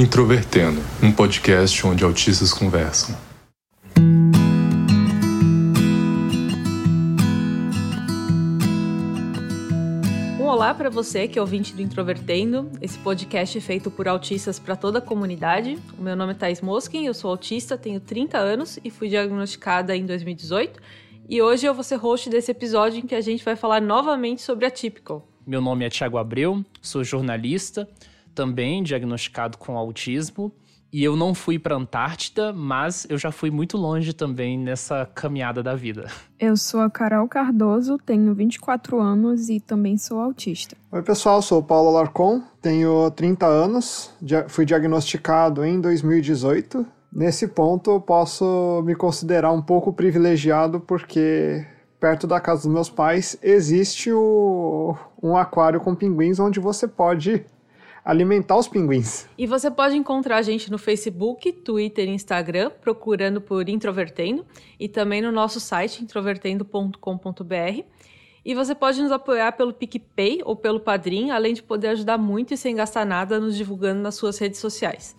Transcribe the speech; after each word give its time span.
Introvertendo, 0.00 0.80
um 1.02 1.12
podcast 1.12 1.86
onde 1.86 2.02
autistas 2.02 2.54
conversam. 2.54 3.14
Um 10.40 10.44
olá 10.44 10.72
para 10.72 10.88
você 10.88 11.28
que 11.28 11.38
é 11.38 11.42
ouvinte 11.42 11.74
do 11.74 11.82
Introvertendo, 11.82 12.70
esse 12.80 12.98
podcast 13.00 13.58
é 13.58 13.60
feito 13.60 13.90
por 13.90 14.08
autistas 14.08 14.58
para 14.58 14.74
toda 14.74 15.00
a 15.00 15.02
comunidade. 15.02 15.76
O 15.98 16.02
meu 16.02 16.16
nome 16.16 16.32
é 16.32 16.34
Thais 16.34 16.62
Moskin, 16.62 17.04
eu 17.04 17.12
sou 17.12 17.30
autista, 17.30 17.76
tenho 17.76 18.00
30 18.00 18.38
anos 18.38 18.78
e 18.82 18.88
fui 18.88 19.10
diagnosticada 19.10 19.94
em 19.94 20.06
2018. 20.06 20.80
E 21.28 21.42
hoje 21.42 21.66
eu 21.66 21.74
vou 21.74 21.84
ser 21.84 21.96
host 21.96 22.30
desse 22.30 22.50
episódio 22.50 23.00
em 23.00 23.06
que 23.06 23.14
a 23.14 23.20
gente 23.20 23.44
vai 23.44 23.54
falar 23.54 23.82
novamente 23.82 24.40
sobre 24.40 24.64
a 24.64 24.70
Typical. 24.70 25.28
Meu 25.46 25.60
nome 25.60 25.84
é 25.84 25.90
Thiago 25.90 26.16
Abreu, 26.16 26.64
sou 26.80 27.04
jornalista, 27.04 27.86
também 28.40 28.82
diagnosticado 28.82 29.58
com 29.58 29.76
autismo. 29.76 30.50
E 30.90 31.04
eu 31.04 31.14
não 31.14 31.34
fui 31.34 31.58
para 31.58 31.76
Antártida, 31.76 32.54
mas 32.54 33.06
eu 33.10 33.18
já 33.18 33.30
fui 33.30 33.50
muito 33.50 33.76
longe 33.76 34.14
também 34.14 34.58
nessa 34.58 35.04
caminhada 35.14 35.62
da 35.62 35.76
vida. 35.76 36.06
Eu 36.38 36.56
sou 36.56 36.80
a 36.80 36.90
Carol 36.90 37.28
Cardoso, 37.28 37.98
tenho 37.98 38.34
24 38.34 38.98
anos 38.98 39.50
e 39.50 39.60
também 39.60 39.98
sou 39.98 40.18
autista. 40.18 40.74
Oi, 40.90 41.02
pessoal, 41.02 41.42
sou 41.42 41.60
o 41.60 41.62
Paulo 41.62 41.90
Alarcon, 41.90 42.42
tenho 42.62 43.10
30 43.10 43.46
anos, 43.46 44.10
fui 44.48 44.64
diagnosticado 44.64 45.62
em 45.62 45.78
2018. 45.78 46.84
Nesse 47.12 47.46
ponto, 47.46 47.90
eu 47.90 48.00
posso 48.00 48.82
me 48.86 48.94
considerar 48.94 49.52
um 49.52 49.60
pouco 49.60 49.92
privilegiado 49.92 50.80
porque 50.80 51.64
perto 52.00 52.26
da 52.26 52.40
casa 52.40 52.62
dos 52.62 52.72
meus 52.72 52.88
pais 52.88 53.38
existe 53.42 54.10
o, 54.10 54.96
um 55.22 55.36
aquário 55.36 55.78
com 55.78 55.94
pinguins 55.94 56.40
onde 56.40 56.58
você 56.58 56.88
pode 56.88 57.44
alimentar 58.10 58.56
os 58.56 58.66
pinguins. 58.66 59.28
E 59.38 59.46
você 59.46 59.70
pode 59.70 59.96
encontrar 59.96 60.38
a 60.38 60.42
gente 60.42 60.70
no 60.70 60.78
Facebook, 60.78 61.52
Twitter 61.52 62.08
e 62.08 62.12
Instagram, 62.12 62.70
procurando 62.80 63.40
por 63.40 63.68
Introvertendo, 63.68 64.44
e 64.78 64.88
também 64.88 65.22
no 65.22 65.30
nosso 65.30 65.60
site, 65.60 66.02
introvertendo.com.br. 66.02 67.84
E 68.44 68.54
você 68.54 68.74
pode 68.74 69.00
nos 69.00 69.12
apoiar 69.12 69.52
pelo 69.52 69.72
PicPay 69.72 70.40
ou 70.44 70.56
pelo 70.56 70.80
Padrim, 70.80 71.30
além 71.30 71.54
de 71.54 71.62
poder 71.62 71.88
ajudar 71.88 72.18
muito 72.18 72.52
e 72.52 72.56
sem 72.56 72.74
gastar 72.74 73.04
nada 73.04 73.38
nos 73.38 73.56
divulgando 73.56 74.00
nas 74.00 74.16
suas 74.16 74.38
redes 74.38 74.58
sociais. 74.58 75.14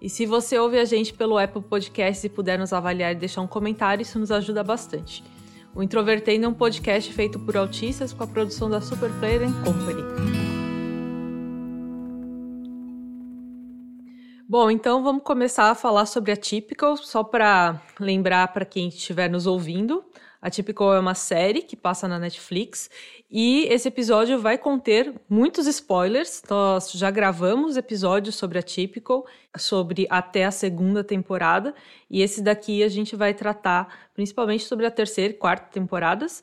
E 0.00 0.08
se 0.08 0.24
você 0.24 0.58
ouve 0.58 0.78
a 0.78 0.84
gente 0.86 1.12
pelo 1.12 1.36
Apple 1.36 1.60
Podcasts 1.60 2.24
e 2.24 2.28
puder 2.30 2.58
nos 2.58 2.72
avaliar 2.72 3.12
e 3.12 3.16
deixar 3.16 3.42
um 3.42 3.46
comentário, 3.46 4.02
isso 4.02 4.18
nos 4.18 4.30
ajuda 4.30 4.64
bastante. 4.64 5.22
O 5.74 5.82
Introvertendo 5.82 6.46
é 6.46 6.48
um 6.48 6.54
podcast 6.54 7.12
feito 7.12 7.38
por 7.38 7.56
autistas 7.56 8.14
com 8.14 8.24
a 8.24 8.26
produção 8.26 8.70
da 8.70 8.80
Superplayer 8.80 9.50
Company. 9.62 10.49
Bom, 14.50 14.68
então 14.68 15.00
vamos 15.04 15.22
começar 15.22 15.70
a 15.70 15.76
falar 15.76 16.06
sobre 16.06 16.32
a 16.32 16.36
Typical, 16.36 16.96
só 16.96 17.22
para 17.22 17.80
lembrar 18.00 18.48
para 18.48 18.64
quem 18.64 18.88
estiver 18.88 19.30
nos 19.30 19.46
ouvindo. 19.46 20.04
A 20.42 20.50
Typical 20.50 20.92
é 20.92 20.98
uma 20.98 21.14
série 21.14 21.62
que 21.62 21.76
passa 21.76 22.08
na 22.08 22.18
Netflix 22.18 22.90
e 23.30 23.66
esse 23.70 23.86
episódio 23.86 24.40
vai 24.40 24.58
conter 24.58 25.14
muitos 25.28 25.68
spoilers. 25.68 26.42
Nós 26.50 26.90
já 26.90 27.12
gravamos 27.12 27.76
episódios 27.76 28.34
sobre 28.34 28.58
a 28.58 28.62
Typical, 28.64 29.24
sobre 29.56 30.08
até 30.10 30.44
a 30.44 30.50
segunda 30.50 31.04
temporada, 31.04 31.72
e 32.10 32.20
esse 32.20 32.42
daqui 32.42 32.82
a 32.82 32.88
gente 32.88 33.14
vai 33.14 33.32
tratar 33.32 34.10
principalmente 34.14 34.64
sobre 34.64 34.84
a 34.84 34.90
terceira 34.90 35.32
e 35.32 35.36
quarta 35.36 35.68
temporadas. 35.70 36.42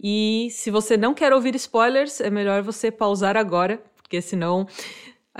E 0.00 0.46
se 0.52 0.70
você 0.70 0.96
não 0.96 1.12
quer 1.12 1.32
ouvir 1.32 1.56
spoilers, 1.56 2.20
é 2.20 2.30
melhor 2.30 2.62
você 2.62 2.92
pausar 2.92 3.36
agora, 3.36 3.82
porque 3.96 4.22
senão 4.22 4.68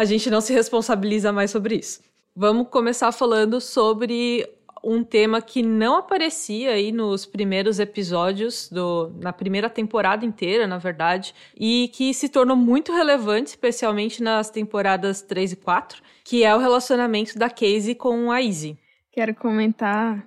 a 0.01 0.05
gente 0.07 0.31
não 0.31 0.41
se 0.41 0.55
responsabiliza 0.55 1.31
mais 1.31 1.51
sobre 1.51 1.75
isso. 1.75 2.01
Vamos 2.35 2.69
começar 2.69 3.13
falando 3.13 3.61
sobre 3.61 4.49
um 4.83 5.05
tema 5.05 5.43
que 5.43 5.63
não 5.63 5.97
aparecia 5.97 6.71
aí 6.71 6.91
nos 6.91 7.27
primeiros 7.27 7.79
episódios 7.79 8.71
do 8.71 9.13
na 9.21 9.31
primeira 9.31 9.69
temporada 9.69 10.25
inteira, 10.25 10.67
na 10.67 10.79
verdade, 10.79 11.35
e 11.55 11.91
que 11.93 12.15
se 12.15 12.31
tornou 12.31 12.57
muito 12.57 12.95
relevante, 12.95 13.51
especialmente 13.51 14.23
nas 14.23 14.49
temporadas 14.49 15.21
3 15.21 15.53
e 15.53 15.57
4, 15.57 16.03
que 16.25 16.45
é 16.45 16.57
o 16.57 16.59
relacionamento 16.59 17.39
da 17.39 17.51
Casey 17.51 17.95
com 17.95 18.33
a 18.33 18.41
Izzy. 18.41 18.79
Quero 19.13 19.35
comentar 19.35 20.27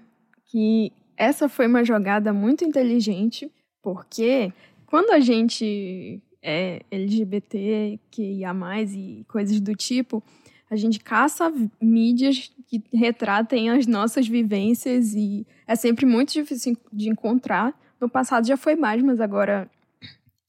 que 0.52 0.94
essa 1.18 1.50
foi 1.50 1.66
uma 1.66 1.84
jogada 1.84 2.32
muito 2.32 2.64
inteligente, 2.64 3.52
porque 3.82 4.54
quando 4.86 5.10
a 5.10 5.20
gente 5.20 6.22
é, 6.44 6.81
LGBT, 6.92 8.00
que 8.12 8.22
ia 8.22 8.54
mais 8.54 8.94
e 8.94 9.26
coisas 9.28 9.59
do 9.62 9.74
tipo, 9.74 10.22
a 10.70 10.76
gente 10.76 11.00
caça 11.00 11.52
mídias 11.81 12.52
que 12.68 12.84
retratem 12.94 13.70
as 13.70 13.88
nossas 13.88 14.28
vivências 14.28 15.14
e 15.14 15.48
é 15.66 15.76
sempre 15.76 16.06
muito 16.06 16.34
difícil 16.34 16.78
de 16.92 17.09
encontrar. 17.09 17.74
No 18.00 18.09
passado 18.09 18.46
já 18.46 18.58
foi 18.58 18.76
mais, 18.76 19.02
mas 19.02 19.22
agora 19.22 19.70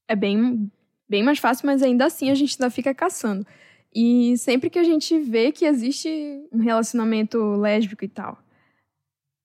é 0.07 0.15
bem, 0.15 0.69
bem 1.07 1.23
mais 1.23 1.39
fácil, 1.39 1.65
mas 1.65 1.81
ainda 1.81 2.05
assim 2.05 2.29
a 2.29 2.35
gente 2.35 2.57
ainda 2.59 2.69
fica 2.69 2.93
caçando. 2.93 3.45
E 3.93 4.37
sempre 4.37 4.69
que 4.69 4.79
a 4.79 4.83
gente 4.83 5.17
vê 5.19 5.51
que 5.51 5.63
existe 5.63 6.09
um 6.51 6.59
relacionamento 6.59 7.37
lésbico 7.55 8.03
e 8.03 8.09
tal, 8.09 8.37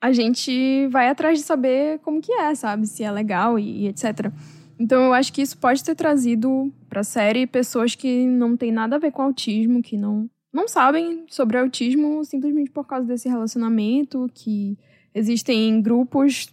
a 0.02 0.12
gente 0.12 0.88
vai 0.88 1.08
atrás 1.08 1.38
de 1.38 1.44
saber 1.44 1.98
como 2.00 2.20
que 2.20 2.32
é, 2.32 2.54
sabe? 2.54 2.86
Se 2.86 3.04
é 3.04 3.10
legal 3.12 3.58
e, 3.58 3.82
e 3.82 3.88
etc. 3.88 4.32
Então 4.80 5.04
eu 5.04 5.12
acho 5.12 5.30
que 5.30 5.42
isso 5.42 5.58
pode 5.58 5.84
ter 5.84 5.94
trazido 5.94 6.72
para 6.88 7.02
a 7.02 7.04
série 7.04 7.46
pessoas 7.46 7.94
que 7.94 8.24
não 8.24 8.56
têm 8.56 8.72
nada 8.72 8.96
a 8.96 8.98
ver 8.98 9.12
com 9.12 9.20
autismo, 9.20 9.82
que 9.82 9.98
não 9.98 10.28
não 10.50 10.66
sabem 10.66 11.26
sobre 11.28 11.58
autismo 11.58 12.24
simplesmente 12.24 12.70
por 12.70 12.84
causa 12.84 13.06
desse 13.06 13.28
relacionamento, 13.28 14.28
que 14.34 14.76
existem 15.14 15.80
grupos 15.82 16.52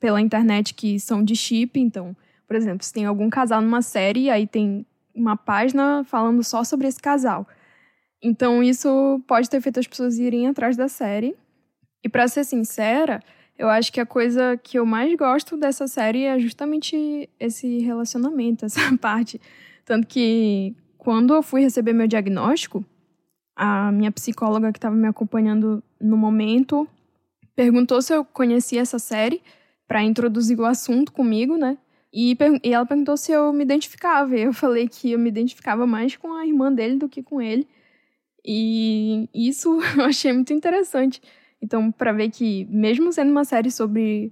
pela 0.00 0.20
internet 0.20 0.74
que 0.74 0.98
são 0.98 1.22
de 1.24 1.34
chip, 1.34 1.80
então, 1.80 2.14
por 2.46 2.56
exemplo, 2.56 2.84
se 2.84 2.92
tem 2.92 3.06
algum 3.06 3.30
casal 3.30 3.62
numa 3.62 3.80
série, 3.80 4.28
aí 4.28 4.46
tem 4.46 4.84
uma 5.14 5.36
página 5.36 6.04
falando 6.04 6.42
só 6.42 6.64
sobre 6.64 6.88
esse 6.88 7.00
casal. 7.00 7.46
Então 8.20 8.62
isso 8.64 9.22
pode 9.28 9.48
ter 9.48 9.60
feito 9.60 9.78
as 9.78 9.86
pessoas 9.86 10.18
irem 10.18 10.48
atrás 10.48 10.76
da 10.76 10.88
série. 10.88 11.36
E 12.02 12.08
para 12.08 12.26
ser 12.26 12.44
sincera, 12.44 13.22
eu 13.58 13.68
acho 13.68 13.92
que 13.92 14.00
a 14.00 14.06
coisa 14.06 14.56
que 14.62 14.78
eu 14.78 14.84
mais 14.84 15.14
gosto 15.16 15.56
dessa 15.56 15.86
série 15.86 16.24
é 16.24 16.38
justamente 16.38 17.28
esse 17.38 17.78
relacionamento, 17.78 18.64
essa 18.66 18.80
parte. 18.98 19.40
Tanto 19.84 20.06
que 20.06 20.74
quando 20.98 21.34
eu 21.34 21.42
fui 21.42 21.60
receber 21.60 21.92
meu 21.92 22.06
diagnóstico, 22.06 22.84
a 23.54 23.92
minha 23.92 24.10
psicóloga 24.10 24.72
que 24.72 24.78
estava 24.78 24.96
me 24.96 25.06
acompanhando 25.06 25.82
no 26.00 26.16
momento 26.16 26.88
perguntou 27.54 28.02
se 28.02 28.12
eu 28.12 28.24
conhecia 28.24 28.80
essa 28.80 28.98
série 28.98 29.40
para 29.86 30.02
introduzir 30.02 30.58
o 30.58 30.64
assunto 30.64 31.12
comigo, 31.12 31.56
né? 31.56 31.78
E, 32.12 32.36
e, 32.62 32.72
ela 32.72 32.86
perguntou 32.86 33.16
se 33.16 33.32
eu 33.32 33.52
me 33.52 33.64
identificava. 33.64 34.36
E 34.36 34.42
eu 34.42 34.52
falei 34.52 34.88
que 34.88 35.12
eu 35.12 35.18
me 35.18 35.28
identificava 35.28 35.86
mais 35.86 36.16
com 36.16 36.32
a 36.34 36.46
irmã 36.46 36.72
dele 36.72 36.96
do 36.96 37.08
que 37.08 37.22
com 37.22 37.40
ele. 37.40 37.66
E 38.44 39.28
isso 39.34 39.80
eu 39.98 40.04
achei 40.04 40.32
muito 40.32 40.52
interessante. 40.52 41.20
Então, 41.64 41.90
para 41.90 42.12
ver 42.12 42.30
que, 42.30 42.66
mesmo 42.68 43.10
sendo 43.10 43.30
uma 43.30 43.42
série 43.42 43.70
sobre 43.70 44.30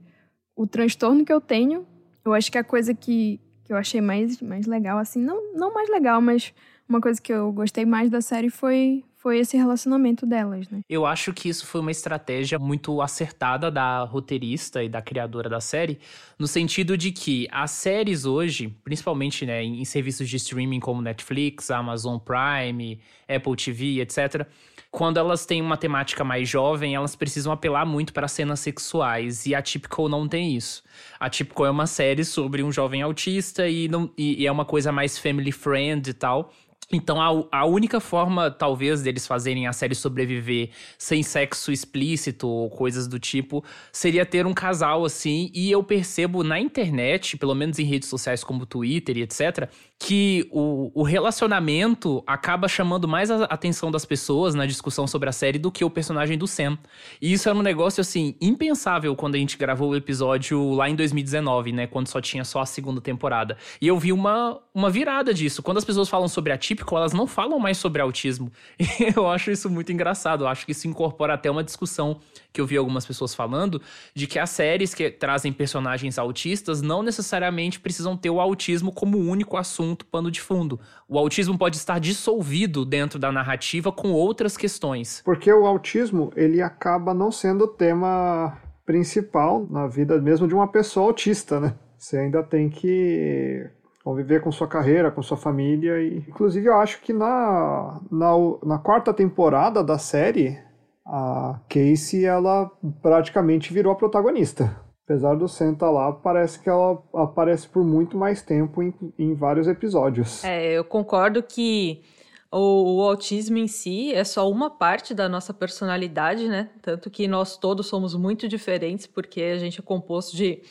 o 0.54 0.66
transtorno 0.66 1.25
que 1.25 1.32
eu 1.32 1.41
tenho, 1.41 1.87
eu 2.22 2.34
acho 2.34 2.53
que 2.53 2.59
a 2.59 2.62
coisa 2.62 2.93
que, 2.93 3.41
que 3.65 3.72
eu 3.72 3.76
achei 3.78 4.03
mais, 4.03 4.38
mais 4.43 4.66
legal, 4.66 4.98
assim, 4.98 5.19
não, 5.19 5.54
não 5.54 5.72
mais 5.72 5.88
legal, 5.88 6.21
mas 6.21 6.53
uma 6.87 7.00
coisa 7.00 7.19
que 7.19 7.32
eu 7.32 7.50
gostei 7.50 7.87
mais 7.87 8.10
da 8.10 8.21
série 8.21 8.50
foi, 8.50 9.03
foi 9.16 9.38
esse 9.38 9.56
relacionamento 9.56 10.27
delas, 10.27 10.68
né? 10.68 10.83
Eu 10.91 11.06
acho 11.06 11.33
que 11.33 11.48
isso 11.48 11.65
foi 11.65 11.80
uma 11.80 11.91
estratégia 11.91 12.59
muito 12.59 13.01
acertada 13.01 13.71
da 13.71 14.03
roteirista 14.03 14.84
e 14.84 14.91
da 14.91 15.01
criadora 15.01 15.48
da 15.48 15.59
série, 15.59 15.98
no 16.39 16.47
sentido 16.47 16.98
de 16.98 17.12
que 17.12 17.48
as 17.51 17.71
séries 17.71 18.27
hoje, 18.27 18.77
principalmente 18.84 19.47
né, 19.47 19.65
em 19.65 19.86
serviços 19.86 20.28
de 20.28 20.36
streaming 20.36 20.80
como 20.80 21.01
Netflix, 21.01 21.71
Amazon 21.71 22.18
Prime, 22.18 23.01
Apple 23.27 23.56
TV, 23.56 24.03
etc., 24.03 24.47
quando 24.92 25.16
elas 25.16 25.47
têm 25.47 25.62
uma 25.62 25.78
temática 25.78 26.22
mais 26.22 26.47
jovem, 26.47 26.94
elas 26.94 27.16
precisam 27.16 27.50
apelar 27.50 27.86
muito 27.86 28.12
para 28.12 28.28
cenas 28.28 28.60
sexuais. 28.60 29.47
E 29.47 29.54
a 29.54 29.62
Typical 29.62 30.06
não 30.06 30.28
tem 30.28 30.54
isso. 30.54 30.84
A 31.18 31.30
Typical 31.30 31.65
é 31.65 31.71
uma 31.71 31.86
série 31.86 32.27
sobre 32.27 32.62
um 32.62 32.71
jovem 32.71 33.00
autista 33.00 33.66
e, 33.66 33.89
não, 33.89 34.10
e, 34.18 34.42
e 34.42 34.47
é 34.47 34.53
uma 34.53 34.66
coisa 34.66 34.92
mais 34.92 35.18
family 35.18 35.50
friend 35.50 36.10
e 36.10 36.12
tal. 36.12 36.53
Então, 36.92 37.21
a, 37.21 37.60
a 37.60 37.65
única 37.65 37.98
forma, 38.00 38.50
talvez, 38.50 39.00
deles 39.00 39.27
fazerem 39.27 39.66
a 39.66 39.72
série 39.72 39.94
sobreviver 39.94 40.68
sem 40.98 41.22
sexo 41.22 41.72
explícito 41.72 42.47
ou 42.47 42.68
coisas 42.68 43.09
do 43.09 43.18
tipo, 43.18 43.65
seria 43.91 44.27
ter 44.27 44.47
um 44.47 44.53
casal 44.53 45.04
assim. 45.04 45.50
E 45.54 45.71
eu 45.71 45.83
percebo 45.83 46.44
na 46.44 46.60
internet, 46.60 47.39
pelo 47.39 47.54
menos 47.54 47.78
em 47.78 47.84
redes 47.84 48.09
sociais 48.09 48.44
como 48.44 48.66
Twitter 48.66 49.16
e 49.16 49.22
etc., 49.22 49.71
que 49.98 50.48
o, 50.50 50.91
o 50.94 51.03
relacionamento 51.03 52.22
acaba 52.27 52.66
chamando 52.68 53.06
mais 53.06 53.30
a 53.30 53.44
atenção 53.44 53.91
das 53.91 54.04
pessoas 54.04 54.53
na 54.53 54.66
discussão 54.66 55.06
sobre 55.06 55.28
a 55.28 55.33
série 55.33 55.60
do 55.60 55.71
que 55.71 55.84
o 55.84 55.91
personagem 55.91 56.36
do 56.36 56.47
Sam. 56.47 56.77
E 57.21 57.33
isso 57.33 57.48
era 57.48 57.56
um 57.56 57.62
negócio, 57.62 58.00
assim, 58.00 58.34
impensável 58.41 59.15
quando 59.15 59.36
a 59.36 59.39
gente 59.39 59.56
gravou 59.56 59.91
o 59.91 59.97
episódio 59.97 60.72
lá 60.72 60.91
em 60.91 60.97
2019, 60.97 61.72
né? 61.72 61.86
Quando 61.86 62.09
só 62.09 62.21
tinha 62.21 62.44
só 62.44 62.60
a 62.60 62.66
segunda 62.66 63.00
temporada. 63.00 63.56
E 63.80 63.86
eu 63.86 63.97
vi 63.97 64.12
uma, 64.12 64.60
uma 64.74 64.91
virada 64.91 65.33
disso. 65.33 65.62
Quando 65.62 65.78
as 65.78 65.84
pessoas 65.84 66.09
falam 66.09 66.27
sobre 66.27 66.53
a 66.53 66.59
Tip 66.59 66.81
Atypical, 66.82 66.98
elas 66.98 67.12
não 67.12 67.26
falam 67.26 67.58
mais 67.58 67.78
sobre 67.78 68.02
autismo. 68.02 68.50
Eu 69.16 69.28
acho 69.28 69.50
isso 69.50 69.70
muito 69.70 69.92
engraçado. 69.92 70.44
Eu 70.44 70.48
acho 70.48 70.66
que 70.66 70.72
isso 70.72 70.88
incorpora 70.88 71.34
até 71.34 71.50
uma 71.50 71.64
discussão 71.64 72.18
que 72.52 72.60
eu 72.60 72.66
vi 72.66 72.76
algumas 72.76 73.06
pessoas 73.06 73.34
falando 73.34 73.80
de 74.14 74.26
que 74.26 74.38
as 74.38 74.50
séries 74.50 74.92
que 74.92 75.10
trazem 75.10 75.50
personagens 75.52 76.18
autistas 76.18 76.82
não 76.82 77.02
necessariamente 77.02 77.80
precisam 77.80 78.14
ter 78.14 78.28
o 78.28 78.40
autismo 78.40 78.92
como 78.92 79.16
único 79.16 79.56
assunto, 79.56 80.04
pano 80.04 80.30
de 80.30 80.40
fundo. 80.40 80.78
O 81.08 81.18
autismo 81.18 81.56
pode 81.56 81.76
estar 81.76 81.98
dissolvido 81.98 82.84
dentro 82.84 83.18
da 83.18 83.32
narrativa 83.32 83.90
com 83.90 84.12
outras 84.12 84.54
questões. 84.54 85.22
Porque 85.24 85.50
o 85.50 85.66
autismo, 85.66 86.30
ele 86.36 86.60
acaba 86.60 87.14
não 87.14 87.32
sendo 87.32 87.64
o 87.64 87.68
tema 87.68 88.58
principal 88.84 89.66
na 89.70 89.86
vida 89.86 90.20
mesmo 90.20 90.46
de 90.46 90.54
uma 90.54 90.68
pessoa 90.68 91.06
autista, 91.06 91.58
né? 91.58 91.74
Você 91.96 92.18
ainda 92.18 92.42
tem 92.42 92.68
que 92.68 93.70
conviver 94.04 94.41
com 94.43 94.51
sua 94.51 94.66
carreira, 94.66 95.10
com 95.10 95.22
sua 95.22 95.37
família. 95.37 96.01
E, 96.01 96.19
inclusive, 96.19 96.66
eu 96.66 96.77
acho 96.77 97.01
que 97.01 97.13
na, 97.13 98.01
na, 98.10 98.33
na 98.65 98.78
quarta 98.78 99.13
temporada 99.13 99.83
da 99.83 99.99
série, 99.99 100.59
a 101.07 101.60
Casey 101.69 102.25
ela 102.25 102.71
praticamente 103.01 103.72
virou 103.72 103.93
a 103.93 103.97
protagonista. 103.97 104.77
Apesar 105.04 105.34
do 105.34 105.47
tá 105.77 105.91
lá, 105.91 106.13
parece 106.13 106.60
que 106.60 106.71
ela 106.71 107.03
aparece 107.15 107.69
por 107.69 107.84
muito 107.84 108.16
mais 108.16 108.41
tempo 108.41 108.83
em, 108.83 108.95
em 109.19 109.34
vários 109.34 109.66
episódios. 109.66 110.45
É, 110.45 110.72
eu 110.72 110.84
concordo 110.84 111.43
que 111.43 112.03
o, 112.51 112.99
o, 112.99 113.03
autismo 113.03 113.59
em 113.59 113.66
si 113.66 114.15
é 114.15 114.22
só 114.22 114.49
uma 114.49 114.71
parte 114.71 115.13
da 115.13 115.28
nossa 115.28 115.53
personalidade, 115.53 116.49
né? 116.49 116.71
Tanto 116.81 117.10
que 117.10 117.27
nós 117.27 117.57
todos 117.57 117.87
somos 117.89 118.15
muito 118.15 118.47
diferentes, 118.47 119.07
porque 119.07 119.43
a 119.43 119.59
gente 119.59 119.81
é 119.81 119.83
composto 119.83 120.37
de 120.37 120.63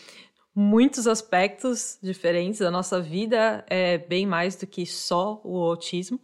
muitos 0.56 1.08
aspectos 1.08 1.98
diferentes. 2.02 2.62
A 2.62 2.72
nossa 2.72 3.02
vida 3.02 3.66
é 3.70 3.98
bem 3.98 4.26
mais 4.26 4.56
do 4.56 4.68
que 4.68 4.86
só 4.86 5.42
o 5.44 5.58
autismo. 5.58 6.20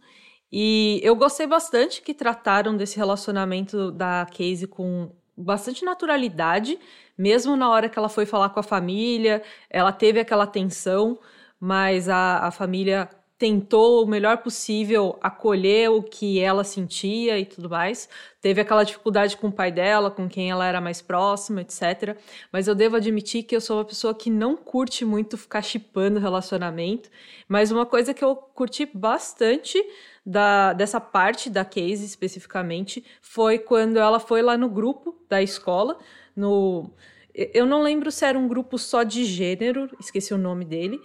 E 0.50 1.00
eu 1.02 1.14
gostei 1.14 1.46
bastante 1.46 2.00
que 2.02 2.14
trataram 2.14 2.76
desse 2.76 2.96
relacionamento 2.96 3.90
da 3.90 4.26
Casey 4.26 4.66
com 4.66 5.12
bastante 5.36 5.84
naturalidade, 5.84 6.78
mesmo 7.16 7.56
na 7.56 7.70
hora 7.70 7.88
que 7.88 7.98
ela 7.98 8.08
foi 8.08 8.26
falar 8.26 8.48
com 8.50 8.60
a 8.60 8.62
família, 8.62 9.42
ela 9.70 9.92
teve 9.92 10.18
aquela 10.18 10.46
tensão, 10.46 11.18
mas 11.60 12.08
a, 12.08 12.46
a 12.46 12.50
família 12.50 13.08
tentou 13.38 14.02
o 14.02 14.06
melhor 14.06 14.38
possível 14.38 15.16
acolher 15.22 15.88
o 15.90 16.02
que 16.02 16.40
ela 16.40 16.64
sentia 16.64 17.38
e 17.38 17.46
tudo 17.46 17.70
mais. 17.70 18.08
Teve 18.40 18.60
aquela 18.60 18.82
dificuldade 18.82 19.36
com 19.36 19.46
o 19.46 19.52
pai 19.52 19.70
dela, 19.70 20.10
com 20.10 20.28
quem 20.28 20.50
ela 20.50 20.66
era 20.66 20.80
mais 20.80 21.00
próxima, 21.00 21.60
etc. 21.60 22.16
Mas 22.52 22.66
eu 22.66 22.74
devo 22.74 22.96
admitir 22.96 23.44
que 23.44 23.54
eu 23.54 23.60
sou 23.60 23.78
uma 23.78 23.84
pessoa 23.84 24.12
que 24.12 24.28
não 24.28 24.56
curte 24.56 25.04
muito 25.04 25.38
ficar 25.38 25.62
chipando 25.62 26.18
relacionamento. 26.18 27.08
Mas 27.46 27.70
uma 27.70 27.86
coisa 27.86 28.12
que 28.12 28.24
eu 28.24 28.34
curti 28.34 28.84
bastante 28.92 29.80
da, 30.26 30.72
dessa 30.72 31.00
parte 31.00 31.48
da 31.48 31.64
case 31.64 32.04
especificamente 32.04 33.04
foi 33.22 33.56
quando 33.56 33.98
ela 33.98 34.18
foi 34.18 34.42
lá 34.42 34.58
no 34.58 34.68
grupo 34.68 35.16
da 35.28 35.40
escola, 35.40 35.96
no. 36.34 36.90
Eu 37.32 37.66
não 37.66 37.82
lembro 37.82 38.10
se 38.10 38.24
era 38.24 38.36
um 38.36 38.48
grupo 38.48 38.76
só 38.76 39.04
de 39.04 39.24
gênero, 39.24 39.88
esqueci 40.00 40.34
o 40.34 40.38
nome 40.38 40.64
dele, 40.64 41.00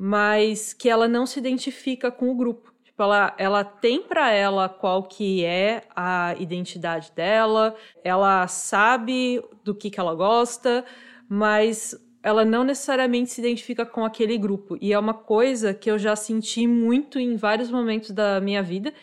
mas 0.00 0.72
que 0.72 0.88
ela 0.88 1.08
não 1.08 1.26
se 1.26 1.40
identifica 1.40 2.08
com 2.08 2.30
o 2.30 2.34
grupo. 2.36 2.72
Tipo, 2.84 3.02
ela, 3.02 3.34
ela 3.36 3.64
tem 3.64 4.00
para 4.00 4.30
ela 4.30 4.68
qual 4.68 5.02
que 5.02 5.44
é 5.44 5.82
a 5.94 6.36
identidade 6.38 7.10
dela, 7.10 7.74
ela 8.04 8.46
sabe 8.46 9.42
do 9.64 9.74
que, 9.74 9.90
que 9.90 9.98
ela 9.98 10.14
gosta, 10.14 10.84
mas 11.28 11.96
ela 12.22 12.44
não 12.44 12.62
necessariamente 12.62 13.30
se 13.30 13.40
identifica 13.40 13.84
com 13.84 14.04
aquele 14.04 14.38
grupo. 14.38 14.78
E 14.80 14.92
é 14.92 14.98
uma 14.98 15.14
coisa 15.14 15.74
que 15.74 15.90
eu 15.90 15.98
já 15.98 16.14
senti 16.14 16.64
muito 16.66 17.18
em 17.18 17.34
vários 17.34 17.68
momentos 17.68 18.12
da 18.12 18.40
minha 18.40 18.62
vida, 18.62 18.94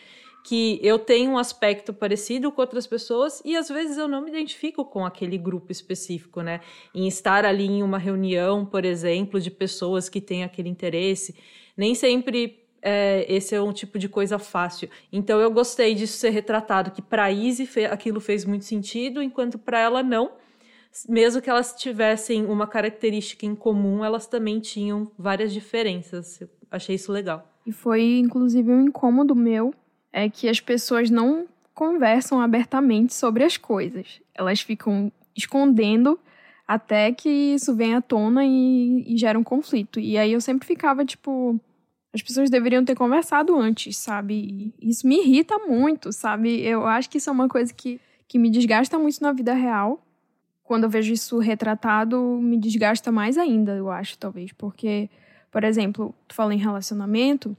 que 0.46 0.78
eu 0.80 0.96
tenho 0.96 1.32
um 1.32 1.38
aspecto 1.38 1.92
parecido 1.92 2.52
com 2.52 2.60
outras 2.60 2.86
pessoas 2.86 3.42
e 3.44 3.56
às 3.56 3.68
vezes 3.68 3.98
eu 3.98 4.06
não 4.06 4.22
me 4.22 4.30
identifico 4.30 4.84
com 4.84 5.04
aquele 5.04 5.36
grupo 5.36 5.72
específico, 5.72 6.40
né? 6.40 6.60
Em 6.94 7.08
estar 7.08 7.44
ali 7.44 7.66
em 7.66 7.82
uma 7.82 7.98
reunião, 7.98 8.64
por 8.64 8.84
exemplo, 8.84 9.40
de 9.40 9.50
pessoas 9.50 10.08
que 10.08 10.20
têm 10.20 10.44
aquele 10.44 10.68
interesse, 10.68 11.34
nem 11.76 11.96
sempre 11.96 12.60
é, 12.80 13.26
esse 13.28 13.56
é 13.56 13.60
um 13.60 13.72
tipo 13.72 13.98
de 13.98 14.08
coisa 14.08 14.38
fácil. 14.38 14.88
Então 15.12 15.40
eu 15.40 15.50
gostei 15.50 15.96
disso 15.96 16.16
ser 16.16 16.30
retratado, 16.30 16.92
que 16.92 17.02
para 17.02 17.28
Izzy 17.32 17.68
aquilo 17.90 18.20
fez 18.20 18.44
muito 18.44 18.64
sentido, 18.64 19.20
enquanto 19.20 19.58
para 19.58 19.80
ela 19.80 20.00
não. 20.00 20.30
Mesmo 21.08 21.42
que 21.42 21.50
elas 21.50 21.74
tivessem 21.74 22.46
uma 22.46 22.68
característica 22.68 23.44
em 23.44 23.56
comum, 23.56 24.04
elas 24.04 24.28
também 24.28 24.60
tinham 24.60 25.10
várias 25.18 25.52
diferenças. 25.52 26.40
Eu 26.40 26.48
achei 26.70 26.94
isso 26.94 27.10
legal. 27.10 27.52
E 27.66 27.72
foi 27.72 28.18
inclusive 28.20 28.70
um 28.70 28.82
incômodo 28.82 29.34
meu 29.34 29.74
é 30.16 30.30
que 30.30 30.48
as 30.48 30.60
pessoas 30.60 31.10
não 31.10 31.46
conversam 31.74 32.40
abertamente 32.40 33.12
sobre 33.12 33.44
as 33.44 33.58
coisas. 33.58 34.22
Elas 34.34 34.62
ficam 34.62 35.12
escondendo 35.36 36.18
até 36.66 37.12
que 37.12 37.28
isso 37.28 37.76
venha 37.76 37.98
à 37.98 38.00
tona 38.00 38.42
e, 38.42 39.04
e 39.06 39.18
gera 39.18 39.38
um 39.38 39.44
conflito. 39.44 40.00
E 40.00 40.16
aí 40.16 40.32
eu 40.32 40.40
sempre 40.40 40.66
ficava 40.66 41.04
tipo. 41.04 41.60
As 42.14 42.22
pessoas 42.22 42.48
deveriam 42.48 42.82
ter 42.82 42.94
conversado 42.94 43.54
antes, 43.54 43.98
sabe? 43.98 44.72
E 44.80 44.88
isso 44.88 45.06
me 45.06 45.18
irrita 45.18 45.58
muito, 45.58 46.10
sabe? 46.14 46.62
Eu 46.62 46.86
acho 46.86 47.10
que 47.10 47.18
isso 47.18 47.28
é 47.28 47.32
uma 47.32 47.46
coisa 47.46 47.74
que, 47.74 48.00
que 48.26 48.38
me 48.38 48.48
desgasta 48.48 48.98
muito 48.98 49.20
na 49.20 49.32
vida 49.32 49.52
real. 49.52 50.02
Quando 50.64 50.84
eu 50.84 50.88
vejo 50.88 51.12
isso 51.12 51.38
retratado, 51.38 52.18
me 52.40 52.56
desgasta 52.56 53.12
mais 53.12 53.36
ainda, 53.36 53.72
eu 53.76 53.90
acho, 53.90 54.16
talvez. 54.16 54.50
Porque, 54.52 55.10
por 55.52 55.62
exemplo, 55.62 56.14
tu 56.26 56.34
fala 56.34 56.54
em 56.54 56.58
relacionamento, 56.58 57.54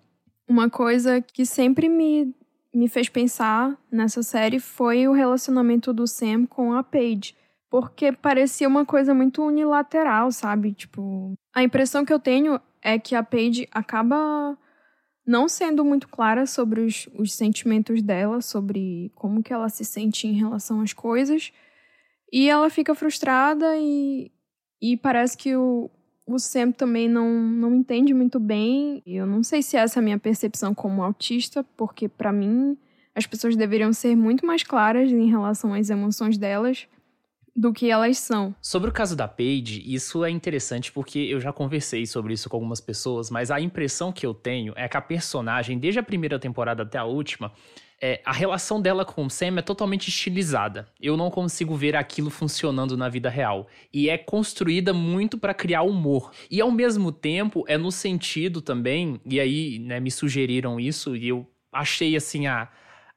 uma 0.48 0.72
coisa 0.72 1.22
que 1.22 1.46
sempre 1.46 1.88
me 1.88 2.34
me 2.74 2.88
fez 2.88 3.10
pensar 3.10 3.78
nessa 3.92 4.22
série 4.22 4.60
foi 4.60 5.08
o 5.08 5.14
relacionamento 5.14 5.94
do 5.94 6.08
Sam 6.08 6.46
com 6.46 6.74
a 6.74 6.84
Paige. 6.84 7.36
Porque 7.70 8.12
parecia 8.12 8.68
uma 8.68 8.86
coisa 8.86 9.14
muito 9.14 9.44
unilateral, 9.44 10.32
sabe? 10.32 10.74
Tipo, 10.74 11.34
a 11.54 11.64
impressão 11.64 12.06
que 12.06 12.14
eu 12.14 12.20
tenho 12.20 12.60
é 12.82 12.98
que 12.98 13.14
a 13.16 13.24
Paige 13.24 13.68
acaba 13.72 14.58
não 15.26 15.50
sendo 15.50 15.84
muito 15.84 16.08
clara 16.08 16.46
sobre 16.46 16.82
os, 16.82 17.10
os 17.14 17.34
sentimentos 17.34 18.02
dela, 18.02 18.42
sobre 18.42 19.12
como 19.14 19.44
que 19.44 19.52
ela 19.52 19.68
se 19.68 19.84
sente 19.84 20.26
em 20.26 20.34
relação 20.34 20.80
às 20.80 20.94
coisas. 20.94 21.52
E 22.32 22.50
ela 22.50 22.70
fica 22.70 22.96
frustrada 22.96 23.76
e, 23.76 24.32
e 24.82 24.96
parece 24.96 25.38
que 25.38 25.54
o, 25.56 25.92
o 26.28 26.38
Sam 26.38 26.72
também 26.72 27.08
não, 27.08 27.32
não 27.42 27.74
entende 27.74 28.14
muito 28.14 28.40
bem. 28.40 29.02
Eu 29.06 29.26
não 29.26 29.42
sei 29.42 29.62
se 29.64 29.78
essa 29.78 30.00
é 30.00 30.02
a 30.02 30.04
minha 30.04 30.20
percepção 30.20 30.76
como 30.76 31.02
autista, 31.02 31.64
porque 31.76 32.10
para 32.10 32.34
mim 32.34 32.78
as 33.16 33.26
pessoas 33.26 33.56
deveriam 33.56 33.92
ser 33.94 34.16
muito 34.16 34.46
mais 34.46 34.62
claras 34.62 35.10
em 35.10 35.30
relação 35.30 35.74
às 35.74 35.90
emoções 35.90 36.38
delas 36.38 36.86
do 37.56 37.74
que 37.74 37.90
elas 37.90 38.20
são. 38.20 38.54
Sobre 38.62 38.90
o 38.90 38.94
caso 38.94 39.16
da 39.16 39.28
Paige, 39.28 39.82
isso 39.84 40.24
é 40.24 40.30
interessante 40.30 40.92
porque 40.92 41.18
eu 41.18 41.40
já 41.40 41.52
conversei 41.52 42.06
sobre 42.06 42.34
isso 42.34 42.48
com 42.48 42.58
algumas 42.58 42.80
pessoas, 42.80 43.32
mas 43.32 43.50
a 43.50 43.60
impressão 43.60 44.12
que 44.12 44.26
eu 44.26 44.34
tenho 44.34 44.74
é 44.76 44.88
que 44.88 44.96
a 44.96 45.02
personagem, 45.02 45.80
desde 45.80 46.00
a 46.00 46.04
primeira 46.04 46.38
temporada 46.38 46.84
até 46.84 47.00
a 47.00 47.06
última, 47.06 47.52
é, 48.00 48.22
a 48.24 48.32
relação 48.32 48.80
dela 48.80 49.04
com 49.04 49.26
o 49.26 49.30
Sam 49.30 49.58
é 49.58 49.62
totalmente 49.62 50.08
estilizada. 50.08 50.88
Eu 51.02 51.18
não 51.18 51.32
consigo 51.32 51.76
ver 51.76 51.96
aquilo 51.96 52.30
funcionando 52.30 52.96
na 52.96 53.10
vida 53.10 53.30
real. 53.30 53.68
E 53.92 54.10
é 54.10 54.18
construída 54.18 54.94
muito 54.94 55.38
para 55.38 55.54
criar 55.54 55.82
humor. 55.82 56.32
E 56.50 56.62
ao 56.62 56.70
mesmo 56.70 57.12
tempo, 57.12 57.66
é 57.68 57.78
no 57.78 57.92
sentido 57.92 58.62
também, 58.62 59.20
e 59.26 59.40
aí 59.40 59.80
né, 59.80 60.00
me 60.00 60.12
sugeriram 60.12 60.80
isso, 60.80 61.16
e 61.16 61.30
eu 61.30 61.48
achei 61.72 62.16
assim 62.16 62.46
a, 62.46 62.68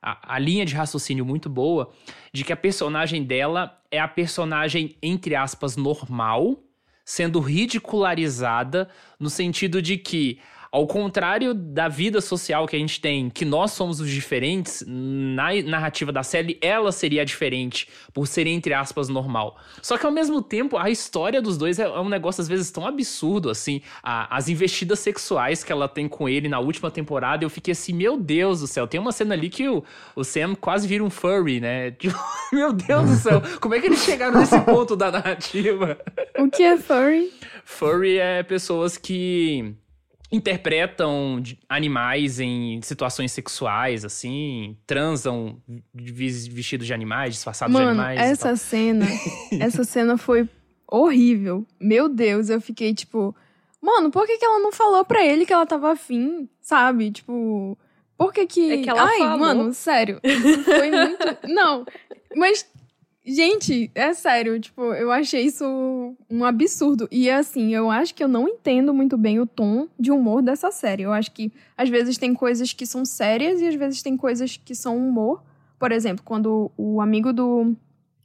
a, 0.01 0.35
a 0.35 0.39
linha 0.39 0.65
de 0.65 0.75
raciocínio 0.75 1.27
muito 1.27 1.51
boa, 1.51 1.91
de 2.33 2.43
que 2.43 2.53
a 2.53 2.57
personagem 2.57 3.23
dela 3.23 3.79
é 3.91 3.99
a 3.99 4.09
personagem, 4.09 4.97
entre 5.03 5.35
aspas, 5.35 5.77
normal, 5.77 6.59
sendo 7.05 7.39
ridicularizada 7.41 8.89
no 9.19 9.29
sentido 9.29 9.83
de 9.83 9.99
que 9.99 10.39
ao 10.73 10.87
contrário 10.87 11.53
da 11.53 11.89
vida 11.89 12.21
social 12.21 12.67
que 12.67 12.77
a 12.77 12.79
gente 12.79 13.01
tem, 13.01 13.29
que 13.29 13.45
nós 13.45 13.73
somos 13.73 14.01
os 14.01 14.09
diferentes, 14.09 14.85
na 14.87 15.49
narrativa 15.65 16.13
da 16.13 16.23
série, 16.23 16.59
ela 16.63 16.93
seria 16.93 17.25
diferente, 17.25 17.89
por 18.15 18.29
ser, 18.29 18.47
entre 18.47 18.73
aspas, 18.73 19.09
normal. 19.09 19.59
Só 19.83 19.99
que 19.99 20.07
ao 20.07 20.13
mesmo 20.13 20.41
tempo, 20.41 20.77
a 20.77 20.89
história 20.89 21.43
dos 21.43 21.59
dois 21.59 21.81
é, 21.81 21.83
é 21.83 22.01
um 22.01 22.09
negócio, 22.09 22.41
às 22.41 22.47
vezes, 22.47 22.71
tão 22.71 22.87
absurdo, 22.87 23.51
assim. 23.51 23.83
A, 24.01 24.37
as 24.37 24.49
investidas 24.49 25.01
sexuais 25.01 25.65
que 25.65 25.73
ela 25.73 25.89
tem 25.89 26.09
com 26.09 26.29
ele 26.29 26.49
na 26.49 26.61
última 26.61 26.91
temporada, 26.91 27.45
eu 27.45 27.51
fiquei 27.51 27.73
assim, 27.73 27.93
meu 27.93 28.17
Deus 28.17 28.61
do 28.61 28.69
céu. 28.69 28.87
Tem 28.87 29.01
uma 29.01 29.13
cena 29.13 29.35
ali 29.35 29.51
que 29.51 29.69
o, 29.69 29.83
o 30.15 30.23
Sam 30.23 30.55
quase 30.55 30.87
vira 30.87 31.03
um 31.03 31.11
furry, 31.11 31.61
né? 31.61 31.91
Tipo, 32.01 32.19
meu 32.53 32.73
Deus 32.73 33.11
do 33.11 33.17
céu, 33.17 33.43
como 33.61 33.75
é 33.75 33.81
que 33.81 33.87
eles 33.87 34.01
chegaram 34.01 34.39
nesse 34.39 34.59
ponto 34.63 34.95
da 34.95 35.11
narrativa? 35.11 35.99
O 36.39 36.49
que 36.49 36.63
é 36.63 36.77
furry? 36.77 37.33
Furry 37.65 38.19
é 38.19 38.43
pessoas 38.43 38.97
que 38.97 39.75
interpretam 40.33 41.43
animais 41.69 42.39
em 42.39 42.81
situações 42.83 43.33
sexuais, 43.33 44.05
assim, 44.05 44.77
transam 44.87 45.61
vestidos 45.93 46.87
de 46.87 46.95
animais, 46.95 47.35
disfarçados 47.35 47.73
Mano, 47.73 47.87
de 47.87 47.91
animais. 47.93 48.21
Essa 48.21 48.55
cena, 48.57 49.07
essa 49.59 49.85
cena 49.85 50.17
foi 50.17 50.49
horrível. 50.87 51.67
Meu 51.81 52.09
Deus, 52.09 52.49
eu 52.49 52.61
fiquei 52.61 52.95
tipo, 52.95 53.35
mano, 53.83 54.11
por 54.11 54.27
que, 54.27 54.39
que 54.39 54.45
ela 54.45 54.61
não 54.61 54.73
falou 54.73 55.05
pra 55.05 55.25
ele 55.25 55.45
que 55.47 55.53
ela 55.53 55.67
tava 55.67 55.93
afim, 55.93 56.49
sabe? 56.61 57.11
Tipo, 57.11 57.77
Por 58.17 58.33
que 58.33 58.47
que... 58.47 58.73
É 58.73 58.83
que 58.83 58.91
ela 58.91 59.03
Ai, 59.05 59.19
falou. 59.19 59.39
mano, 59.39 59.73
sério. 59.73 60.21
Foi 60.65 60.91
muito... 60.91 61.49
Não, 61.49 61.87
mas... 62.37 62.69
Gente, 63.25 63.91
é 63.95 64.15
sério, 64.15 64.59
tipo, 64.59 64.83
eu 64.95 65.13
achei 65.13 65.43
isso 65.43 65.65
um 66.29 66.45
absurdo. 66.45 67.07
E 67.11 67.29
assim, 67.29 67.75
eu 67.75 67.91
acho 67.91 68.15
que 68.15 68.25
eu 68.25 68.29
não 68.29 68.49
entendo 68.49 68.95
muito 68.95 69.19
bem 69.19 69.39
o 69.39 69.47
tom 69.47 69.89
de 69.99 70.11
humor 70.11 70.41
dessa 70.41 70.71
série. 70.71 71.03
Eu 71.03 71.13
acho 71.13 71.31
que 71.33 71.53
às 71.77 71.89
vezes 71.89 72.17
tem 72.17 72.33
coisas 72.33 72.73
que 72.73 72.87
são 72.87 73.05
sérias 73.05 73.61
e 73.61 73.69
às 73.69 73.75
vezes 73.75 74.03
tem 74.03 74.17
coisas 74.17 74.57
que 74.57 74.75
são 74.75 74.97
humor. 74.97 75.43
Por 75.79 75.93
exemplo, 75.93 76.25
quando 76.25 76.71
o 76.79 77.01
amigo 77.01 77.33
do, 77.33 77.77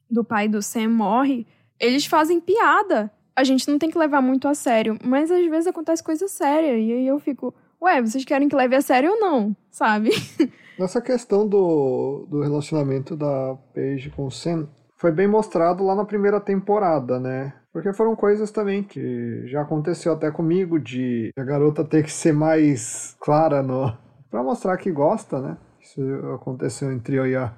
do 0.09 0.23
pai 0.23 0.47
do 0.47 0.61
Sam 0.61 0.89
morre, 0.89 1.45
eles 1.79 2.05
fazem 2.05 2.39
piada. 2.39 3.11
A 3.35 3.43
gente 3.43 3.67
não 3.67 3.77
tem 3.77 3.89
que 3.89 3.97
levar 3.97 4.21
muito 4.21 4.47
a 4.47 4.55
sério, 4.55 4.97
mas 5.03 5.29
às 5.29 5.45
vezes 5.45 5.67
acontece 5.67 6.01
coisa 6.01 6.25
séria. 6.29 6.77
E 6.79 6.93
aí 6.93 7.07
eu 7.07 7.19
fico, 7.19 7.53
ué, 7.81 8.01
vocês 8.01 8.23
querem 8.23 8.47
que 8.47 8.55
leve 8.55 8.77
a 8.77 8.81
sério 8.81 9.11
ou 9.11 9.19
não? 9.19 9.55
Sabe? 9.69 10.11
Nessa 10.79 11.01
questão 11.01 11.45
do, 11.47 12.25
do 12.29 12.41
relacionamento 12.41 13.15
da 13.15 13.55
Paige 13.73 14.09
com 14.09 14.27
o 14.27 14.31
Sam, 14.31 14.67
foi 14.97 15.11
bem 15.11 15.27
mostrado 15.27 15.83
lá 15.83 15.95
na 15.95 16.05
primeira 16.05 16.39
temporada, 16.39 17.19
né? 17.19 17.53
Porque 17.71 17.91
foram 17.93 18.15
coisas 18.15 18.51
também 18.51 18.83
que 18.83 19.47
já 19.47 19.61
aconteceu 19.61 20.13
até 20.13 20.31
comigo, 20.31 20.79
de 20.79 21.31
a 21.37 21.43
garota 21.43 21.83
ter 21.83 22.03
que 22.03 22.11
ser 22.11 22.33
mais 22.33 23.15
clara 23.19 23.61
no 23.61 23.95
para 24.29 24.43
mostrar 24.43 24.77
que 24.77 24.91
gosta, 24.91 25.39
né? 25.41 25.57
Isso 25.81 26.01
aconteceu 26.33 26.91
entre 26.91 27.15
eu 27.15 27.27
e 27.27 27.35
a, 27.35 27.53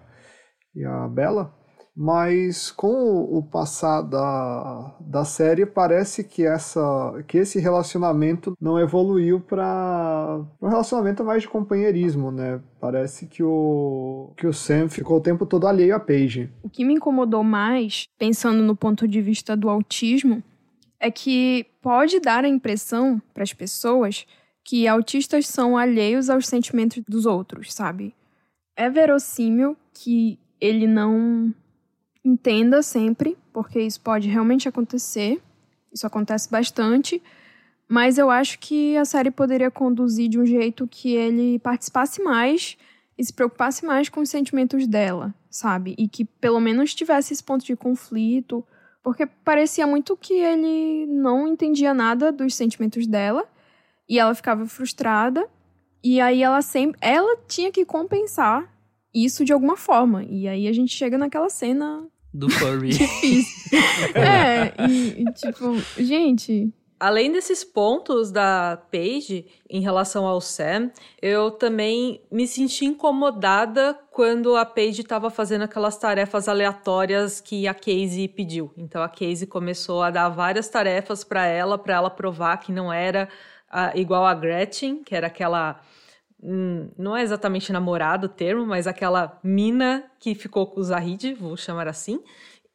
e 0.76 0.86
a 0.86 1.08
Bella. 1.08 1.52
Mas 2.00 2.70
com 2.70 3.24
o 3.24 3.42
passar 3.42 4.04
da, 4.04 4.96
da 5.00 5.26
série, 5.26 5.66
parece 5.66 6.24
que, 6.24 6.46
essa, 6.46 7.24
que 7.28 7.40
esse 7.40 7.60
relacionamento 7.60 8.56
não 8.62 8.80
evoluiu 8.80 9.40
para 9.40 10.40
um 10.62 10.68
relacionamento 10.68 11.24
mais 11.24 11.42
de 11.42 11.48
companheirismo, 11.50 12.32
né? 12.32 12.62
Parece 12.80 13.26
que 13.26 13.42
o, 13.42 14.32
que 14.38 14.46
o 14.46 14.54
Sam 14.54 14.90
ficou 14.90 15.18
o 15.18 15.22
tempo 15.22 15.44
todo 15.44 15.66
alheio 15.66 15.96
a 15.96 16.00
Paige. 16.00 16.52
O 16.62 16.70
que 16.70 16.86
me 16.86 16.94
incomodou 16.94 17.44
mais, 17.44 18.06
pensando 18.20 18.62
no 18.62 18.76
ponto 18.76 19.08
de 19.08 19.20
vista 19.20 19.58
do 19.58 19.68
autismo, 19.68 20.44
é 21.00 21.10
que 21.10 21.66
pode 21.82 22.20
dar 22.20 22.46
a 22.46 22.48
impressão 22.48 23.20
para 23.34 23.42
as 23.42 23.54
pessoas 23.54 24.24
que 24.64 24.88
autistas 24.88 25.48
são 25.48 25.76
alheios 25.76 26.30
aos 26.30 26.48
sentimentos 26.48 27.04
dos 27.10 27.26
outros, 27.26 27.74
sabe? 27.74 28.14
É 28.76 28.88
verossímil 28.88 29.76
que 29.96 30.38
ele 30.62 30.86
não 30.86 31.52
entenda 32.28 32.82
sempre, 32.82 33.38
porque 33.54 33.80
isso 33.80 34.02
pode 34.02 34.28
realmente 34.28 34.68
acontecer. 34.68 35.42
Isso 35.92 36.06
acontece 36.06 36.50
bastante. 36.50 37.22
Mas 37.88 38.18
eu 38.18 38.30
acho 38.30 38.60
que 38.60 38.98
a 38.98 39.06
série 39.06 39.32
poderia 39.32 39.72
conduzir 39.72 40.28
de 40.28 40.38
um 40.38 40.46
jeito 40.46 40.88
que 40.88 41.16
ele 41.16 41.58
participasse 41.60 42.22
mais 42.22 42.78
e 43.18 43.24
se 43.24 43.34
preocupasse 43.34 43.86
mais 43.86 44.10
com 44.10 44.20
os 44.20 44.30
sentimentos 44.30 44.86
dela, 44.86 45.34
sabe? 45.50 45.96
E 45.98 46.08
que 46.08 46.26
pelo 46.26 46.60
menos 46.60 46.94
tivesse 46.94 47.34
esse 47.34 47.44
ponto 47.44 47.66
de 47.66 47.76
conflito. 47.76 48.64
Porque 49.02 49.26
parecia 49.26 49.88
muito 49.88 50.18
que 50.18 50.34
ele 50.34 51.08
não 51.08 51.48
entendia 51.48 51.94
nada 51.94 52.32
dos 52.32 52.56
sentimentos 52.56 53.08
dela 53.08 53.46
e 54.08 54.20
ela 54.20 54.36
ficava 54.36 54.66
frustrada. 54.66 55.48
E 56.04 56.20
aí 56.20 56.44
ela 56.44 56.62
sempre. 56.62 57.00
Ela 57.02 57.38
tinha 57.48 57.72
que 57.72 57.86
compensar 57.86 58.70
isso 59.14 59.46
de 59.46 59.54
alguma 59.54 59.78
forma. 59.78 60.24
E 60.26 60.48
aí 60.48 60.68
a 60.68 60.74
gente 60.74 60.94
chega 60.94 61.18
naquela 61.18 61.50
cena 61.50 62.06
Do 62.34 62.50
furry. 62.50 62.90
difícil. 62.98 63.80
é, 64.16 64.74
e, 64.88 65.24
e, 65.24 65.34
tipo, 65.34 65.76
gente. 65.98 66.74
Além 67.00 67.32
desses 67.32 67.64
pontos 67.64 68.32
da 68.32 68.82
Paige 68.92 69.46
em 69.70 69.82
relação 69.82 70.26
ao 70.26 70.42
Sam, 70.42 70.90
eu 71.22 71.52
também 71.52 72.22
me 72.32 72.48
senti 72.48 72.86
incomodada 72.86 73.94
quando 74.10 74.56
a 74.56 74.66
Paige 74.66 75.02
estava 75.02 75.30
fazendo 75.30 75.62
aquelas 75.62 75.96
tarefas 75.96 76.48
aleatórias 76.48 77.40
que 77.40 77.68
a 77.68 77.74
Casey 77.74 78.28
pediu. 78.28 78.74
Então 78.76 79.04
a 79.04 79.10
Casey 79.10 79.46
começou 79.46 80.02
a 80.02 80.10
dar 80.10 80.30
várias 80.30 80.70
tarefas 80.70 81.24
para 81.24 81.46
ela, 81.46 81.78
para 81.78 81.94
ela 81.94 82.10
provar 82.10 82.58
que 82.58 82.72
não 82.72 82.92
era 82.92 83.30
ah, 83.70 83.92
igual 83.94 84.26
a 84.26 84.34
Gretchen, 84.34 85.04
que 85.04 85.14
era 85.16 85.28
aquela 85.28 85.80
não 86.42 87.18
é 87.18 87.24
exatamente 87.24 87.72
namorado 87.72 88.28
o 88.28 88.30
termo, 88.30 88.66
mas 88.66 88.86
aquela 88.86 89.40
mina 89.44 90.04
que 90.20 90.36
ficou 90.36 90.68
com 90.68 90.80
o 90.80 90.84
Zahid, 90.84 91.34
vou 91.34 91.58
chamar 91.58 91.88
assim. 91.88 92.22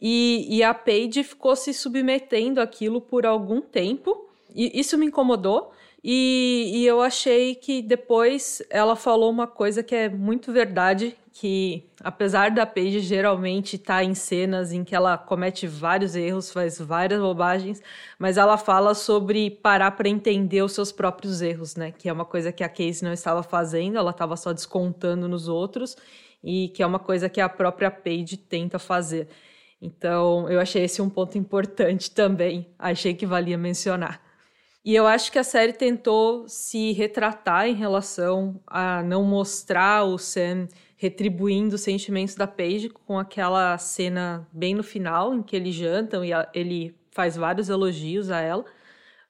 E, 0.01 0.47
e 0.51 0.63
a 0.65 0.75
Paige 0.75 1.23
ficou 1.23 1.55
se 1.55 1.73
submetendo 1.73 2.61
àquilo 2.61 3.01
por 3.01 3.25
algum 3.25 3.61
tempo. 3.61 4.29
E 4.55 4.79
isso 4.79 4.97
me 4.99 5.07
incomodou. 5.07 5.73
E, 6.05 6.73
e 6.75 6.87
eu 6.87 7.01
achei 7.01 7.55
que 7.55 7.81
depois 7.81 8.61
ela 8.69 8.97
falou 8.97 9.31
uma 9.31 9.47
coisa 9.47 9.85
que 9.85 9.95
é 9.95 10.09
muito 10.09 10.53
verdade, 10.53 11.17
que 11.33 11.85
apesar 12.03 12.51
da 12.51 12.67
Paige 12.67 12.99
geralmente 13.01 13.77
estar 13.77 14.03
em 14.03 14.13
cenas 14.15 14.73
em 14.73 14.83
que 14.83 14.97
ela 14.97 15.17
comete 15.17 15.67
vários 15.67 16.17
erros, 16.17 16.51
faz 16.51 16.81
várias 16.81 17.21
bobagens, 17.21 17.81
mas 18.19 18.37
ela 18.37 18.59
fala 18.59 18.95
sobre 18.95 19.49
parar 19.51 19.93
para 19.93 20.09
entender 20.09 20.63
os 20.63 20.73
seus 20.73 20.91
próprios 20.91 21.41
erros, 21.41 21.77
né? 21.77 21.93
Que 21.93 22.09
é 22.09 22.13
uma 22.13 22.25
coisa 22.25 22.51
que 22.51 22.65
a 22.65 22.69
Casey 22.69 23.05
não 23.05 23.13
estava 23.13 23.43
fazendo, 23.45 23.97
ela 23.97 24.11
estava 24.11 24.37
só 24.37 24.53
descontando 24.53 25.29
nos 25.29 25.47
outros 25.47 25.97
e 26.43 26.69
que 26.71 26.83
é 26.83 26.87
uma 26.87 26.99
coisa 26.99 27.29
que 27.29 27.41
a 27.41 27.49
própria 27.49 27.91
Paige 27.91 28.37
tenta 28.37 28.79
fazer. 28.79 29.29
Então, 29.81 30.49
eu 30.49 30.61
achei 30.61 30.85
esse 30.85 31.01
um 31.03 31.09
ponto 31.09 31.37
importante 31.39 32.11
também. 32.11 32.69
Achei 32.79 33.15
que 33.15 33.27
valia 33.27 33.59
mencionar. 33.59 34.21
E 34.85 34.97
eu 34.97 35.07
acho 35.07 35.31
que 35.31 35.39
a 35.39 35.45
série 35.45 35.73
tentou 35.73 36.49
se 36.49 36.91
retratar 36.93 37.69
em 37.69 37.75
relação 37.75 38.61
a 38.67 39.01
não 39.03 39.23
mostrar 39.23 40.03
o 40.05 40.19
Sam 40.19 40.67
retribuindo 40.97 41.77
os 41.77 41.83
sentimentos 41.83 42.35
da 42.35 42.49
Paige 42.49 42.89
com 42.89 43.17
aquela 43.17 43.79
cena 43.79 44.49
bem 44.53 44.75
no 44.75 44.83
final 44.83 45.35
em 45.35 45.43
que 45.43 45.55
eles 45.55 45.75
jantam 45.75 46.25
e 46.25 46.31
ele 46.53 46.97
faz 47.13 47.37
vários 47.37 47.69
elogios 47.69 48.29
a 48.29 48.41
ela. 48.41 48.65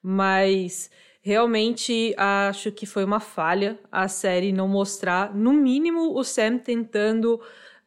Mas 0.03 0.91
realmente 1.21 2.15
acho 2.17 2.73
que 2.73 2.87
foi 2.87 3.05
uma 3.05 3.21
falha 3.21 3.79
a 3.91 4.09
série 4.09 4.53
não 4.53 4.67
mostrar, 4.67 5.35
no 5.35 5.53
mínimo, 5.53 6.19
o 6.19 6.25
Sam 6.25 6.59
tentando 6.59 7.39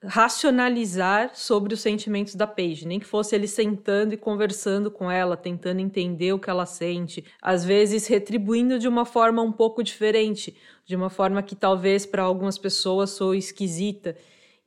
racionalizar 0.08 1.32
sobre 1.34 1.74
os 1.74 1.80
sentimentos 1.80 2.36
da 2.36 2.46
Paige, 2.46 2.88
nem 2.88 3.00
que 3.00 3.06
fosse 3.06 3.36
ele 3.36 3.48
sentando 3.48 4.14
e 4.14 4.18
conversando 4.18 4.92
com 4.92 5.10
ela, 5.10 5.36
tentando 5.36 5.80
entender 5.80 6.34
o 6.34 6.40
que 6.40 6.50
ela 6.50 6.66
sente, 6.66 7.26
às 7.42 7.66
vezes 7.66 8.08
retribuindo 8.08 8.78
de 8.78 8.88
uma 8.88 9.06
forma 9.06 9.42
um 9.42 9.52
pouco 9.52 9.84
diferente, 9.84 10.56
de 10.86 10.96
uma 10.96 11.10
forma 11.10 11.42
que 11.42 11.56
talvez 11.56 12.06
para 12.06 12.24
algumas 12.24 12.58
pessoas 12.58 13.12
sou 13.12 13.34
esquisita. 13.34 14.16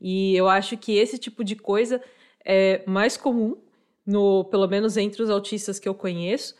E 0.01 0.35
eu 0.37 0.49
acho 0.49 0.77
que 0.77 0.97
esse 0.97 1.19
tipo 1.19 1.45
de 1.45 1.57
coisa 1.57 2.03
é 2.45 2.83
mais 2.87 3.17
comum, 3.17 3.57
no 4.07 4.45
pelo 4.45 4.67
menos 4.67 4.97
entre 4.97 5.23
os 5.23 5.31
autistas 5.31 5.79
que 5.79 5.89
eu 5.89 5.95
conheço, 5.95 6.55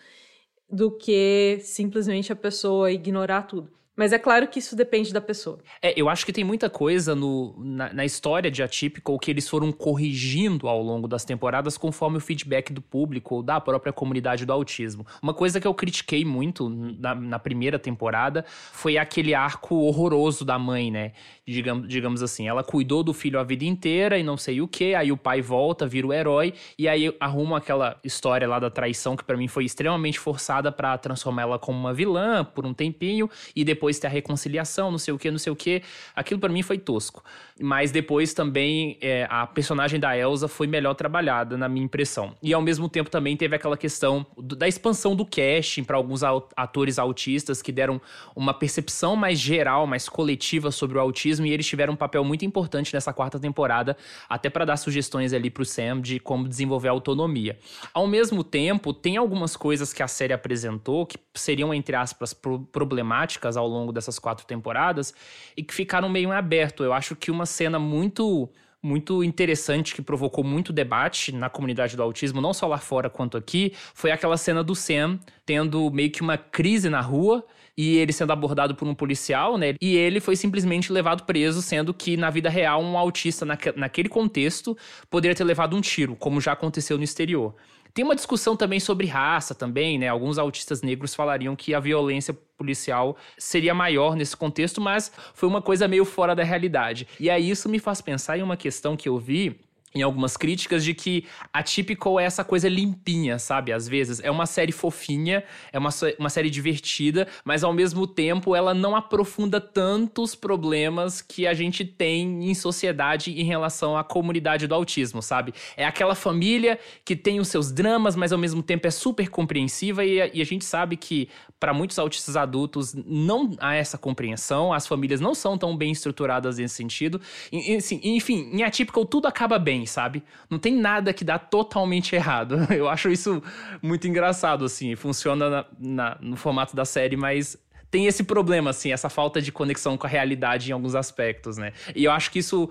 do 0.71 0.91
que 0.91 1.59
simplesmente 1.63 2.33
a 2.33 2.37
pessoa 2.37 2.93
ignorar 2.93 3.43
tudo. 3.43 3.78
Mas 3.99 4.13
é 4.13 4.19
claro 4.19 4.47
que 4.47 4.61
isso 4.61 4.77
depende 4.77 5.13
da 5.13 5.21
pessoa. 5.21 5.59
É, 5.83 5.93
eu 6.01 6.09
acho 6.09 6.25
que 6.25 6.33
tem 6.33 6.45
muita 6.45 6.71
coisa 6.71 7.17
no, 7.17 7.53
na, 7.59 7.93
na 7.93 8.05
história 8.05 8.49
de 8.49 8.63
Atypical 8.63 9.19
que 9.19 9.29
eles 9.29 9.49
foram 9.49 9.73
corrigindo 9.73 10.69
ao 10.69 10.81
longo 10.81 11.09
das 11.09 11.25
temporadas 11.25 11.77
conforme 11.77 12.17
o 12.17 12.21
feedback 12.21 12.73
do 12.73 12.81
público 12.81 13.35
ou 13.35 13.43
da 13.43 13.61
própria 13.61 13.93
comunidade 13.93 14.47
do 14.47 14.53
autismo. 14.53 15.05
Uma 15.21 15.35
coisa 15.35 15.61
que 15.61 15.67
eu 15.67 15.75
critiquei 15.75 16.25
muito 16.25 16.69
na, 16.69 17.13
na 17.17 17.39
primeira 17.41 17.77
temporada 17.77 18.45
foi 18.73 18.97
aquele 18.97 19.35
arco 19.35 19.75
horroroso 19.75 20.45
da 20.45 20.57
mãe, 20.61 20.93
né? 20.93 21.11
Digamos, 21.45 21.89
digamos 21.89 22.23
assim, 22.23 22.47
ela 22.47 22.63
cuidou 22.63 23.03
do 23.03 23.13
filho 23.13 23.41
a 23.41 23.43
vida 23.43 23.65
inteira 23.65 24.17
e 24.17 24.23
não 24.23 24.37
sei 24.37 24.61
o 24.61 24.69
que, 24.69 24.95
aí 24.95 25.11
o 25.11 25.17
pai 25.17 25.43
volta, 25.43 25.89
vira 25.89 26.07
o 26.07 26.13
herói, 26.13 26.55
e 26.79 26.87
aí 26.87 27.13
arruma 27.19 27.59
aquela 27.59 27.99
história 28.05 28.47
lá 28.47 28.61
da 28.61 28.71
traição 28.71 29.17
que 29.17 29.25
para 29.25 29.37
mim 29.37 29.49
foi 29.49 29.65
extremamente 29.65 30.21
forçada 30.21 30.71
para 30.71 30.97
transformar 30.99 31.43
ela 31.43 31.59
como 31.59 31.79
uma 31.79 31.93
vilã 31.93 32.45
por 32.45 32.65
um 32.65 32.75
tempinho, 32.75 33.29
e 33.57 33.65
depois 33.65 33.88
depois 33.89 33.99
ter 33.99 34.07
a 34.07 34.11
reconciliação, 34.11 34.91
não 34.91 34.99
sei 34.99 35.15
o 35.15 35.19
que, 35.19 35.31
não 35.31 35.39
sei 35.39 35.53
o 35.53 35.57
que. 35.57 35.83
Aquilo 36.15 36.39
para 36.39 36.53
mim 36.53 36.63
foi 36.63 36.79
tosco. 36.79 37.25
Mas 37.59 37.91
depois 37.91 38.35
também 38.35 38.99
é, 39.01 39.27
a 39.31 39.47
personagem 39.47 39.99
da 39.99 40.17
Elsa 40.17 40.47
foi 40.47 40.67
melhor 40.67 40.95
trabalhada, 40.95 41.57
na 41.57 41.69
minha 41.69 41.85
impressão. 41.85 42.35
E 42.43 42.53
ao 42.53 42.61
mesmo 42.61 42.89
tempo 42.89 43.11
também 43.11 43.37
teve 43.37 43.57
aquela 43.57 43.77
questão 43.77 44.27
do, 44.37 44.55
da 44.55 44.69
expansão 44.69 45.17
do 45.17 45.25
casting 45.25 45.85
para 45.85 45.97
alguns 45.97 46.23
atores 46.23 46.99
autistas 46.99 47.63
que 47.63 47.73
deram 47.73 48.01
uma 48.37 48.53
percepção 48.53 49.17
mais 49.17 49.39
geral, 49.39 49.87
mais 49.87 50.09
coletiva 50.09 50.71
sobre 50.71 50.99
o 50.99 51.01
autismo 51.01 51.47
e 51.47 51.53
eles 51.53 51.67
tiveram 51.67 51.95
um 51.95 51.97
papel 51.97 52.23
muito 52.25 52.45
importante 52.45 52.93
nessa 52.93 53.13
quarta 53.13 53.41
temporada, 53.41 53.97
até 54.29 54.51
para 54.51 54.65
dar 54.65 54.77
sugestões 54.77 55.33
ali 55.33 55.49
pro 55.51 55.65
Sam 55.65 56.01
de 56.01 56.21
como 56.21 56.47
desenvolver 56.47 56.89
a 56.89 56.93
autonomia. 56.93 57.59
Ao 57.95 58.07
mesmo 58.07 58.45
tempo, 58.45 58.93
tem 58.93 59.17
algumas 59.17 59.57
coisas 59.57 59.93
que 59.93 60.03
a 60.03 60.09
série 60.09 60.33
apresentou 60.33 61.07
que 61.07 61.17
seriam, 61.35 61.73
entre 61.73 61.97
aspas, 61.97 62.35
pro 62.35 62.59
problemáticas 62.59 63.57
ao 63.57 63.67
longo 63.67 63.78
dessas 63.93 64.19
quatro 64.19 64.47
temporadas 64.47 65.15
e 65.57 65.63
que 65.63 65.75
ficaram 65.75 66.09
meio 66.09 66.31
em 66.31 66.33
aberto. 66.33 66.83
Eu 66.83 66.93
acho 66.93 67.15
que 67.17 67.31
uma 67.31 67.47
cena 67.47 67.79
muito 67.79 68.51
muito 68.81 69.25
interessante 69.25 69.93
que 69.95 70.01
provocou 70.01 70.45
muito 70.45 70.73
debate 70.73 71.33
na 71.33 71.51
comunidade 71.51 71.97
do 71.97 72.03
autismo, 72.03 72.41
não 72.41 72.55
só 72.55 72.67
lá 72.67 72.79
fora 72.79 73.11
quanto 73.11 73.37
aqui, 73.37 73.73
foi 73.93 74.13
aquela 74.13 74.37
cena 74.37 74.63
do 74.63 74.75
Sam 74.75 75.19
tendo 75.45 75.91
meio 75.91 76.11
que 76.11 76.23
uma 76.23 76.39
crise 76.39 76.89
na 76.89 77.01
rua 77.01 77.45
e 77.77 77.97
ele 77.97 78.13
sendo 78.13 78.33
abordado 78.33 78.75
por 78.75 78.89
um 78.89 78.95
policial, 78.95 79.57
né? 79.57 79.75
E 79.81 79.97
ele 79.97 80.19
foi 80.19 80.35
simplesmente 80.35 80.93
levado 80.93 81.25
preso, 81.25 81.63
sendo 81.63 81.95
que 81.95 82.17
na 82.17 82.29
vida 82.29 82.51
real 82.51 82.83
um 82.83 82.99
autista 82.99 83.45
naque, 83.47 83.73
naquele 83.77 84.09
contexto 84.09 84.77
poderia 85.09 85.35
ter 85.35 85.45
levado 85.45 85.77
um 85.77 85.81
tiro, 85.81 86.17
como 86.17 86.41
já 86.41 86.53
aconteceu 86.53 86.99
no 86.99 87.05
exterior. 87.05 87.55
Tem 87.95 88.05
uma 88.05 88.15
discussão 88.15 88.57
também 88.57 88.81
sobre 88.81 89.07
raça 89.07 89.55
também, 89.55 89.99
né? 89.99 90.09
Alguns 90.09 90.39
autistas 90.39 90.83
negros 90.83 91.15
falariam 91.15 91.57
que 91.57 91.75
a 91.75 91.81
violência 91.81 92.37
policial 92.57 93.17
seria 93.37 93.75
maior 93.75 94.17
nesse 94.17 94.37
contexto, 94.37 94.81
mas 94.81 95.13
foi 95.35 95.49
uma 95.49 95.63
coisa 95.63 95.87
meio 95.89 96.05
fora 96.05 96.35
da 96.35 96.43
realidade. 96.43 97.07
E 97.19 97.31
aí 97.31 97.49
isso 97.49 97.69
me 97.69 97.79
faz 97.79 98.01
pensar 98.01 98.39
em 98.39 98.43
uma 98.43 98.57
questão 98.57 98.97
que 98.97 99.09
eu 99.09 99.19
vi 99.19 99.61
em 99.95 100.03
algumas 100.03 100.37
críticas 100.37 100.85
de 100.85 100.95
que 100.95 101.25
a 101.53 101.63
Typical 101.63 102.21
é 102.21 102.25
essa 102.25 102.45
coisa 102.45 102.69
limpinha, 102.69 103.39
sabe? 103.39 103.73
Às 103.73 103.89
vezes 103.89 104.21
é 104.21 104.31
uma 104.31 104.47
série 104.47 104.73
fofinha, 104.73 105.43
é 105.73 105.79
uma, 105.79 105.91
uma 106.19 106.29
série 106.29 106.51
divertida, 106.51 107.27
mas 107.45 107.65
ao 107.65 107.73
mesmo 107.73 108.07
tempo 108.07 108.55
ela 108.55 108.75
não 108.75 108.95
aprofunda 108.95 109.61
tantos 109.61 110.35
problemas 110.35 111.23
que 111.23 111.47
a 111.47 111.55
gente 111.55 111.85
tem 111.85 112.51
em 112.51 112.55
sociedade 112.55 113.33
em 113.33 113.45
relação 113.45 113.97
à 113.97 114.05
comunidade 114.05 114.67
do 114.67 114.75
autismo, 114.75 115.23
sabe? 115.23 115.55
É 115.77 115.87
aquela 115.87 116.15
família 116.15 116.79
que 117.05 117.17
tem 117.17 117.41
os 117.41 117.49
seus 117.49 117.73
dramas, 117.73 118.15
mas 118.15 118.33
ao 118.33 118.39
mesmo 118.39 118.63
tempo 118.63 118.87
é 118.87 118.91
super 118.91 119.29
compreensiva 119.31 120.05
e 120.05 120.21
a, 120.21 120.31
e 120.33 120.43
a 120.43 120.45
gente 120.45 120.65
sabe 120.65 120.97
que 120.97 121.29
para 121.59 121.75
muitos 121.75 121.99
autistas 121.99 122.37
adultos 122.37 122.95
não 122.95 123.57
há 123.59 123.75
essa 123.75 123.99
compreensão, 123.99 124.73
as 124.73 124.87
famílias 124.87 125.21
não 125.21 125.35
são 125.35 125.59
tão 125.59 125.77
bem 125.77 125.91
estruturadas 125.91 126.59
nesse 126.59 126.75
sentido. 126.75 127.21
E, 127.51 127.77
assim, 127.77 128.01
enfim, 128.03 128.51
em 128.53 128.63
Atypical 128.63 129.05
tudo 129.05 129.27
acaba 129.27 129.59
bem, 129.59 129.78
sabe? 129.87 130.23
Não 130.49 130.59
tem 130.59 130.75
nada 130.75 131.13
que 131.13 131.25
dá 131.25 131.39
totalmente 131.39 132.15
errado. 132.15 132.57
Eu 132.73 132.89
acho 132.89 133.11
isso 133.11 133.43
muito 133.83 134.07
engraçado, 134.07 134.65
assim. 134.65 134.95
Funciona 134.97 135.49
na, 135.49 135.65
na, 135.79 136.19
no 136.21 136.37
formato 136.37 136.75
da 136.75 136.85
série, 136.85 137.17
mas 137.17 137.59
tem 137.91 138.07
esse 138.07 138.23
problema, 138.23 138.71
assim, 138.71 138.93
essa 138.93 139.09
falta 139.09 139.41
de 139.41 139.51
conexão 139.51 139.97
com 139.97 140.07
a 140.07 140.11
realidade 140.11 140.71
em 140.71 140.73
alguns 140.73 140.95
aspectos, 140.95 141.57
né? 141.57 141.73
E 141.95 142.05
eu 142.05 142.13
acho 142.13 142.31
que 142.31 142.39
isso 142.39 142.69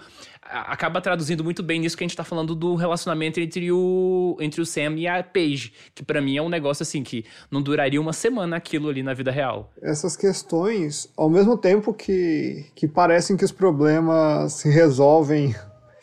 acaba 0.49 1.01
traduzindo 1.01 1.43
muito 1.43 1.61
bem 1.61 1.79
nisso 1.79 1.97
que 1.97 2.03
a 2.03 2.07
gente 2.07 2.15
tá 2.15 2.23
falando 2.23 2.55
do 2.55 2.75
relacionamento 2.75 3.39
entre 3.39 3.71
o, 3.71 4.37
entre 4.39 4.61
o 4.61 4.65
Sam 4.65 4.93
e 4.95 5.07
a 5.07 5.21
Paige, 5.21 5.73
que 5.93 6.03
para 6.03 6.21
mim 6.21 6.37
é 6.37 6.41
um 6.41 6.49
negócio 6.49 6.83
assim 6.83 7.03
que 7.03 7.25
não 7.51 7.61
duraria 7.61 7.99
uma 7.99 8.13
semana 8.13 8.55
aquilo 8.55 8.89
ali 8.89 9.03
na 9.03 9.13
vida 9.13 9.31
real. 9.31 9.71
Essas 9.81 10.15
questões, 10.15 11.11
ao 11.17 11.29
mesmo 11.29 11.57
tempo 11.57 11.93
que, 11.93 12.65
que 12.75 12.87
parecem 12.87 13.35
que 13.35 13.43
os 13.43 13.51
problemas 13.51 14.53
se 14.53 14.69
resolvem 14.69 15.53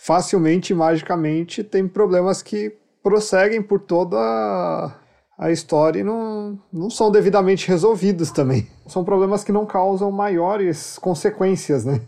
facilmente 0.05 0.75
magicamente, 0.75 1.65
tem 1.65 1.89
problemas 1.89 2.43
que 2.43 2.77
prosseguem 3.03 3.63
por 3.63 3.81
toda 3.81 4.19
a 5.39 5.51
história 5.51 6.01
e 6.01 6.05
não, 6.05 6.61
não 6.71 6.91
são 6.91 7.11
devidamente 7.11 7.67
resolvidos 7.67 8.31
também. 8.31 8.67
São 8.87 9.03
problemas 9.03 9.43
que 9.43 9.51
não 9.51 9.65
causam 9.65 10.13
maiores 10.13 10.99
consequências, 10.99 11.87
né? 11.87 12.03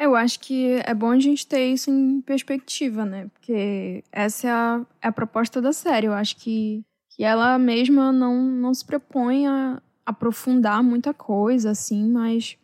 Eu 0.00 0.16
acho 0.16 0.40
que 0.40 0.80
é 0.86 0.94
bom 0.94 1.10
a 1.10 1.18
gente 1.18 1.46
ter 1.46 1.66
isso 1.66 1.90
em 1.90 2.22
perspectiva, 2.22 3.04
né? 3.04 3.28
Porque 3.34 4.02
essa 4.10 4.48
é 4.48 4.50
a, 4.50 4.80
é 5.02 5.08
a 5.08 5.12
proposta 5.12 5.60
da 5.60 5.74
série. 5.74 6.06
Eu 6.06 6.14
acho 6.14 6.36
que, 6.36 6.82
que 7.10 7.22
ela 7.22 7.58
mesma 7.58 8.10
não, 8.10 8.42
não 8.42 8.72
se 8.72 8.84
propõe 8.84 9.46
a 9.46 9.80
aprofundar 10.06 10.82
muita 10.82 11.12
coisa, 11.12 11.70
assim, 11.70 12.08
mas 12.10 12.56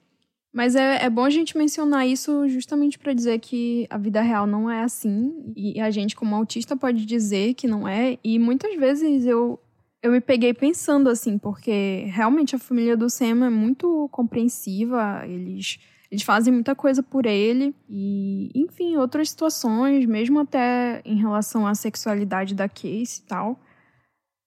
mas 0.58 0.74
é, 0.74 1.04
é 1.04 1.08
bom 1.08 1.24
a 1.24 1.30
gente 1.30 1.56
mencionar 1.56 2.04
isso 2.04 2.48
justamente 2.48 2.98
para 2.98 3.12
dizer 3.12 3.38
que 3.38 3.86
a 3.88 3.96
vida 3.96 4.20
real 4.20 4.44
não 4.44 4.68
é 4.68 4.82
assim. 4.82 5.52
E 5.54 5.80
a 5.80 5.88
gente, 5.88 6.16
como 6.16 6.34
autista, 6.34 6.76
pode 6.76 7.06
dizer 7.06 7.54
que 7.54 7.68
não 7.68 7.86
é. 7.86 8.18
E 8.24 8.40
muitas 8.40 8.74
vezes 8.74 9.24
eu, 9.24 9.56
eu 10.02 10.10
me 10.10 10.20
peguei 10.20 10.52
pensando 10.52 11.08
assim, 11.08 11.38
porque 11.38 12.06
realmente 12.08 12.56
a 12.56 12.58
família 12.58 12.96
do 12.96 13.08
Sam 13.08 13.46
é 13.46 13.48
muito 13.48 14.08
compreensiva, 14.10 15.22
eles, 15.28 15.78
eles 16.10 16.24
fazem 16.24 16.52
muita 16.52 16.74
coisa 16.74 17.04
por 17.04 17.24
ele. 17.24 17.72
E, 17.88 18.50
enfim, 18.52 18.96
outras 18.96 19.30
situações, 19.30 20.06
mesmo 20.06 20.40
até 20.40 21.00
em 21.04 21.18
relação 21.18 21.68
à 21.68 21.74
sexualidade 21.76 22.56
da 22.56 22.68
Casey 22.68 23.20
e 23.20 23.28
tal. 23.28 23.60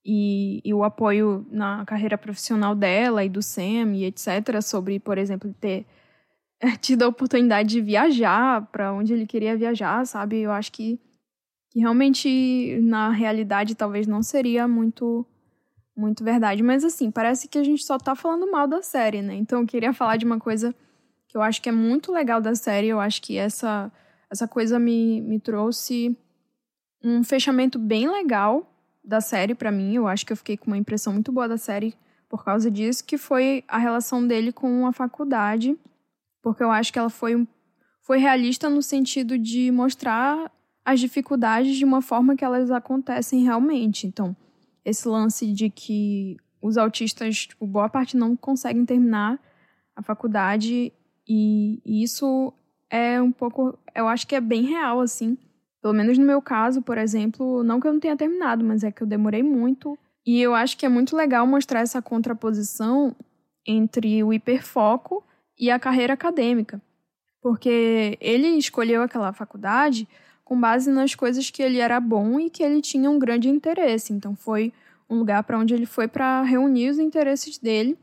E, 0.05 0.61
e, 0.65 0.73
o 0.73 0.83
apoio 0.83 1.47
na 1.49 1.85
carreira 1.85 2.17
profissional 2.17 2.75
dela 2.75 3.23
e 3.23 3.29
do 3.29 3.41
Sam 3.41 3.93
e 3.95 4.03
etc. 4.03 4.61
Sobre, 4.61 4.99
por 4.99 5.17
exemplo, 5.17 5.55
ter 5.57 5.85
tido 6.79 7.03
a 7.03 7.07
oportunidade 7.07 7.69
de 7.69 7.81
viajar 7.81 8.65
para 8.67 8.93
onde 8.93 9.13
ele 9.13 9.25
queria 9.25 9.57
viajar, 9.57 10.05
sabe? 10.05 10.39
Eu 10.39 10.51
acho 10.51 10.71
que, 10.71 10.99
que 11.69 11.79
realmente 11.79 12.79
na 12.81 13.09
realidade 13.09 13.75
talvez 13.75 14.07
não 14.07 14.21
seria 14.21 14.67
muito 14.67 15.25
muito 15.95 16.23
verdade, 16.23 16.63
mas 16.63 16.85
assim, 16.85 17.11
parece 17.11 17.47
que 17.47 17.57
a 17.59 17.63
gente 17.63 17.83
só 17.83 17.97
tá 17.97 18.15
falando 18.15 18.49
mal 18.49 18.65
da 18.65 18.81
série, 18.81 19.21
né? 19.21 19.35
Então 19.35 19.59
eu 19.59 19.67
queria 19.67 19.93
falar 19.93 20.17
de 20.17 20.25
uma 20.25 20.39
coisa 20.39 20.73
que 21.27 21.37
eu 21.37 21.41
acho 21.41 21.61
que 21.61 21.69
é 21.69 21.71
muito 21.71 22.11
legal 22.11 22.41
da 22.41 22.55
série, 22.55 22.87
eu 22.87 22.99
acho 22.99 23.21
que 23.21 23.37
essa 23.37 23.91
essa 24.31 24.47
coisa 24.47 24.79
me, 24.79 25.19
me 25.21 25.39
trouxe 25.39 26.17
um 27.03 27.21
fechamento 27.23 27.77
bem 27.77 28.09
legal 28.09 28.65
da 29.03 29.19
série 29.19 29.53
para 29.53 29.71
mim. 29.71 29.93
Eu 29.93 30.07
acho 30.07 30.25
que 30.25 30.31
eu 30.31 30.37
fiquei 30.37 30.55
com 30.55 30.67
uma 30.67 30.77
impressão 30.77 31.11
muito 31.11 31.31
boa 31.33 31.49
da 31.49 31.57
série 31.57 31.93
por 32.29 32.45
causa 32.45 32.71
disso, 32.71 33.03
que 33.03 33.17
foi 33.17 33.63
a 33.67 33.77
relação 33.77 34.25
dele 34.25 34.53
com 34.53 34.87
a 34.87 34.93
faculdade, 34.93 35.77
porque 36.41 36.63
eu 36.63 36.71
acho 36.71 36.91
que 36.91 36.99
ela 36.99 37.09
foi, 37.09 37.47
foi 38.01 38.17
realista 38.17 38.69
no 38.69 38.81
sentido 38.81 39.37
de 39.37 39.71
mostrar 39.71 40.51
as 40.83 40.99
dificuldades 40.99 41.75
de 41.75 41.85
uma 41.85 42.01
forma 42.01 42.35
que 42.35 42.43
elas 42.43 42.71
acontecem 42.71 43.43
realmente. 43.43 44.07
Então, 44.07 44.35
esse 44.83 45.07
lance 45.07 45.51
de 45.53 45.69
que 45.69 46.37
os 46.61 46.77
autistas, 46.77 47.47
tipo, 47.47 47.65
boa 47.65 47.89
parte 47.89 48.17
não 48.17 48.35
conseguem 48.35 48.85
terminar 48.85 49.39
a 49.95 50.01
faculdade 50.01 50.91
e, 51.27 51.81
e 51.85 52.03
isso 52.03 52.53
é 52.89 53.21
um 53.21 53.31
pouco, 53.31 53.77
eu 53.95 54.07
acho 54.07 54.27
que 54.27 54.35
é 54.35 54.41
bem 54.41 54.63
real, 54.63 54.99
assim. 54.99 55.37
Pelo 55.81 55.93
menos 55.93 56.17
no 56.17 56.25
meu 56.25 56.41
caso, 56.41 56.81
por 56.81 56.97
exemplo, 56.97 57.63
não 57.63 57.79
que 57.79 57.87
eu 57.87 57.93
não 57.93 57.99
tenha 57.99 58.17
terminado, 58.17 58.63
mas 58.63 58.83
é 58.83 58.91
que 58.91 59.01
eu 59.01 59.07
demorei 59.07 59.41
muito. 59.41 59.97
E 60.25 60.39
eu 60.39 60.53
acho 60.53 60.77
que 60.77 60.85
é 60.85 60.89
muito 60.89 61.15
legal 61.15 61.47
mostrar 61.47 61.79
essa 61.79 62.01
contraposição 62.01 63.15
entre 63.65 64.23
o 64.23 64.33
hiperfoco 64.33 65.23
e 65.61 65.69
a 65.69 65.77
carreira 65.77 66.13
acadêmica. 66.13 66.81
Porque 67.39 68.17
ele 68.19 68.47
escolheu 68.57 69.03
aquela 69.03 69.31
faculdade 69.31 70.07
com 70.43 70.59
base 70.59 70.89
nas 70.89 71.13
coisas 71.13 71.51
que 71.51 71.61
ele 71.61 71.77
era 71.77 71.99
bom 71.99 72.39
e 72.39 72.49
que 72.49 72.63
ele 72.63 72.81
tinha 72.81 73.09
um 73.09 73.19
grande 73.19 73.47
interesse. 73.47 74.11
Então 74.11 74.35
foi 74.35 74.73
um 75.07 75.19
lugar 75.19 75.43
para 75.43 75.59
onde 75.59 75.73
ele 75.75 75.85
foi 75.85 76.07
para 76.07 76.41
reunir 76.41 76.89
os 76.89 76.97
interesses 76.97 77.59
dele 77.59 77.97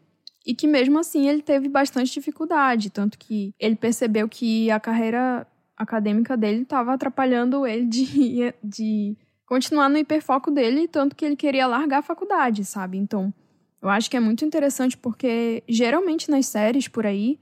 e 0.46 0.54
que 0.54 0.66
mesmo 0.66 0.98
assim 0.98 1.28
ele 1.28 1.42
teve 1.42 1.68
bastante 1.68 2.12
dificuldade, 2.12 2.90
tanto 2.90 3.18
que 3.18 3.52
ele 3.58 3.74
percebeu 3.74 4.28
que 4.28 4.70
a 4.70 4.78
carreira 4.78 5.46
acadêmica 5.76 6.36
dele 6.36 6.62
estava 6.62 6.94
atrapalhando 6.94 7.66
ele 7.66 7.84
de, 7.86 8.54
de 8.62 9.16
continuar 9.44 9.88
no 9.88 9.98
hiperfoco 9.98 10.50
dele, 10.50 10.88
tanto 10.88 11.16
que 11.16 11.24
ele 11.24 11.36
queria 11.36 11.66
largar 11.66 11.98
a 11.98 12.02
faculdade, 12.02 12.64
sabe? 12.64 12.96
Então, 12.96 13.32
eu 13.82 13.88
acho 13.88 14.10
que 14.10 14.16
é 14.16 14.20
muito 14.20 14.44
interessante 14.44 14.96
porque 14.96 15.62
geralmente 15.68 16.30
nas 16.30 16.46
séries 16.46 16.88
por 16.88 17.06
aí 17.06 17.38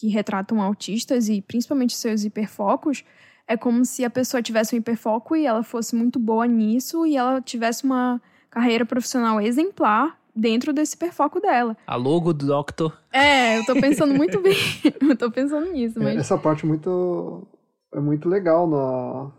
que 0.00 0.08
retratam 0.08 0.62
autistas 0.62 1.28
e 1.28 1.42
principalmente 1.42 1.94
seus 1.94 2.24
hiperfocos, 2.24 3.04
é 3.46 3.54
como 3.54 3.84
se 3.84 4.02
a 4.02 4.08
pessoa 4.08 4.42
tivesse 4.42 4.74
um 4.74 4.78
hiperfoco 4.78 5.36
e 5.36 5.44
ela 5.44 5.62
fosse 5.62 5.94
muito 5.94 6.18
boa 6.18 6.46
nisso 6.46 7.04
e 7.04 7.18
ela 7.18 7.38
tivesse 7.42 7.84
uma 7.84 8.20
carreira 8.48 8.86
profissional 8.86 9.38
exemplar 9.42 10.18
dentro 10.34 10.72
desse 10.72 10.94
hiperfoco 10.94 11.38
dela. 11.38 11.76
A 11.86 11.96
logo 11.96 12.32
do 12.32 12.46
Doctor. 12.46 12.96
É, 13.12 13.58
eu 13.58 13.66
tô 13.66 13.74
pensando 13.74 14.14
muito 14.14 14.40
bem. 14.40 14.56
eu 15.02 15.16
tô 15.16 15.30
pensando 15.30 15.70
nisso, 15.70 15.98
é, 15.98 16.02
mas... 16.02 16.16
Essa 16.16 16.38
parte 16.38 16.64
muito 16.64 17.46
é 17.92 18.00
muito 18.00 18.26
legal 18.26 18.66
na, 18.66 19.30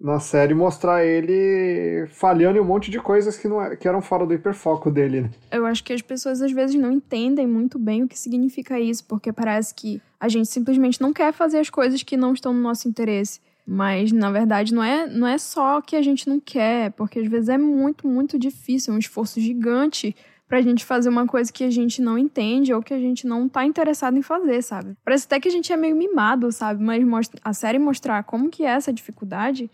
na 0.00 0.20
série 0.20 0.54
mostrar 0.54 1.04
ele 1.04 2.06
falhando 2.08 2.56
em 2.56 2.60
um 2.60 2.64
monte 2.64 2.90
de 2.90 3.00
coisas 3.00 3.36
que, 3.36 3.48
não 3.48 3.60
é, 3.60 3.74
que 3.74 3.88
eram 3.88 4.00
fora 4.00 4.24
do 4.24 4.32
hiperfoco 4.32 4.90
dele. 4.90 5.22
Né? 5.22 5.30
Eu 5.50 5.66
acho 5.66 5.82
que 5.82 5.92
as 5.92 6.02
pessoas 6.02 6.40
às 6.40 6.52
vezes 6.52 6.76
não 6.76 6.92
entendem 6.92 7.46
muito 7.46 7.78
bem 7.78 8.04
o 8.04 8.08
que 8.08 8.18
significa 8.18 8.78
isso, 8.78 9.04
porque 9.04 9.32
parece 9.32 9.74
que 9.74 10.00
a 10.20 10.28
gente 10.28 10.48
simplesmente 10.48 11.00
não 11.00 11.12
quer 11.12 11.32
fazer 11.32 11.58
as 11.58 11.68
coisas 11.68 12.02
que 12.02 12.16
não 12.16 12.32
estão 12.32 12.52
no 12.52 12.60
nosso 12.60 12.88
interesse. 12.88 13.40
Mas, 13.66 14.12
na 14.12 14.30
verdade, 14.30 14.72
não 14.72 14.82
é, 14.82 15.06
não 15.06 15.26
é 15.26 15.36
só 15.36 15.82
que 15.82 15.94
a 15.94 16.00
gente 16.00 16.26
não 16.26 16.40
quer, 16.40 16.92
porque 16.92 17.18
às 17.18 17.28
vezes 17.28 17.50
é 17.50 17.58
muito, 17.58 18.08
muito 18.08 18.38
difícil, 18.38 18.94
é 18.94 18.96
um 18.96 18.98
esforço 18.98 19.38
gigante 19.38 20.16
pra 20.48 20.62
gente 20.62 20.86
fazer 20.86 21.10
uma 21.10 21.26
coisa 21.26 21.52
que 21.52 21.62
a 21.62 21.70
gente 21.70 22.00
não 22.00 22.16
entende 22.16 22.72
ou 22.72 22.82
que 22.82 22.94
a 22.94 22.98
gente 22.98 23.26
não 23.26 23.46
tá 23.46 23.66
interessado 23.66 24.16
em 24.16 24.22
fazer, 24.22 24.62
sabe? 24.62 24.96
Parece 25.04 25.26
até 25.26 25.38
que 25.38 25.48
a 25.48 25.50
gente 25.50 25.70
é 25.70 25.76
meio 25.76 25.94
mimado, 25.94 26.50
sabe? 26.50 26.82
Mas 26.82 27.30
a 27.44 27.52
série 27.52 27.78
mostrar 27.78 28.22
como 28.24 28.48
que 28.48 28.64
é 28.64 28.70
essa 28.70 28.90
dificuldade, 28.90 29.70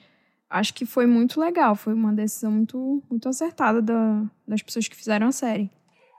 acho 0.55 0.73
que 0.73 0.87
foi 0.87 1.07
muito 1.07 1.41
legal. 1.41 1.75
Foi 1.75 1.93
uma 1.93 2.13
decisão 2.13 2.53
muito, 2.53 3.03
muito 3.11 3.29
acertada 3.29 3.83
da, 3.83 4.23
das 4.47 4.63
pessoas 4.63 4.87
que 4.87 4.97
fizeram 4.97 5.27
a 5.27 5.33
série. 5.33 5.71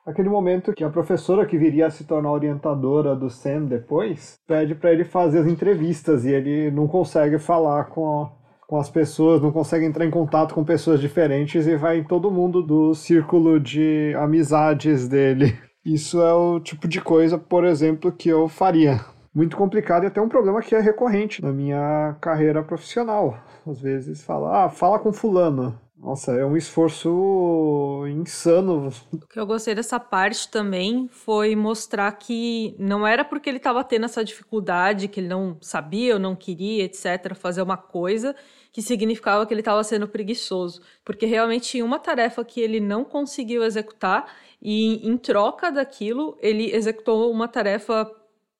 Aquele 0.06 0.30
momento 0.30 0.74
que 0.74 0.84
a 0.84 0.89
professora 0.89 1.45
que 1.45 1.58
viria 1.58 1.88
a 1.88 1.89
se 1.89 2.04
tornar 2.04 2.32
orientadora 2.32 3.15
do 3.15 3.30
Sam 3.30 3.63
depois 3.63 4.36
pede 4.45 4.76
para 4.76 4.91
ele 4.91 5.04
fazer 5.04 5.39
as 5.39 5.48
entrevistas 5.48 6.26
e 6.26 6.32
ele 6.32 6.69
não 6.69 6.88
consegue 6.88 7.39
falar 7.39 7.86
com 7.86 8.21
a 8.21 8.45
com 8.67 8.80
as 8.80 8.89
pessoas, 8.89 9.41
não 9.41 9.52
consegue 9.52 9.86
entrar 9.86 10.06
em 10.06 10.10
contato 10.10 10.56
com 10.56 10.63
pessoas 10.63 11.00
diferentes 11.00 11.67
e 11.67 11.76
vai 11.76 12.00
em 12.00 12.04
todo 12.04 12.32
mundo 12.32 12.63
do 12.63 12.95
círculo 12.95 13.60
de 13.60 14.12
amizades 14.17 15.08
dele. 15.08 15.56
Isso 15.86 16.19
é 16.19 16.34
o 16.34 16.60
tipo 16.60 16.88
de 16.88 17.00
coisa, 17.00 17.38
por 17.38 17.63
exemplo, 17.63 18.12
que 18.12 18.28
eu 18.28 18.48
faria. 18.48 19.02
Muito 19.36 19.58
complicado 19.58 20.04
e 20.04 20.08
até 20.08 20.21
um 20.21 20.30
problema 20.30 20.62
que 20.62 20.74
é 20.74 20.80
recorrente 20.80 21.41
na 21.41 21.52
minha 21.52 22.15
carreira 22.21 22.63
profissional. 22.63 23.38
Às 23.67 23.82
vezes 23.82 24.24
fala, 24.24 24.63
ah, 24.63 24.69
fala 24.69 24.98
com 24.98 25.12
fulano. 25.12 25.78
Nossa, 25.98 26.32
é 26.34 26.45
um 26.45 26.56
esforço 26.56 28.06
insano. 28.08 28.89
O 29.12 29.28
que 29.28 29.38
eu 29.38 29.45
gostei 29.45 29.76
dessa 29.76 30.00
parte 30.00 30.50
também 30.50 31.10
foi 31.12 31.54
mostrar 31.54 32.10
que 32.13 32.76
não 32.80 33.06
era 33.06 33.26
porque 33.26 33.50
ele 33.50 33.58
estava 33.58 33.84
tendo 33.84 34.06
essa 34.06 34.24
dificuldade, 34.24 35.10
que 35.10 35.19
ele 35.19 35.28
não 35.28 35.58
sabia 35.60 36.13
ou 36.13 36.19
não 36.19 36.34
queria, 36.34 36.86
etc., 36.86 37.34
fazer 37.36 37.62
uma 37.62 37.76
coisa, 37.76 38.34
que 38.71 38.82
significava 38.82 39.45
que 39.45 39.54
ele 39.54 39.62
estava 39.62 39.84
sendo 39.84 40.08
preguiçoso. 40.08 40.82
Porque 41.04 41.26
realmente 41.26 41.69
tinha 41.69 41.84
uma 41.84 42.00
tarefa 42.00 42.45
que 42.45 42.62
ele 42.62 42.80
não 42.80 43.04
conseguiu 43.04 43.65
executar 43.65 44.32
e, 44.62 45.06
em 45.06 45.17
troca 45.17 45.71
daquilo, 45.71 46.38
ele 46.39 46.74
executou 46.74 47.30
uma 47.32 47.50
tarefa 47.50 48.10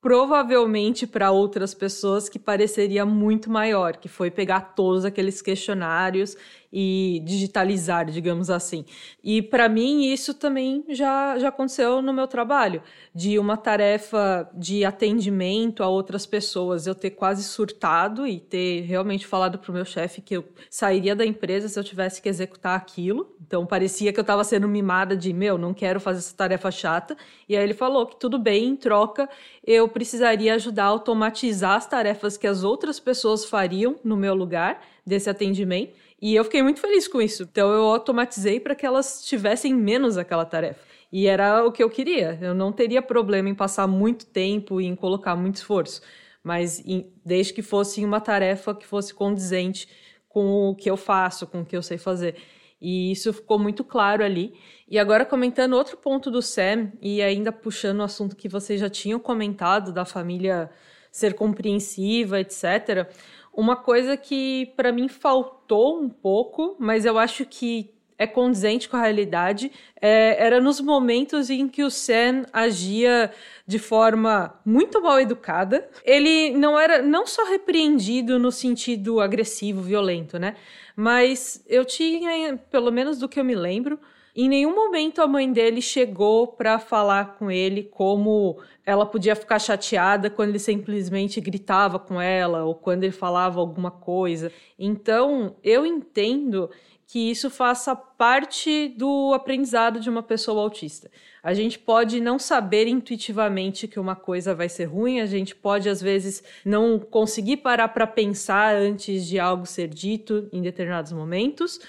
provavelmente 0.06 1.08
para 1.08 1.32
outras 1.32 1.74
pessoas 1.74 2.30
que 2.30 2.38
pareceria 2.38 3.04
muito 3.08 3.50
maior, 3.50 3.98
que 3.98 4.08
foi 4.08 4.30
pegar 4.30 4.76
todos 4.76 5.04
aqueles 5.04 5.42
questionários 5.42 6.38
e 6.78 7.22
digitalizar, 7.24 8.06
digamos 8.12 8.50
assim. 8.50 8.84
E 9.24 9.42
para 9.42 9.70
mim 9.70 10.12
isso 10.12 10.34
também 10.34 10.84
já, 10.90 11.40
já 11.40 11.48
aconteceu 11.48 12.02
no 12.02 12.12
meu 12.12 12.28
trabalho, 12.28 12.84
de 13.14 13.40
uma 13.40 13.56
tarefa 13.56 14.50
de 14.54 14.84
atendimento 14.84 15.82
a 15.82 15.88
outras 15.88 16.26
pessoas, 16.26 16.86
eu 16.86 16.94
ter 16.94 17.12
quase 17.12 17.46
surtado 17.46 18.28
e 18.28 18.42
ter 18.42 18.82
realmente 18.82 19.26
falado 19.26 19.58
para 19.58 19.72
o 19.72 19.74
meu 19.74 19.86
chefe 19.86 20.20
que 20.20 20.36
eu 20.36 20.44
sairia 20.70 21.16
da 21.16 21.26
empresa 21.26 21.70
se 21.70 21.80
eu 21.80 21.84
tivesse 21.84 22.22
que 22.22 22.28
executar 22.28 22.76
aquilo. 22.76 23.34
Então 23.48 23.66
parecia 23.66 24.12
que 24.12 24.20
eu 24.20 24.24
estava 24.24 24.44
sendo 24.44 24.68
mimada 24.68 25.16
de, 25.16 25.32
meu, 25.32 25.58
não 25.58 25.74
quero 25.74 26.02
fazer 26.02 26.20
essa 26.20 26.36
tarefa 26.36 26.70
chata. 26.72 27.16
E 27.48 27.56
aí 27.56 27.64
ele 27.64 27.74
falou 27.74 28.06
que 28.06 28.20
tudo 28.20 28.38
bem, 28.38 28.68
em 28.68 28.76
troca, 28.76 29.30
eu 29.66 29.88
precisaria 29.88 30.54
ajudar 30.56 30.84
a 30.84 30.88
automatizar 30.88 31.78
as 31.78 31.88
tarefas 31.88 32.36
que 32.36 32.48
as 32.48 32.66
outras 32.66 33.00
pessoas 33.00 33.46
fariam 33.46 33.96
no 34.04 34.18
meu 34.18 34.36
lugar 34.36 34.82
desse 35.06 35.30
atendimento 35.30 36.04
e 36.26 36.34
eu 36.34 36.44
fiquei 36.44 36.64
muito 36.64 36.80
feliz 36.80 37.08
com 37.08 37.22
isso. 37.22 37.44
Então 37.44 37.72
eu 37.72 37.84
automatizei 37.84 38.60
para 38.60 38.74
que 38.74 38.84
elas 38.84 39.24
tivessem 39.24 39.76
menos 39.76 40.18
aquela 40.18 40.44
tarefa. 40.44 40.80
E 41.12 41.28
era 41.28 41.64
o 41.64 41.72
que 41.72 41.84
eu 41.84 41.88
queria. 41.88 42.36
Eu 42.42 42.56
não 42.56 42.72
teria 42.72 43.00
problema 43.00 43.48
em 43.48 43.54
passar 43.54 43.86
muito 43.86 44.26
tempo 44.26 44.82
e 44.82 44.88
em 44.88 44.96
colocar 44.96 45.36
muito 45.36 45.58
esforço. 45.58 46.02
Mas 46.44 46.84
em, 46.84 47.14
desde 47.24 47.54
que 47.54 47.62
fosse 47.62 48.04
uma 48.04 48.20
tarefa 48.20 48.74
que 48.74 48.88
fosse 48.88 49.14
condizente 49.14 49.88
com 50.28 50.72
o 50.72 50.76
que 50.76 50.90
eu 50.90 50.98
faço, 50.98 51.46
com 51.46 51.62
o 51.62 51.66
que 51.66 51.78
eu 51.78 51.84
sei 51.84 52.00
fazer. 52.00 52.38
E 52.82 53.12
isso 53.12 53.32
ficou 53.32 53.60
muito 53.60 53.84
claro 53.84 54.24
ali. 54.24 54.56
E 54.90 54.98
agora 54.98 55.26
comentando 55.26 55.74
outro 55.74 55.96
ponto 55.96 56.32
do 56.32 56.42
Sam, 56.42 56.92
e 57.04 57.22
ainda 57.22 57.52
puxando 57.52 58.00
o 58.00 58.04
assunto 58.04 58.36
que 58.36 58.50
vocês 58.50 58.82
já 58.82 58.90
tinham 58.90 59.20
comentado 59.20 59.94
da 59.94 60.06
família 60.06 60.72
ser 61.12 61.36
compreensiva, 61.36 62.40
etc. 62.40 63.08
Uma 63.56 63.78
coisa 63.78 64.18
que 64.18 64.74
para 64.76 64.92
mim 64.92 65.08
faltou 65.08 66.02
um 66.02 66.10
pouco, 66.10 66.76
mas 66.78 67.06
eu 67.06 67.18
acho 67.18 67.46
que 67.46 67.90
é 68.18 68.26
condizente 68.26 68.88
com 68.88 68.98
a 68.98 69.02
realidade, 69.02 69.72
é, 70.02 70.36
era 70.40 70.62
nos 70.62 70.80
momentos 70.80 71.50
em 71.50 71.68
que 71.68 71.84
o 71.84 71.90
Sam 71.90 72.46
agia 72.52 73.32
de 73.68 73.78
forma 73.78 74.60
muito 74.66 75.02
mal 75.02 75.20
educada. 75.20 75.90
Ele 76.04 76.52
não 76.52 76.80
era 76.80 77.02
não 77.02 77.28
só 77.28 77.46
repreendido 77.46 78.40
no 78.40 78.52
sentido 78.52 79.20
agressivo, 79.20 79.82
violento, 79.82 80.40
né? 80.40 80.56
Mas 80.96 81.64
eu 81.68 81.84
tinha, 81.84 82.58
pelo 82.72 82.92
menos 82.92 83.18
do 83.20 83.28
que 83.28 83.40
eu 83.40 83.44
me 83.44 83.56
lembro, 83.56 84.00
em 84.36 84.50
nenhum 84.50 84.76
momento 84.76 85.22
a 85.22 85.28
mãe 85.28 85.52
dele 85.52 85.82
chegou 85.82 86.48
para 86.48 86.78
falar 86.78 87.38
com 87.38 87.50
ele 87.50 87.84
como 87.84 88.60
ela 88.86 89.06
podia 89.06 89.36
ficar 89.36 89.60
chateada 89.60 90.30
quando 90.30 90.50
ele 90.50 90.60
simplesmente 90.60 91.40
gritava 91.40 91.98
com 91.98 92.20
ela 92.20 92.66
ou 92.66 92.76
quando 92.76 93.04
ele 93.04 93.14
falava 93.14 93.62
alguma 93.62 93.90
coisa. 93.90 94.52
Então, 94.78 95.56
eu 95.64 95.86
entendo 95.86 96.70
que 97.08 97.32
isso 97.32 97.50
faça 97.50 97.96
parte 97.96 98.90
do 98.90 99.34
aprendizado 99.34 100.00
de 100.00 100.10
uma 100.10 100.24
pessoa 100.24 100.62
autista. 100.62 101.10
A 101.44 101.54
gente 101.54 101.78
pode 101.78 102.20
não 102.20 102.40
saber 102.40 102.88
intuitivamente 102.88 103.88
que 103.88 104.00
uma 104.00 104.16
coisa 104.16 104.56
vai 104.56 104.68
ser 104.68 104.86
ruim, 104.86 105.22
a 105.22 105.26
gente 105.26 105.56
pode 105.56 105.88
às 105.88 106.02
vezes 106.02 106.44
não 106.66 107.00
conseguir 107.00 107.58
parar 107.58 107.90
para 107.90 108.08
pensar 108.08 108.76
antes 108.76 109.28
de 109.28 109.40
algo 109.40 109.66
ser 109.66 109.88
dito 109.88 110.50
em 110.52 110.62
determinados 110.62 111.12
momentos, 111.12 111.80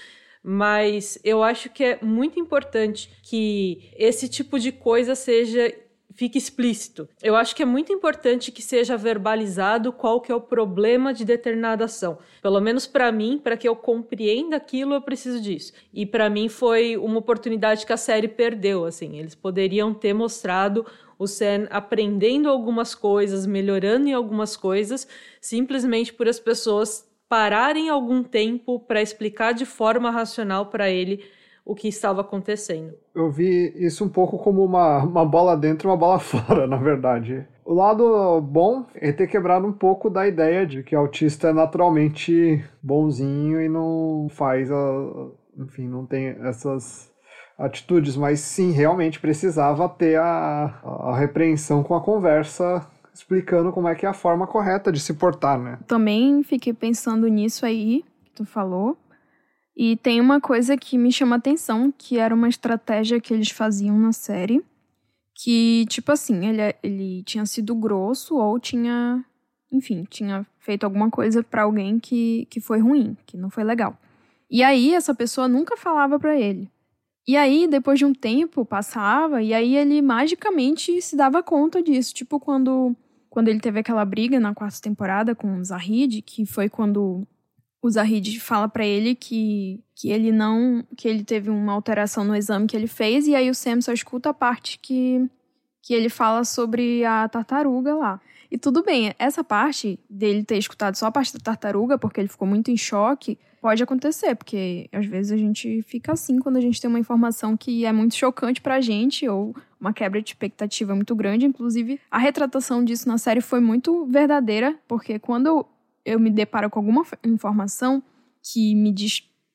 mas 0.49 1.19
eu 1.25 1.43
acho 1.43 1.69
que 1.69 1.83
é 1.83 1.99
muito 2.01 2.39
importante 2.39 3.11
que 3.21 3.91
esse 3.97 4.29
tipo 4.29 4.61
de 4.61 4.71
coisa 4.71 5.17
seja 5.17 5.75
fique 6.15 6.39
explícito. 6.39 7.09
Eu 7.21 7.35
acho 7.35 7.55
que 7.55 7.65
é 7.65 7.67
muito 7.67 7.93
importante 7.93 8.53
que 8.53 8.63
seja 8.63 8.97
verbalizado 8.97 9.93
qual 9.93 10.21
que 10.21 10.31
é 10.31 10.35
o 10.35 10.41
problema 10.41 11.13
de 11.13 11.25
determinada 11.25 11.87
ação. 11.87 12.19
Pelo 12.41 12.61
menos 12.61 12.87
para 12.87 13.11
mim, 13.11 13.41
para 13.43 13.57
que 13.57 13.69
eu 13.69 13.75
compreenda 13.75 14.55
aquilo, 14.57 14.95
eu 14.95 15.03
preciso 15.03 15.41
disso. 15.41 15.73
E 15.93 16.07
para 16.07 16.31
mim 16.31 16.49
foi 16.49 16.97
uma 16.97 17.19
oportunidade 17.19 17.85
que 17.85 17.93
a 17.93 17.97
série 17.97 18.29
perdeu, 18.29 18.85
assim. 18.85 19.19
Eles 19.19 19.35
poderiam 19.35 19.93
ter 19.93 20.15
mostrado 20.15 20.87
o 21.19 21.27
Sam 21.27 21.67
aprendendo 21.71 22.49
algumas 22.49 22.95
coisas, 22.95 23.47
melhorando 23.47 24.09
em 24.09 24.13
algumas 24.13 24.57
coisas, 24.57 25.09
simplesmente 25.41 26.15
por 26.15 26.29
as 26.29 26.39
pessoas 26.39 27.05
pararem 27.29 27.89
algum 27.89 28.23
tempo 28.23 28.81
para 28.81 29.03
explicar 29.03 29.53
de 29.53 29.67
forma 29.67 30.11
racional 30.11 30.67
para 30.67 30.91
ele 30.91 31.25
o 31.65 31.75
que 31.75 31.89
estava 31.89 32.21
acontecendo. 32.21 32.95
Eu 33.13 33.29
vi 33.31 33.75
isso 33.77 34.05
um 34.05 34.09
pouco 34.09 34.39
como 34.39 34.65
uma, 34.65 35.03
uma 35.03 35.25
bola 35.25 35.57
dentro 35.57 35.89
e 35.89 35.91
uma 35.91 35.97
bola 35.97 36.19
fora, 36.21 36.67
na 36.67 36.77
verdade. 36.77 37.45
O 37.65 37.75
lado 37.75 38.41
bom 38.41 38.87
é 38.95 39.11
ter 39.11 39.27
quebrado 39.27 39.67
um 39.67 39.73
pouco 39.73 40.09
da 40.09 40.27
ideia 40.27 40.65
de 40.65 40.85
que 40.85 40.95
autista 40.95 41.49
é 41.49 41.53
naturalmente 41.53 42.65
bonzinho 42.81 43.61
e 43.61 43.69
não 43.69 44.29
faz 44.31 44.71
a. 44.71 44.77
Enfim, 45.59 45.89
não 45.89 46.07
tem 46.07 46.29
essas 46.45 47.11
atitudes, 47.59 48.17
mas 48.17 48.41
sim, 48.41 48.71
realmente 48.71 49.19
precisava 49.19 49.89
ter 49.89 50.17
a, 50.19 50.81
a 50.85 51.17
repreensão 51.19 51.83
com 51.83 51.95
a 51.95 52.01
conversa 52.01 52.87
explicando 53.19 53.73
como 53.73 53.89
é 53.89 53.95
que 53.95 54.05
é 54.05 54.09
a 54.09 54.15
forma 54.15 54.47
correta 54.47 54.93
de 54.93 55.01
se 55.01 55.15
portar, 55.15 55.59
né? 55.59 55.79
Também 55.87 56.43
fiquei 56.43 56.73
pensando 56.73 57.27
nisso 57.29 57.65
aí 57.65 58.05
que 58.25 58.31
tu 58.31 58.45
falou. 58.45 58.97
E 59.77 59.97
tem 59.97 60.21
uma 60.21 60.41
coisa 60.41 60.77
que 60.77 60.97
me 60.97 61.13
chama 61.13 61.37
atenção, 61.37 61.93
que 61.97 62.19
era 62.19 62.35
uma 62.35 62.49
estratégia 62.49 63.21
que 63.21 63.33
eles 63.35 63.51
faziam 63.51 63.99
na 63.99 64.13
série, 64.13 64.65
que 65.35 65.85
tipo 65.89 66.13
assim, 66.13 66.47
ele, 66.47 66.75
ele 66.83 67.23
tinha 67.25 67.45
sido 67.45 67.75
grosso 67.75 68.37
ou 68.37 68.59
tinha, 68.59 69.23
enfim, 69.71 70.07
tinha 70.09 70.47
feito 70.59 70.85
alguma 70.85 71.11
coisa 71.11 71.43
para 71.43 71.63
alguém 71.63 71.99
que, 71.99 72.47
que 72.51 72.61
foi 72.61 72.81
ruim, 72.81 73.17
que 73.27 73.37
não 73.37 73.51
foi 73.51 73.65
legal. 73.65 73.99
E 74.51 74.63
aí 74.63 74.95
essa 74.95 75.15
pessoa 75.15 75.47
nunca 75.47 75.77
falava 75.77 76.19
para 76.19 76.39
ele. 76.39 76.71
E 77.29 77.37
aí, 77.37 77.67
depois 77.67 77.99
de 77.99 78.05
um 78.05 78.15
tempo, 78.15 78.65
passava, 78.65 79.43
e 79.43 79.53
aí 79.53 79.77
ele 79.77 80.01
magicamente 80.01 81.03
se 81.03 81.17
dava 81.17 81.43
conta 81.43 81.83
disso. 81.83 82.15
Tipo, 82.15 82.39
quando 82.39 82.95
quando 83.37 83.49
ele 83.49 83.61
teve 83.61 83.81
aquela 83.81 84.03
briga 84.03 84.41
na 84.41 84.55
quarta 84.55 84.81
temporada 84.81 85.35
com 85.35 85.59
o 85.59 85.63
Zahid, 85.63 86.23
que 86.23 86.47
foi 86.47 86.71
quando 86.71 87.29
o 87.83 87.91
Zahid 87.91 88.41
fala 88.41 88.67
para 88.67 88.87
ele 88.87 89.15
que, 89.15 89.79
que 89.95 90.11
ele 90.11 90.33
não 90.33 90.83
que 90.97 91.07
ele 91.07 91.23
teve 91.23 91.51
uma 91.51 91.75
alteração 91.75 92.25
no 92.25 92.35
exame 92.35 92.67
que 92.67 92.75
ele 92.75 92.87
fez 92.87 93.27
e 93.27 93.35
aí 93.35 93.51
o 93.51 93.55
Sam 93.55 93.83
só 93.83 93.93
escuta 93.93 94.31
a 94.31 94.33
parte 94.33 94.79
que 94.79 95.29
que 95.83 95.93
ele 95.93 96.09
fala 96.09 96.45
sobre 96.45 97.05
a 97.05 97.29
tartaruga 97.29 97.95
lá. 97.95 98.19
E 98.51 98.57
tudo 98.57 98.83
bem, 98.83 99.15
essa 99.19 99.45
parte 99.45 100.01
dele 100.09 100.43
ter 100.43 100.57
escutado 100.57 100.95
só 100.95 101.05
a 101.05 101.13
parte 101.13 101.35
da 101.35 101.39
tartaruga, 101.39 101.99
porque 101.99 102.19
ele 102.19 102.29
ficou 102.29 102.49
muito 102.49 102.71
em 102.71 102.77
choque, 102.79 103.39
pode 103.67 103.83
acontecer, 103.83 104.37
porque 104.37 104.89
às 104.93 105.07
vezes 105.07 105.33
a 105.33 105.37
gente 105.37 105.83
fica 105.83 106.13
assim 106.13 106.39
quando 106.39 106.57
a 106.57 106.61
gente 106.61 106.81
tem 106.81 106.89
uma 106.89 107.01
informação 107.01 107.57
que 107.57 107.85
é 107.85 107.91
muito 107.91 108.15
chocante 108.15 108.61
pra 108.61 108.81
gente, 108.81 109.29
ou 109.29 109.57
uma 109.81 109.93
quebra 109.93 110.23
de 110.23 110.29
expectativa 110.29 110.95
muito 110.95 111.17
grande. 111.17 111.47
Inclusive, 111.47 111.99
a 112.09 112.17
retratação 112.17 112.85
disso 112.85 113.09
na 113.09 113.19
série 113.19 113.41
foi 113.41 113.59
muito 113.59 114.07
verdadeira, 114.07 114.79
porque 114.87 115.19
quando 115.19 115.67
eu 116.05 116.21
me 116.21 116.31
deparo 116.31 116.71
com 116.71 116.79
alguma 116.79 117.05
informação 117.25 118.01
que 118.41 118.73
me 118.73 118.95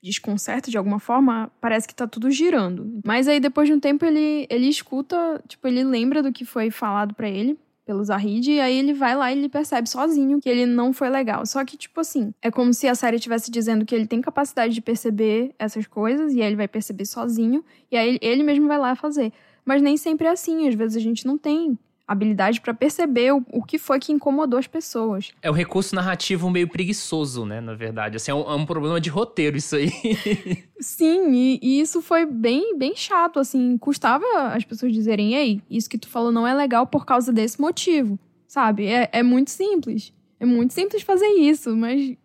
desconcerta 0.03 0.69
de 0.69 0.77
alguma 0.77 0.99
forma, 0.99 1.49
parece 1.61 1.87
que 1.87 1.95
tá 1.95 2.05
tudo 2.05 2.29
girando. 2.29 2.99
Mas 3.05 3.29
aí 3.29 3.39
depois 3.39 3.69
de 3.69 3.73
um 3.73 3.79
tempo 3.79 4.03
ele 4.03 4.45
ele 4.49 4.67
escuta, 4.67 5.41
tipo, 5.47 5.65
ele 5.69 5.85
lembra 5.85 6.21
do 6.21 6.33
que 6.33 6.43
foi 6.43 6.69
falado 6.69 7.13
para 7.13 7.29
ele 7.29 7.57
pelo 7.91 8.05
Zahid, 8.05 8.49
e 8.49 8.61
aí 8.61 8.79
ele 8.79 8.93
vai 8.93 9.17
lá 9.17 9.33
e 9.33 9.37
ele 9.37 9.49
percebe 9.49 9.89
sozinho 9.89 10.39
que 10.39 10.47
ele 10.47 10.65
não 10.65 10.93
foi 10.93 11.09
legal. 11.09 11.45
Só 11.45 11.65
que, 11.65 11.75
tipo 11.75 11.99
assim, 11.99 12.33
é 12.41 12.49
como 12.49 12.73
se 12.73 12.87
a 12.87 12.95
série 12.95 13.17
estivesse 13.17 13.51
dizendo 13.51 13.85
que 13.85 13.93
ele 13.93 14.07
tem 14.07 14.21
capacidade 14.21 14.73
de 14.73 14.79
perceber 14.79 15.53
essas 15.59 15.85
coisas, 15.85 16.33
e 16.33 16.41
aí 16.41 16.47
ele 16.47 16.55
vai 16.55 16.69
perceber 16.69 17.03
sozinho, 17.03 17.65
e 17.91 17.97
aí 17.97 18.17
ele 18.21 18.43
mesmo 18.43 18.65
vai 18.65 18.77
lá 18.77 18.95
fazer. 18.95 19.33
Mas 19.65 19.81
nem 19.81 19.97
sempre 19.97 20.25
é 20.25 20.29
assim, 20.29 20.69
às 20.69 20.73
vezes 20.73 20.95
a 20.95 21.01
gente 21.01 21.27
não 21.27 21.37
tem 21.37 21.77
habilidade 22.11 22.59
para 22.59 22.73
perceber 22.73 23.33
o, 23.33 23.43
o, 23.51 23.63
que 23.63 23.77
foi 23.77 23.99
que 23.99 24.11
incomodou 24.11 24.59
as 24.59 24.67
pessoas. 24.67 25.31
É 25.41 25.49
um 25.49 25.53
recurso 25.53 25.95
narrativo 25.95 26.49
meio 26.49 26.67
preguiçoso, 26.67 27.45
né? 27.45 27.61
Na 27.61 27.73
verdade, 27.73 28.17
assim, 28.17 28.31
é 28.31 28.35
um, 28.35 28.41
é 28.41 28.55
um 28.55 28.65
problema 28.65 28.99
de 28.99 29.09
roteiro 29.09 29.57
isso 29.57 29.75
aí. 29.75 29.91
Sim, 30.79 31.31
e, 31.33 31.59
e, 31.61 31.81
isso 31.81 32.01
foi 32.01 32.25
bem, 32.25 32.77
bem 32.77 32.95
chato, 32.95 33.39
assim, 33.39 33.77
custava 33.77 34.25
as 34.53 34.63
pessoas 34.63 34.91
dizerem, 34.91 35.33
ei, 35.35 35.61
isso 35.69 35.89
que 35.89 35.97
tu 35.97 36.09
falou 36.09 36.31
não 36.31 36.47
é 36.47 36.53
legal 36.53 36.85
por 36.87 37.05
causa 37.05 37.31
desse 37.31 37.59
motivo, 37.61 38.19
sabe? 38.47 38.87
É, 38.87 39.09
é 39.11 39.23
muito 39.23 39.51
simples, 39.51 40.13
é 40.39 40.45
muito 40.45 40.73
simples 40.73 41.03
fazer 41.03 41.27
isso, 41.27 41.75
mas 41.75 42.15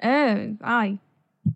é, 0.00 0.50
ai, 0.60 0.98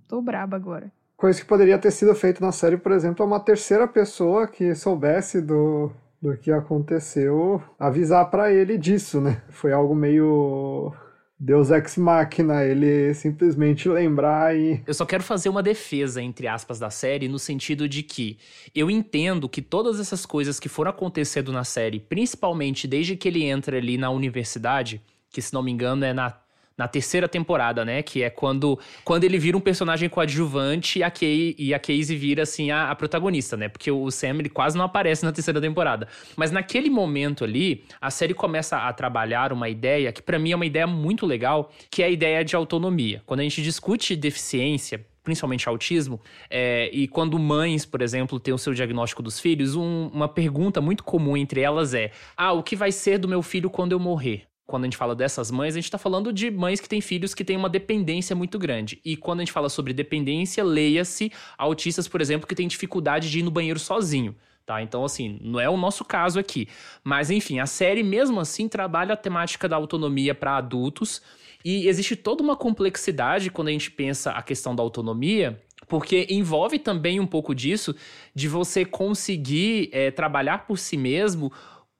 tô 0.09 0.23
braba 0.23 0.57
agora. 0.57 0.93
Coisa 1.17 1.41
que 1.41 1.47
poderia 1.47 1.79
ter 1.79 1.91
sido 1.91 2.15
feito 2.15 2.41
na 2.41 2.53
série, 2.53 2.77
por 2.77 2.93
exemplo, 2.93 3.23
é 3.23 3.27
uma 3.27 3.41
terceira 3.41 3.87
pessoa 3.87 4.47
que 4.47 4.75
soubesse 4.75 5.41
do, 5.41 5.91
do 6.25 6.39
que 6.39 6.51
aconteceu 6.51 7.63
avisar 7.79 8.31
para 8.31 8.51
ele 8.51 8.79
disso, 8.79 9.21
né? 9.21 9.43
Foi 9.51 9.75
algo 9.75 9.95
meio 9.95 10.91
Deus 11.39 11.71
ex 11.71 11.99
machina, 11.99 12.65
ele 12.65 13.13
simplesmente 13.13 13.87
lembrar 13.91 14.57
e. 14.57 14.83
Eu 14.87 14.95
só 14.95 15.05
quero 15.05 15.23
fazer 15.23 15.51
uma 15.51 15.63
defesa, 15.63 16.23
entre 16.23 16.49
aspas, 16.49 16.79
da 16.79 16.89
série, 16.89 17.29
no 17.29 17.39
sentido 17.39 17.87
de 17.87 18.03
que 18.03 18.39
eu 18.75 18.91
entendo 18.91 19.51
que 19.51 19.61
todas 19.61 20.01
essas 20.01 20.25
coisas 20.25 20.59
que 20.59 20.69
foram 20.69 20.91
acontecendo 20.91 21.53
na 21.53 21.63
série, 21.63 22.01
principalmente 22.01 22.89
desde 22.89 23.17
que 23.17 23.29
ele 23.29 23.45
entra 23.45 23.77
ali 23.77 23.99
na 23.99 24.09
universidade, 24.09 25.03
que 25.29 25.43
se 25.43 25.53
não 25.53 25.63
me 25.63 25.73
engano 25.73 26.07
é 26.07 26.15
na 26.15 26.31
na 26.77 26.89
terceira 26.89 27.29
temporada, 27.29 27.85
né? 27.85 28.03
Que 28.03 28.23
é 28.23 28.31
quando, 28.31 28.79
quando 29.05 29.25
ele 29.25 29.39
vira 29.39 29.57
um 29.57 29.61
personagem 29.61 30.09
coadjuvante 30.09 30.99
e 30.99 31.03
a, 31.03 31.11
Kay, 31.11 31.55
e 31.59 31.73
a 31.73 31.79
Casey 31.79 32.17
vira, 32.17 32.43
assim, 32.43 32.71
a, 32.71 32.91
a, 32.91 32.95
protagonista, 32.95 33.57
né? 33.57 33.69
Porque 33.69 33.91
o 33.91 34.11
Sam, 34.11 34.39
ele 34.39 34.49
quase 34.49 34.77
não 34.77 34.85
aparece 34.85 35.25
na 35.25 35.33
terceira 35.33 35.61
temporada. 35.61 36.09
Mas 36.37 36.51
naquele 36.51 36.91
momento 36.91 37.45
ali, 37.45 37.85
a 38.01 38.11
série 38.11 38.35
começa 38.35 38.77
a 38.77 38.93
trabalhar 38.93 39.53
uma 39.53 39.69
ideia 39.69 40.13
que 40.13 40.23
para 40.23 40.39
mim 40.39 40.53
é 40.53 40.57
uma 40.57 40.67
ideia 40.67 40.87
muito 40.87 41.27
legal, 41.27 41.73
que 41.91 42.03
é 42.03 42.07
a 42.07 42.11
ideia 42.11 42.45
de 42.45 42.57
autonomia. 42.57 43.23
Quando 43.25 43.41
a 43.41 43.43
gente 43.45 43.63
discute 43.63 44.17
deficiência, 44.17 45.05
principalmente 45.23 45.69
autismo, 45.69 46.21
é, 46.51 46.91
e 46.93 47.09
quando 47.09 47.39
mães, 47.39 47.87
por 47.87 48.03
exemplo, 48.03 48.39
têm 48.39 48.53
o 48.53 48.59
seu 48.59 48.75
diagnóstico 48.75 49.23
dos 49.23 49.41
filhos, 49.41 49.75
um, 49.75 50.09
uma 50.09 50.29
pergunta 50.29 50.81
muito 50.81 51.05
comum 51.05 51.37
entre 51.37 51.61
elas 51.61 51.95
é: 51.95 52.11
Ah, 52.37 52.53
o 52.53 52.63
que 52.63 52.77
vai 52.77 52.93
ser 52.93 53.19
do 53.19 53.29
meu 53.29 53.43
filho 53.43 53.71
quando 53.71 53.93
eu 53.93 53.99
morrer? 53.99 54.43
Quando 54.67 54.85
a 54.85 54.87
gente 54.87 54.97
fala 54.97 55.15
dessas 55.15 55.51
mães, 55.51 55.75
a 55.75 55.79
gente 55.79 55.85
está 55.85 55.99
falando 55.99 56.33
de 56.33 56.51
mães 56.51 56.81
que 56.81 56.89
têm 56.89 57.01
filhos 57.01 57.35
que 57.35 57.45
têm 57.45 57.57
uma 57.57 57.69
dependência 57.69 58.35
muito 58.35 58.59
grande. 58.59 59.01
E 59.05 59.17
quando 59.17 59.41
a 59.41 59.43
gente 59.45 59.53
fala 59.53 59.69
sobre 59.69 59.93
dependência, 59.93 60.65
leia-se 60.65 61.31
autistas, 61.59 62.09
por 62.09 62.21
exemplo, 62.21 62.47
que 62.47 62.55
têm 62.55 62.67
dificuldade 62.67 63.31
de 63.31 63.41
ir 63.41 63.43
no 63.43 63.51
banheiro 63.51 63.79
sozinho. 63.79 64.35
Tá? 64.65 64.81
Então, 64.81 65.05
assim, 65.05 65.39
não 65.43 65.61
é 65.61 65.69
o 65.69 65.77
nosso 65.77 66.05
caso 66.05 66.39
aqui. 66.39 66.67
Mas, 67.03 67.31
enfim, 67.31 67.59
a 67.59 67.67
série, 67.67 68.03
mesmo 68.03 68.41
assim, 68.41 68.67
trabalha 68.67 69.13
a 69.13 69.17
temática 69.17 69.69
da 69.69 69.77
autonomia 69.77 70.35
para 70.35 70.57
adultos. 70.57 71.21
E 71.63 71.87
existe 71.87 72.17
toda 72.17 72.43
uma 72.43 72.57
complexidade 72.57 73.51
quando 73.51 73.69
a 73.69 73.73
gente 73.73 73.91
pensa 73.91 74.31
a 74.31 74.43
questão 74.43 74.75
da 74.75 74.83
autonomia, 74.83 75.63
porque 75.87 76.27
envolve 76.31 76.79
também 76.79 77.21
um 77.21 77.27
pouco 77.27 77.55
disso, 77.55 77.95
de 78.35 78.49
você 78.49 78.87
conseguir 78.87 79.91
é, 79.93 80.11
trabalhar 80.11 80.67
por 80.67 80.79
si 80.79 80.97
mesmo 80.97 81.53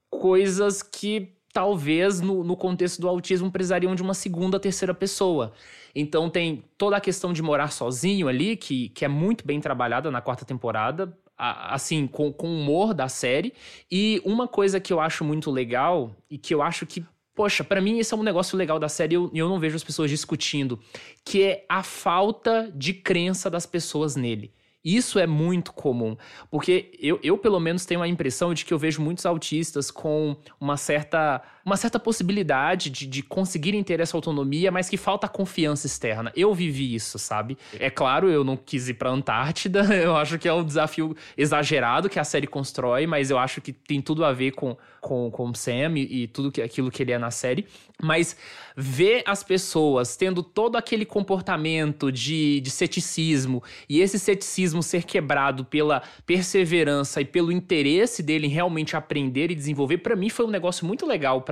coisas 0.09 0.83
que 0.83 1.34
talvez 1.55 2.21
no, 2.21 2.43
no, 2.43 2.57
contexto 2.57 3.01
do 3.01 3.09
autismo 3.09 3.49
precisariam 3.49 3.95
de 3.95 4.03
uma 4.03 4.13
segunda, 4.13 4.59
terceira 4.59 4.93
pessoa. 4.93 5.53
Então 5.95 6.29
tem 6.29 6.65
toda 6.77 6.97
a 6.97 7.01
questão 7.01 7.33
de 7.33 7.41
morar 7.41 7.71
sozinho 7.71 8.27
ali, 8.27 8.57
que, 8.57 8.89
que 8.89 9.05
é 9.05 9.09
muito 9.09 9.47
bem 9.47 9.61
trabalhada 9.61 10.11
na 10.11 10.21
quarta 10.21 10.45
temporada, 10.45 11.17
assim, 11.39 12.09
com, 12.09 12.33
com 12.33 12.49
o 12.49 12.61
humor 12.61 12.93
da 12.93 13.09
série. 13.09 13.55
E 13.89 14.21
uma 14.25 14.49
coisa 14.49 14.81
que 14.81 14.93
eu 14.93 14.99
acho 14.99 15.25
muito 15.25 15.49
legal, 15.49 16.11
e 16.29 16.37
que 16.37 16.53
eu 16.53 16.61
acho 16.61 16.85
que 16.85 17.05
Poxa, 17.37 17.65
para 17.65 17.81
mim 17.81 17.99
esse 17.99 18.15
é 18.15 18.17
um 18.17 18.23
negócio 18.23 18.57
legal 18.57 18.79
da 18.79 18.89
série 18.89 19.15
e 19.15 19.17
eu, 19.17 19.29
eu 19.35 19.49
não 19.49 19.59
vejo 19.59 19.75
as 19.75 19.83
pessoas 19.83 20.09
discutindo, 20.09 20.79
que 21.25 21.43
é 21.43 21.65
a 21.69 21.83
falta 21.83 22.71
de 22.73 22.95
crença 22.95 23.51
das 23.51 23.67
pessoas 23.67 24.15
nele. 24.15 24.53
Isso 24.85 25.19
é 25.19 25.27
muito 25.27 25.73
comum, 25.73 26.15
porque 26.51 26.93
eu, 27.01 27.19
eu, 27.23 27.39
pelo 27.39 27.59
menos, 27.59 27.87
tenho 27.87 28.03
a 28.03 28.09
impressão 28.09 28.53
de 28.53 28.65
que 28.65 28.75
eu 28.75 28.79
vejo 28.79 29.01
muitos 29.01 29.25
autistas 29.25 29.91
com 29.91 30.37
uma 30.61 30.77
certa, 30.77 31.41
uma 31.65 31.77
certa 31.77 31.99
possibilidade 31.99 32.91
de, 32.91 33.07
de 33.07 33.23
conseguirem 33.23 33.83
ter 33.83 34.01
essa 34.01 34.17
autonomia, 34.17 34.71
mas 34.71 34.89
que 34.89 34.97
falta 34.97 35.27
confiança 35.27 35.87
externa. 35.87 36.31
Eu 36.37 36.55
vivi 36.55 36.95
isso, 36.95 37.19
sabe? 37.19 37.57
É 37.79 37.89
claro, 37.89 38.29
eu 38.29 38.45
não 38.45 38.57
quis 38.57 38.89
ir 38.89 38.95
pra 38.95 39.11
Antártida, 39.11 39.83
eu 39.95 40.15
acho 40.17 40.39
que 40.39 40.47
é 40.47 40.53
um 40.53 40.65
desafio 40.65 41.17
exagerado 41.37 42.09
que 42.09 42.19
a 42.19 42.25
série 42.25 42.47
constrói, 42.47 43.07
mas 43.07 43.31
eu 43.31 43.39
acho 43.39 43.61
que 43.61 43.73
tem 43.73 44.01
tudo 44.01 44.25
a 44.25 44.33
ver 44.33 44.53
com, 44.53 44.77
com, 45.01 45.31
com 45.31 45.55
Sam 45.55 45.97
e, 45.97 46.25
e 46.25 46.27
tudo 46.27 46.53
que, 46.53 46.61
aquilo 46.61 46.91
que 46.91 47.03
ele 47.03 47.13
é 47.13 47.19
na 47.19 47.31
série. 47.31 47.67
Mas 48.03 48.37
ver 48.77 49.23
as 49.25 49.43
pessoas 49.43 50.17
tendo 50.17 50.43
todo 50.43 50.77
aquele 50.77 51.05
comportamento 51.05 52.11
de, 52.11 52.61
de 52.61 52.71
ceticismo 52.71 53.63
e 53.89 54.01
esse 54.01 54.19
ceticismo 54.19 54.83
ser 54.83 55.05
quebrado 55.05 55.65
pela 55.65 56.03
perseverança 56.27 57.21
e 57.21 57.25
pelo 57.25 57.53
interesse 57.53 58.23
dele 58.23 58.47
em 58.47 58.51
realmente 58.51 58.97
aprender 58.97 59.51
e 59.51 59.55
desenvolver, 59.55 59.99
para 59.99 60.17
mim 60.17 60.29
foi 60.29 60.45
um 60.45 60.51
negócio 60.51 60.85
muito 60.85 61.07
legal 61.07 61.43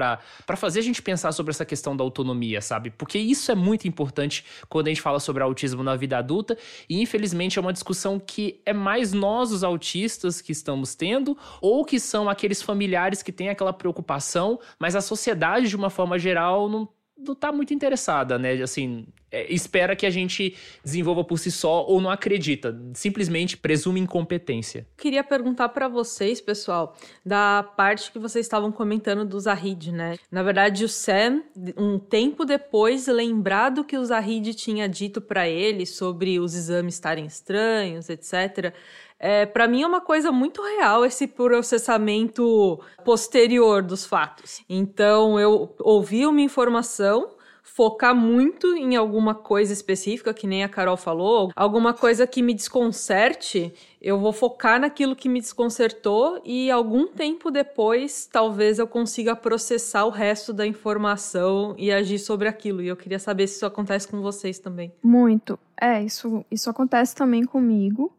fazer 0.56 0.80
a 0.80 0.82
gente 0.82 1.02
pensar 1.02 1.32
sobre 1.32 1.50
essa 1.50 1.64
questão 1.64 1.96
da 1.96 2.04
autonomia, 2.04 2.60
sabe? 2.60 2.90
Porque 2.90 3.18
isso 3.18 3.50
é 3.50 3.54
muito 3.54 3.88
importante 3.88 4.44
quando 4.68 4.86
a 4.86 4.90
gente 4.90 5.02
fala 5.02 5.18
sobre 5.18 5.42
autismo 5.42 5.82
na 5.82 5.96
vida 5.96 6.18
adulta 6.18 6.56
e 6.88 7.00
infelizmente 7.00 7.58
é 7.58 7.62
uma 7.62 7.72
discussão 7.72 8.18
que 8.18 8.60
é 8.64 8.72
mais 8.72 9.12
nós, 9.12 9.50
os 9.50 9.64
autistas, 9.64 10.40
que 10.40 10.52
estamos 10.52 10.94
tendo 10.94 11.36
ou 11.60 11.84
que 11.84 11.98
são 11.98 12.28
aqueles 12.28 12.62
familiares 12.62 13.22
que 13.22 13.32
têm 13.32 13.48
aquela 13.48 13.72
preocupação, 13.72 14.58
mas 14.78 14.94
a 14.94 15.00
sociedade, 15.00 15.68
de 15.68 15.76
uma 15.76 15.90
forma 15.90 16.18
geral, 16.18 16.68
não 16.68 16.88
não 17.26 17.34
tá 17.34 17.52
muito 17.52 17.72
interessada, 17.72 18.38
né? 18.38 18.54
Assim, 18.62 19.06
é, 19.32 19.52
espera 19.52 19.96
que 19.96 20.04
a 20.04 20.10
gente 20.10 20.54
desenvolva 20.84 21.24
por 21.24 21.38
si 21.38 21.50
só 21.50 21.86
ou 21.86 22.00
não 22.00 22.10
acredita, 22.10 22.78
simplesmente 22.92 23.56
presume 23.56 23.98
incompetência. 23.98 24.86
Queria 24.96 25.24
perguntar 25.24 25.70
para 25.70 25.88
vocês, 25.88 26.40
pessoal, 26.40 26.94
da 27.24 27.62
parte 27.62 28.12
que 28.12 28.18
vocês 28.18 28.44
estavam 28.44 28.70
comentando 28.70 29.24
do 29.24 29.40
Zahid, 29.40 29.90
né? 29.90 30.18
Na 30.30 30.42
verdade, 30.42 30.84
o 30.84 30.88
Sam, 30.88 31.42
um 31.76 31.98
tempo 31.98 32.44
depois, 32.44 33.06
lembrado 33.06 33.84
que 33.84 33.96
o 33.96 34.04
Zahid 34.04 34.54
tinha 34.54 34.86
dito 34.88 35.20
para 35.20 35.48
ele 35.48 35.86
sobre 35.86 36.38
os 36.38 36.54
exames 36.54 36.94
estarem 36.94 37.24
estranhos, 37.24 38.10
etc. 38.10 38.74
É, 39.22 39.46
para 39.46 39.68
mim 39.68 39.82
é 39.82 39.86
uma 39.86 40.00
coisa 40.00 40.32
muito 40.32 40.60
real 40.60 41.04
esse 41.04 41.28
processamento 41.28 42.80
posterior 43.04 43.80
dos 43.80 44.04
fatos. 44.04 44.64
Então 44.68 45.38
eu 45.38 45.72
ouvi 45.78 46.26
uma 46.26 46.40
informação, 46.40 47.30
focar 47.62 48.16
muito 48.16 48.74
em 48.74 48.96
alguma 48.96 49.32
coisa 49.32 49.72
específica, 49.72 50.34
que 50.34 50.44
nem 50.44 50.64
a 50.64 50.68
Carol 50.68 50.96
falou, 50.96 51.52
alguma 51.54 51.94
coisa 51.94 52.26
que 52.26 52.42
me 52.42 52.52
desconcerte, 52.52 53.72
eu 54.00 54.18
vou 54.18 54.32
focar 54.32 54.80
naquilo 54.80 55.14
que 55.14 55.28
me 55.28 55.40
desconcertou 55.40 56.42
e 56.44 56.68
algum 56.68 57.06
tempo 57.06 57.48
depois, 57.48 58.26
talvez 58.26 58.80
eu 58.80 58.88
consiga 58.88 59.36
processar 59.36 60.04
o 60.04 60.10
resto 60.10 60.52
da 60.52 60.66
informação 60.66 61.76
e 61.78 61.92
agir 61.92 62.18
sobre 62.18 62.48
aquilo. 62.48 62.82
E 62.82 62.88
eu 62.88 62.96
queria 62.96 63.20
saber 63.20 63.46
se 63.46 63.54
isso 63.54 63.66
acontece 63.66 64.08
com 64.08 64.20
vocês 64.20 64.58
também. 64.58 64.92
Muito. 65.00 65.56
É, 65.80 66.02
isso, 66.02 66.44
isso 66.50 66.68
acontece 66.68 67.14
também 67.14 67.44
comigo. 67.44 68.12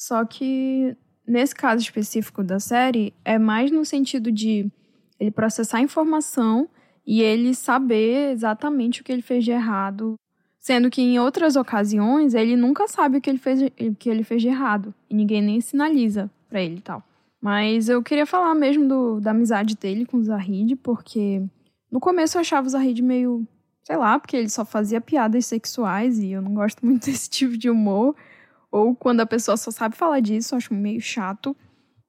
Só 0.00 0.24
que 0.24 0.96
nesse 1.26 1.54
caso 1.54 1.82
específico 1.82 2.42
da 2.42 2.58
série, 2.58 3.12
é 3.22 3.38
mais 3.38 3.70
no 3.70 3.84
sentido 3.84 4.32
de 4.32 4.66
ele 5.18 5.30
processar 5.30 5.82
informação 5.82 6.70
e 7.06 7.20
ele 7.20 7.54
saber 7.54 8.32
exatamente 8.32 9.02
o 9.02 9.04
que 9.04 9.12
ele 9.12 9.20
fez 9.20 9.44
de 9.44 9.50
errado. 9.50 10.14
Sendo 10.58 10.88
que 10.88 11.02
em 11.02 11.18
outras 11.18 11.54
ocasiões 11.54 12.32
ele 12.32 12.56
nunca 12.56 12.88
sabe 12.88 13.18
o 13.18 13.20
que 13.20 13.28
ele 13.28 13.38
fez, 13.38 13.60
o 13.60 13.94
que 13.94 14.08
ele 14.08 14.24
fez 14.24 14.40
de 14.40 14.48
errado. 14.48 14.94
E 15.10 15.14
ninguém 15.14 15.42
nem 15.42 15.60
sinaliza 15.60 16.30
para 16.48 16.62
ele 16.62 16.76
e 16.76 16.80
tal. 16.80 17.02
Mas 17.38 17.90
eu 17.90 18.02
queria 18.02 18.24
falar 18.24 18.54
mesmo 18.54 18.88
do, 18.88 19.20
da 19.20 19.32
amizade 19.32 19.76
dele 19.76 20.06
com 20.06 20.16
o 20.16 20.24
Zahid, 20.24 20.76
porque 20.76 21.42
no 21.92 22.00
começo 22.00 22.38
eu 22.38 22.40
achava 22.40 22.66
o 22.66 22.70
Zahid 22.70 23.02
meio, 23.02 23.46
sei 23.82 23.98
lá, 23.98 24.18
porque 24.18 24.38
ele 24.38 24.48
só 24.48 24.64
fazia 24.64 24.98
piadas 24.98 25.44
sexuais 25.44 26.18
e 26.18 26.30
eu 26.30 26.40
não 26.40 26.54
gosto 26.54 26.86
muito 26.86 27.04
desse 27.10 27.28
tipo 27.28 27.58
de 27.58 27.68
humor. 27.68 28.16
Ou 28.70 28.94
quando 28.94 29.20
a 29.20 29.26
pessoa 29.26 29.56
só 29.56 29.70
sabe 29.70 29.96
falar 29.96 30.20
disso, 30.20 30.54
acho 30.54 30.72
meio 30.72 31.00
chato. 31.00 31.56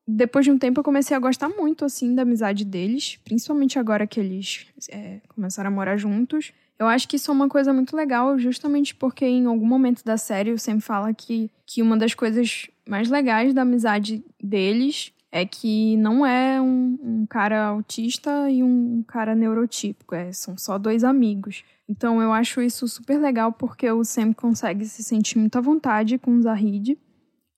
Depois 0.08 0.46
de 0.46 0.52
um 0.52 0.58
tempo 0.58 0.80
eu 0.80 0.84
comecei 0.84 1.16
a 1.16 1.20
gostar 1.20 1.50
muito, 1.50 1.86
assim, 1.86 2.14
da 2.14 2.22
amizade 2.22 2.66
deles. 2.66 3.18
Principalmente 3.24 3.80
agora 3.80 4.06
que 4.06 4.20
eles 4.20 4.68
é, 4.90 5.22
começaram 5.30 5.70
a 5.70 5.72
morar 5.72 5.98
juntos. 5.98 6.52
Eu 6.78 6.88
acho 6.88 7.08
que 7.08 7.16
isso 7.16 7.30
é 7.30 7.34
uma 7.34 7.48
coisa 7.48 7.72
muito 7.72 7.96
legal, 7.96 8.38
justamente 8.40 8.96
porque 8.96 9.26
em 9.26 9.46
algum 9.46 9.68
momento 9.68 10.04
da 10.04 10.18
série 10.18 10.52
o 10.52 10.58
sempre 10.58 10.82
fala 10.82 11.14
que, 11.14 11.50
que 11.66 11.82
uma 11.82 11.96
das 11.96 12.16
coisas 12.16 12.68
mais 12.88 13.10
legais 13.10 13.54
da 13.54 13.62
amizade 13.62 14.24
deles 14.42 15.14
é 15.32 15.46
que 15.46 15.96
não 15.98 16.26
é 16.26 16.62
um, 16.62 17.00
um 17.02 17.26
cara 17.26 17.68
autista 17.68 18.50
e 18.50 18.62
um 18.62 19.02
cara 19.08 19.34
neurotípico, 19.34 20.14
é, 20.14 20.32
são 20.34 20.58
só 20.58 20.78
dois 20.78 21.04
amigos. 21.04 21.64
Então 21.88 22.22
eu 22.22 22.34
acho 22.34 22.62
isso 22.62 22.88
super 22.88 23.18
legal 23.18 23.54
porque 23.54 23.90
o 23.90 24.04
Sam 24.04 24.34
consegue 24.34 24.86
se 24.86 25.04
sentir 25.04 25.38
muito 25.38 25.58
à 25.58 25.62
vontade 25.62 26.18
com 26.18 26.36
o 26.36 26.42
Zahid. 26.42 26.98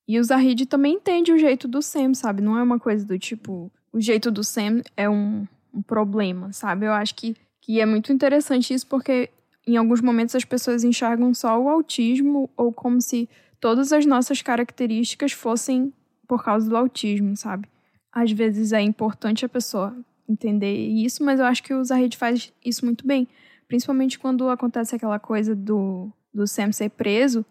E 0.08 0.20
o 0.20 0.24
Zahid 0.24 0.66
também 0.68 0.96
entende 0.96 1.32
o 1.32 1.38
jeito 1.38 1.68
do 1.68 1.82
Sam, 1.82 2.14
sabe? 2.14 2.42
Não 2.42 2.58
é 2.58 2.64
uma 2.64 2.80
coisa 2.80 3.06
do 3.06 3.18
tipo. 3.18 3.72
O 3.92 4.00
jeito 4.00 4.30
do 4.30 4.44
Sam 4.44 4.82
é 4.96 5.10
um, 5.10 5.48
um 5.74 5.82
problema, 5.82 6.54
sabe? 6.54 6.86
Eu 6.86 6.94
acho 6.94 7.16
que, 7.16 7.36
que 7.62 7.80
é 7.80 7.86
muito 7.86 8.14
interessante 8.14 8.74
isso 8.74 8.86
porque 8.86 9.30
em 9.66 9.78
alguns 9.78 10.02
momentos 10.02 10.36
as 10.36 10.46
pessoas 10.46 10.84
enxergam 10.84 11.34
só 11.34 11.60
o 11.60 11.70
autismo 11.70 12.50
ou 12.56 12.72
como 12.72 13.02
se 13.02 13.30
todas 13.60 13.94
as 13.94 14.06
nossas 14.06 14.42
características 14.42 15.32
fossem 15.32 15.94
por 16.28 16.44
causa 16.44 16.70
do 16.70 16.78
autismo, 16.78 17.36
sabe? 17.36 17.68
Às 18.12 18.32
vezes 18.32 18.72
é 18.74 18.82
importante 18.82 19.46
a 19.46 19.50
pessoa 19.50 19.96
entender 20.28 20.74
isso, 20.74 21.24
mas 21.24 21.40
eu 21.40 21.46
acho 21.46 21.64
que 21.64 21.74
o 21.74 21.84
Zahid 21.84 22.16
faz 22.18 22.54
isso 22.64 22.86
muito 22.86 23.06
bem. 23.06 23.28
Principalmente 23.68 24.20
quando 24.20 24.50
acontece 24.50 24.96
aquela 24.96 25.20
coisa 25.20 25.56
do, 25.56 26.12
do 26.34 26.48
Sam 26.48 26.72
ser 26.72 26.90
preso, 26.90 27.46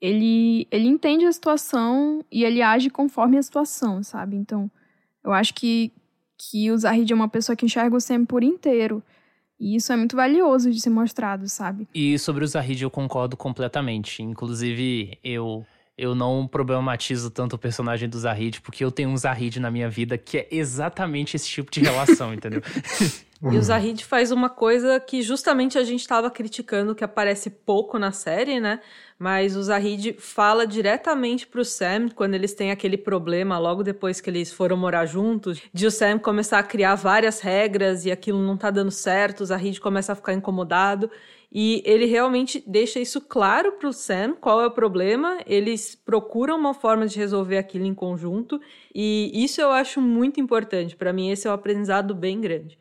ele, 0.00 0.66
ele 0.70 0.88
entende 0.88 1.24
a 1.24 1.32
situação 1.32 2.24
e 2.30 2.44
ele 2.44 2.60
age 2.60 2.90
conforme 2.90 3.38
a 3.38 3.42
situação, 3.42 4.02
sabe? 4.02 4.36
Então, 4.36 4.70
eu 5.24 5.32
acho 5.32 5.54
que, 5.54 5.92
que 6.36 6.70
o 6.70 6.76
Zahid 6.76 7.12
é 7.12 7.14
uma 7.14 7.28
pessoa 7.28 7.54
que 7.54 7.64
enxerga 7.64 7.96
o 7.96 8.00
Sam 8.00 8.24
por 8.24 8.42
inteiro. 8.42 9.02
E 9.60 9.76
isso 9.76 9.92
é 9.92 9.96
muito 9.96 10.16
valioso 10.16 10.72
de 10.72 10.80
ser 10.80 10.90
mostrado, 10.90 11.48
sabe? 11.48 11.86
E 11.94 12.18
sobre 12.18 12.42
o 12.42 12.48
Zahid 12.48 12.82
eu 12.82 12.90
concordo 12.90 13.36
completamente. 13.36 14.20
Inclusive, 14.20 15.16
eu 15.22 15.64
eu 16.02 16.16
não 16.16 16.48
problematizo 16.48 17.30
tanto 17.30 17.54
o 17.54 17.58
personagem 17.58 18.08
do 18.08 18.18
Zahid, 18.18 18.60
porque 18.60 18.84
eu 18.84 18.90
tenho 18.90 19.08
um 19.08 19.16
Zahid 19.16 19.60
na 19.60 19.70
minha 19.70 19.88
vida 19.88 20.18
que 20.18 20.38
é 20.38 20.48
exatamente 20.50 21.36
esse 21.36 21.48
tipo 21.48 21.70
de 21.70 21.80
relação, 21.80 22.34
entendeu? 22.34 22.60
E 23.40 23.56
o 23.56 23.62
Zahid 23.62 24.04
faz 24.04 24.32
uma 24.32 24.48
coisa 24.48 24.98
que 24.98 25.22
justamente 25.22 25.78
a 25.78 25.84
gente 25.84 26.00
estava 26.00 26.28
criticando, 26.28 26.94
que 26.94 27.04
aparece 27.04 27.50
pouco 27.50 27.98
na 27.98 28.10
série, 28.10 28.60
né? 28.60 28.80
Mas 29.18 29.56
o 29.56 29.62
Zahid 29.62 30.16
fala 30.18 30.66
diretamente 30.66 31.46
pro 31.46 31.64
Sam, 31.64 32.08
quando 32.08 32.34
eles 32.34 32.52
têm 32.52 32.72
aquele 32.72 32.96
problema, 32.96 33.58
logo 33.58 33.84
depois 33.84 34.20
que 34.20 34.28
eles 34.28 34.52
foram 34.52 34.76
morar 34.76 35.06
juntos, 35.06 35.60
de 35.72 35.86
o 35.86 35.90
Sam 35.90 36.18
começar 36.18 36.58
a 36.58 36.62
criar 36.64 36.96
várias 36.96 37.40
regras 37.40 38.04
e 38.04 38.10
aquilo 38.10 38.44
não 38.44 38.56
tá 38.56 38.70
dando 38.70 38.90
certo, 38.90 39.42
o 39.42 39.46
Zahid 39.46 39.80
começa 39.80 40.12
a 40.12 40.16
ficar 40.16 40.34
incomodado. 40.34 41.08
E 41.54 41.82
ele 41.84 42.06
realmente 42.06 42.64
deixa 42.66 42.98
isso 42.98 43.20
claro 43.20 43.72
pro 43.72 43.92
Sam, 43.92 44.34
qual 44.40 44.62
é 44.62 44.66
o 44.66 44.70
problema, 44.70 45.38
eles 45.46 45.94
procuram 45.94 46.58
uma 46.58 46.72
forma 46.72 47.06
de 47.06 47.18
resolver 47.18 47.58
aquilo 47.58 47.84
em 47.84 47.92
conjunto, 47.92 48.58
e 48.94 49.30
isso 49.34 49.60
eu 49.60 49.70
acho 49.70 50.00
muito 50.00 50.40
importante. 50.40 50.96
Para 50.96 51.12
mim, 51.12 51.30
esse 51.30 51.46
é 51.46 51.50
um 51.50 51.54
aprendizado 51.54 52.14
bem 52.14 52.40
grande. 52.40 52.78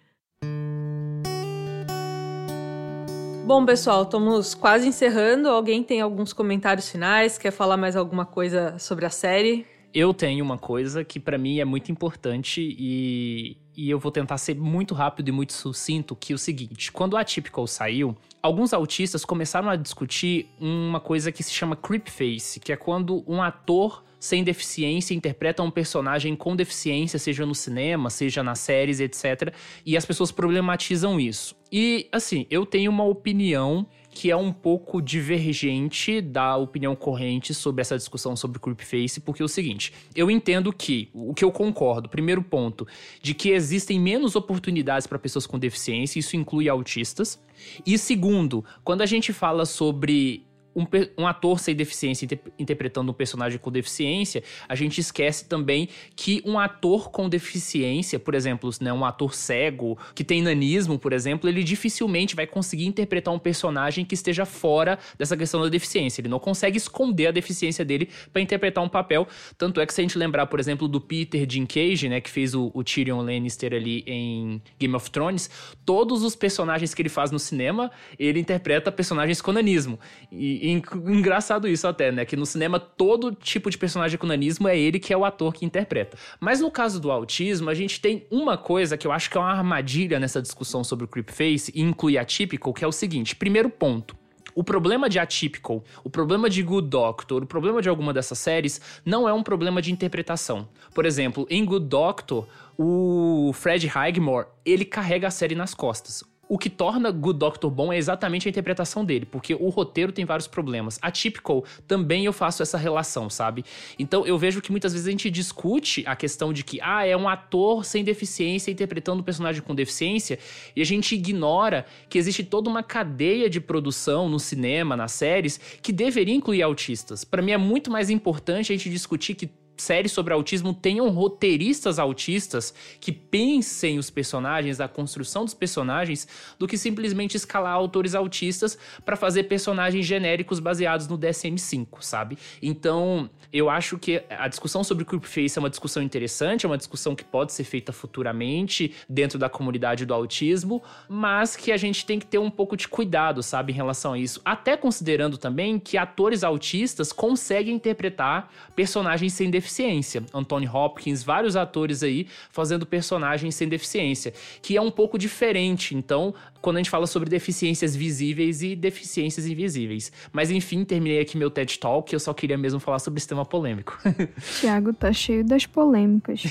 Bom, 3.46 3.66
pessoal, 3.66 4.04
estamos 4.04 4.56
quase 4.56 4.88
encerrando. 4.88 5.50
Alguém 5.50 5.84
tem 5.84 6.00
alguns 6.00 6.32
comentários 6.32 6.90
finais? 6.90 7.38
Quer 7.38 7.52
falar 7.52 7.76
mais 7.76 7.98
alguma 7.98 8.26
coisa 8.26 8.80
sobre 8.80 9.06
a 9.06 9.10
série? 9.10 9.66
Eu 9.94 10.14
tenho 10.14 10.46
uma 10.46 10.58
coisa 10.58 11.04
que 11.04 11.20
para 11.20 11.38
mim 11.38 11.60
é 11.60 11.66
muito 11.66 11.92
importante 11.92 12.62
e, 12.62 13.58
e 13.76 13.90
eu 13.90 14.00
vou 14.00 14.12
tentar 14.12 14.38
ser 14.38 14.56
muito 14.56 14.94
rápido 14.94 15.30
e 15.30 15.32
muito 15.32 15.54
sucinto, 15.54 16.16
que 16.16 16.34
é 16.34 16.36
o 16.36 16.38
seguinte, 16.38 16.92
quando 16.92 17.16
a 17.16 17.22
Atypical 17.22 17.66
saiu, 17.68 18.16
alguns 18.42 18.74
autistas 18.74 19.24
começaram 19.24 19.70
a 19.70 19.76
discutir 19.76 20.50
uma 20.60 21.00
coisa 21.00 21.32
que 21.32 21.44
se 21.44 21.52
chama 21.52 21.76
creep 21.76 22.08
face, 22.10 22.60
que 22.60 22.72
é 22.72 22.76
quando 22.76 23.24
um 23.28 23.42
ator 23.42 24.04
sem 24.20 24.44
deficiência 24.44 25.16
interpreta 25.16 25.64
um 25.64 25.72
personagem 25.72 26.36
com 26.36 26.56
deficiência, 26.56 27.18
seja 27.18 27.44
no 27.44 27.56
cinema, 27.56 28.10
seja 28.12 28.44
nas 28.44 28.60
séries, 28.60 29.00
etc. 29.00 29.52
E 29.84 29.98
as 29.98 30.06
pessoas 30.06 30.32
problematizam 30.32 31.20
isso. 31.20 31.56
E, 31.72 32.08
assim, 32.12 32.46
eu 32.52 32.64
tenho 32.64 32.92
uma 32.92 33.04
opinião 33.04 33.88
que 34.12 34.30
é 34.30 34.36
um 34.36 34.52
pouco 34.52 35.02
divergente 35.02 36.20
da 36.20 36.58
opinião 36.58 36.96
corrente 36.96 37.54
sobre 37.54 37.82
essa 37.82 37.98
discussão 37.98 38.36
sobre 38.36 38.60
creepface, 38.60 39.22
porque 39.22 39.42
é 39.42 39.46
o 39.46 39.48
seguinte, 39.48 39.94
eu 40.14 40.30
entendo 40.30 40.72
que, 40.74 41.10
o 41.14 41.34
que 41.34 41.44
eu 41.44 41.52
concordo, 41.52 42.10
primeiro 42.10 42.44
ponto, 42.44 42.86
de 43.22 43.34
que 43.34 43.50
existem 43.50 44.00
menos 44.00 44.36
oportunidades 44.36 45.08
para 45.08 45.18
pessoas 45.18 45.48
com 45.48 45.58
deficiência, 45.58 46.20
isso 46.20 46.36
inclui 46.36 46.68
autistas, 46.68 47.42
e 47.86 47.98
segundo, 47.98 48.66
quando 48.84 49.02
a 49.02 49.06
gente 49.06 49.32
fala 49.32 49.66
sobre 49.66 50.46
um, 50.76 50.86
um, 51.18 51.28
ator 51.28 51.60
sem 51.60 51.76
deficiência 51.76 52.26
inter, 52.26 52.40
interpretando 52.58 53.12
um 53.12 53.14
personagem 53.14 53.60
com 53.60 53.72
deficiência, 53.72 54.44
a 54.68 54.76
gente 54.76 55.00
esquece 55.00 55.46
também 55.46 55.90
que 56.16 56.42
um 56.46 56.58
ator 56.58 57.10
com 57.10 57.28
deficiência, 57.28 58.20
por 58.20 58.34
exemplo, 58.34 58.70
né, 58.80 58.92
um 58.94 59.04
ator 59.04 59.34
cego, 59.34 59.98
que 60.16 60.24
tem 60.24 60.42
nanismo, 60.42 60.98
por 60.98 61.14
exemplo, 61.14 61.50
ele 61.50 61.64
dificilmente 61.64 62.36
vai 62.36 62.48
conseguir 62.48 62.86
interpretar 62.86 63.34
um 63.34 63.40
personagem 63.40 64.06
que 64.06 64.16
esteja 64.16 64.46
fora 64.46 64.98
dessa 65.18 65.36
questão 65.36 65.62
da 65.62 65.70
deficiência. 65.70 66.22
Ele 66.22 66.30
não 66.30 66.40
consegue 66.40 66.78
esconder 66.78 67.28
a 67.28 67.32
deficiência 67.32 67.84
dele 67.84 68.10
para 68.32 68.42
interpretar 68.42 68.84
um 68.84 68.90
papel. 68.90 69.28
Tanto 69.58 69.82
é 69.82 69.86
que 69.86 69.94
se 69.94 70.02
a 70.02 70.04
gente 70.04 70.18
lembrar, 70.18 70.48
por 70.48 70.60
exemplo, 70.60 70.88
do 70.88 71.02
Peter 71.02 71.46
Dinklage, 71.46 72.08
né, 72.08 72.22
que 72.22 72.30
fez 72.30 72.54
o, 72.54 72.72
o 72.74 72.84
Tyrion 72.84 73.22
Lannister 73.22 73.74
ali 73.74 74.04
em 74.08 74.62
Game 74.80 74.96
of 74.96 75.10
Thrones, 75.12 75.50
todos 75.86 76.24
os 76.24 76.36
personagens 76.36 76.94
que 76.94 77.02
ele 77.02 77.10
faz 77.10 77.32
no 77.32 77.40
cinema, 77.40 77.92
ele 78.18 78.40
interpreta 78.40 78.92
personagens 78.92 79.42
com 79.42 79.52
nanismo. 79.52 80.00
E, 80.32 80.61
engraçado 80.62 81.68
isso 81.68 81.88
até, 81.88 82.12
né? 82.12 82.26
Que 82.26 82.36
no 82.36 82.46
cinema 82.46 82.80
todo 82.80 83.34
tipo 83.34 83.70
de 83.70 83.78
personagem 83.78 84.18
com 84.18 84.28
nanismo 84.28 84.68
é 84.68 84.78
ele 84.78 85.00
que 85.00 85.12
é 85.12 85.18
o 85.18 85.26
ator 85.26 85.54
que 85.54 85.66
interpreta. 85.66 86.18
Mas 86.40 86.60
no 86.60 86.70
caso 86.70 87.00
do 87.00 87.12
autismo, 87.12 87.70
a 87.70 87.74
gente 87.74 88.00
tem 88.00 88.28
uma 88.30 88.58
coisa 88.58 88.96
que 88.98 89.08
eu 89.08 89.12
acho 89.12 89.30
que 89.30 89.38
é 89.38 89.40
uma 89.40 89.52
armadilha 89.52 90.20
nessa 90.20 90.42
discussão 90.42 90.84
sobre 90.84 91.06
o 91.06 91.08
creepface 91.08 91.72
e 91.74 91.82
inclui 91.82 92.18
atípico, 92.18 92.74
que 92.74 92.84
é 92.84 92.88
o 92.88 92.92
seguinte: 92.92 93.36
primeiro 93.36 93.70
ponto. 93.70 94.16
O 94.54 94.66
problema 94.66 95.08
de 95.08 95.18
Atypical, 95.18 95.82
o 96.04 96.10
problema 96.10 96.50
de 96.50 96.62
Good 96.62 96.90
Doctor, 96.90 97.44
o 97.44 97.46
problema 97.46 97.82
de 97.82 97.88
alguma 97.88 98.14
dessas 98.14 98.38
séries 98.38 98.82
não 99.06 99.28
é 99.28 99.32
um 99.32 99.42
problema 99.42 99.82
de 99.82 99.94
interpretação. 99.94 100.68
Por 100.94 101.06
exemplo, 101.06 101.48
em 101.50 101.64
Good 101.64 101.86
Doctor, 101.86 102.46
o 102.78 103.52
Fred 103.54 103.88
Highmore, 103.88 104.48
ele 104.66 104.84
carrega 104.84 105.28
a 105.28 105.32
série 105.32 105.56
nas 105.56 105.74
costas. 105.74 106.22
O 106.52 106.58
que 106.58 106.70
torna 106.70 107.12
Good 107.12 107.40
Doctor 107.40 107.72
bom 107.72 107.94
é 107.94 107.98
exatamente 107.98 108.46
a 108.46 108.50
interpretação 108.50 109.06
dele, 109.06 109.26
porque 109.26 109.56
o 109.56 109.70
roteiro 109.70 110.12
tem 110.12 110.26
vários 110.26 110.48
problemas. 110.48 111.00
A 111.02 111.10
Typical 111.10 111.64
também 111.88 112.26
eu 112.26 112.34
faço 112.34 112.62
essa 112.62 112.78
relação, 112.78 113.30
sabe? 113.30 113.64
Então 113.98 114.28
eu 114.28 114.38
vejo 114.38 114.62
que 114.62 114.70
muitas 114.70 114.92
vezes 114.92 115.08
a 115.08 115.12
gente 115.12 115.32
discute 115.32 116.04
a 116.06 116.14
questão 116.14 116.52
de 116.52 116.66
que, 116.66 116.78
ah, 116.82 117.06
é 117.06 117.16
um 117.16 117.30
ator 117.30 117.86
sem 117.86 118.04
deficiência 118.04 118.70
interpretando 118.70 119.22
um 119.22 119.24
personagem 119.24 119.62
com 119.62 119.74
deficiência, 119.74 120.38
e 120.76 120.82
a 120.82 120.86
gente 120.86 121.16
ignora 121.16 121.86
que 122.10 122.18
existe 122.18 122.44
toda 122.44 122.70
uma 122.70 122.84
cadeia 122.84 123.50
de 123.50 123.62
produção 123.62 124.28
no 124.28 124.38
cinema, 124.38 124.98
nas 124.98 125.14
séries, 125.14 125.58
que 125.82 125.94
deveria 125.94 126.36
incluir 126.36 126.64
autistas. 126.64 127.24
Para 127.24 127.42
mim 127.42 127.54
é 127.54 127.58
muito 127.58 127.90
mais 127.90 128.10
importante 128.10 128.74
a 128.74 128.76
gente 128.76 128.90
discutir 128.90 129.36
que 129.36 129.50
séries 129.78 130.12
sobre 130.12 130.34
autismo 130.34 130.74
tenham 130.74 131.10
roteiristas 131.10 132.00
autistas 132.00 132.74
que 133.00 133.12
pensem 133.12 133.98
os 133.98 134.10
personagens, 134.10 134.80
a 134.80 134.88
construção 134.88 135.44
dos 135.44 135.54
personagens, 135.54 136.28
do 136.60 136.68
que 136.68 136.78
simplesmente 136.78 137.36
escalar 137.36 137.74
autores 137.74 138.14
autistas 138.16 138.78
para 139.04 139.16
fazer 139.16 139.44
personagens 139.44 140.06
genéricos 140.06 140.60
baseados 140.60 141.08
no 141.08 141.18
DSM-5, 141.18 142.02
sabe? 142.02 142.38
Então, 142.62 143.30
eu 143.52 143.70
acho 143.70 143.98
que 143.98 144.24
a 144.30 144.48
discussão 144.48 144.84
sobre 144.84 145.04
Creepface 145.04 145.58
é 145.58 145.60
uma 145.60 145.70
discussão 145.70 146.02
interessante, 146.02 146.66
é 146.66 146.70
uma 146.70 146.78
discussão 146.78 147.16
que 147.16 147.24
pode 147.24 147.52
ser 147.52 147.64
feita 147.64 147.92
futuramente 147.92 148.94
dentro 149.10 149.38
da 149.38 149.50
comunidade 149.50 150.06
do 150.06 150.14
autismo, 150.14 150.82
mas 151.10 151.56
que 151.56 151.72
a 151.72 151.78
gente 151.78 152.06
tem 152.06 152.20
que 152.20 152.26
ter 152.26 152.38
um 152.38 152.50
pouco 152.50 152.78
de 152.78 152.88
cuidado, 152.88 153.44
sabe, 153.44 153.74
em 153.74 153.76
relação 153.76 154.14
a 154.14 154.20
isso. 154.20 154.42
Até 154.46 154.78
considerando 154.78 155.38
também 155.38 155.80
que 155.80 155.98
atores 155.98 156.44
autistas 156.44 157.12
conseguem 157.12 157.76
interpretar 157.76 158.52
personagens 158.76 159.34
sem 159.34 159.50
deficiência. 159.62 160.24
Anthony 160.34 160.68
Hopkins, 160.68 161.24
vários 161.24 161.56
atores 161.56 162.04
aí 162.04 162.28
fazendo 162.50 162.86
personagens 162.86 163.56
sem 163.56 163.70
deficiência, 163.70 164.34
que 164.62 164.76
é 164.76 164.82
um 164.82 164.92
pouco 164.92 165.18
diferente. 165.18 165.96
Então, 165.96 166.34
quando 166.60 166.78
a 166.78 166.80
gente 166.80 166.90
fala 166.90 167.08
sobre 167.08 167.30
deficiências 167.30 167.96
visíveis 167.96 168.62
e 168.62 168.76
deficiências 168.76 169.46
invisíveis. 169.46 170.12
Mas 170.34 170.52
enfim, 170.52 170.84
terminei 170.84 171.22
aqui 171.22 171.38
meu 171.38 171.50
TED 171.50 171.80
Talk, 171.80 172.12
eu 172.12 172.20
só 172.20 172.34
queria 172.34 172.58
mesmo 172.58 172.80
falar 172.80 173.00
sobre 173.00 173.20
esse 173.20 173.28
tema 173.28 173.46
polêmico. 173.46 173.98
Tiago 174.60 174.94
tá 174.94 175.14
cheio 175.14 175.46
das 175.46 175.66
polêmicas. 175.66 176.44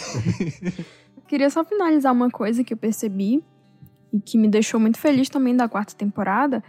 queria 1.28 1.50
só 1.50 1.64
finalizar 1.64 2.12
uma 2.12 2.30
coisa 2.30 2.64
que 2.64 2.72
eu 2.72 2.76
percebi 2.76 3.42
e 4.12 4.20
que 4.20 4.36
me 4.36 4.48
deixou 4.48 4.80
muito 4.80 4.98
feliz 4.98 5.28
também 5.28 5.54
da 5.54 5.68
quarta 5.68 5.94
temporada, 5.94 6.62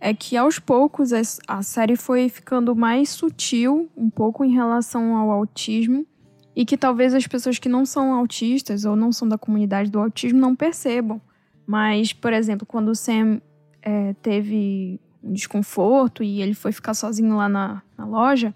é 0.00 0.12
que 0.12 0.36
aos 0.36 0.58
poucos 0.58 1.10
a 1.46 1.62
série 1.62 1.96
foi 1.96 2.28
ficando 2.28 2.76
mais 2.76 3.08
sutil 3.10 3.88
um 3.96 4.10
pouco 4.10 4.44
em 4.44 4.52
relação 4.52 5.16
ao 5.16 5.30
autismo 5.30 6.06
e 6.54 6.64
que 6.64 6.76
talvez 6.76 7.14
as 7.14 7.26
pessoas 7.26 7.58
que 7.58 7.68
não 7.68 7.84
são 7.84 8.12
autistas 8.12 8.84
ou 8.84 8.94
não 8.94 9.12
são 9.12 9.28
da 9.28 9.38
comunidade 9.38 9.90
do 9.90 9.98
autismo 9.98 10.38
não 10.38 10.54
percebam. 10.54 11.20
Mas, 11.66 12.12
por 12.12 12.32
exemplo, 12.32 12.66
quando 12.66 12.90
o 12.90 12.94
Sam 12.94 13.40
é, 13.82 14.14
teve 14.22 15.00
um 15.22 15.32
desconforto 15.32 16.22
e 16.22 16.40
ele 16.40 16.54
foi 16.54 16.72
ficar 16.72 16.94
sozinho 16.94 17.36
lá 17.36 17.48
na, 17.48 17.82
na 17.96 18.06
loja, 18.06 18.54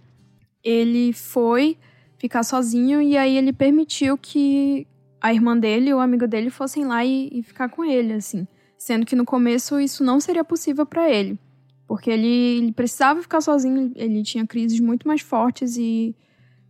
ele 0.62 1.12
foi 1.12 1.76
ficar 2.16 2.42
sozinho 2.42 3.00
e 3.00 3.16
aí 3.16 3.36
ele 3.36 3.52
permitiu 3.52 4.16
que 4.16 4.86
a 5.20 5.32
irmã 5.32 5.56
dele 5.56 5.92
ou 5.92 5.98
o 5.98 6.02
amigo 6.02 6.26
dele 6.26 6.48
fossem 6.48 6.84
lá 6.84 7.04
e, 7.04 7.28
e 7.32 7.42
ficar 7.42 7.68
com 7.68 7.84
ele, 7.84 8.12
assim 8.12 8.46
sendo 8.80 9.04
que 9.04 9.14
no 9.14 9.26
começo 9.26 9.78
isso 9.78 10.02
não 10.02 10.18
seria 10.18 10.42
possível 10.42 10.86
para 10.86 11.08
ele, 11.08 11.38
porque 11.86 12.10
ele, 12.10 12.26
ele, 12.26 12.72
precisava 12.72 13.20
ficar 13.20 13.42
sozinho, 13.42 13.92
ele 13.94 14.22
tinha 14.22 14.46
crises 14.46 14.80
muito 14.80 15.06
mais 15.06 15.20
fortes 15.20 15.76
e, 15.76 16.16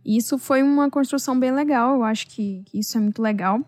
e 0.03 0.17
isso 0.17 0.37
foi 0.37 0.61
uma 0.61 0.89
construção 0.89 1.39
bem 1.39 1.51
legal, 1.51 1.95
eu 1.95 2.03
acho 2.03 2.27
que, 2.27 2.63
que 2.65 2.79
isso 2.79 2.97
é 2.97 2.99
muito 2.99 3.21
legal. 3.21 3.61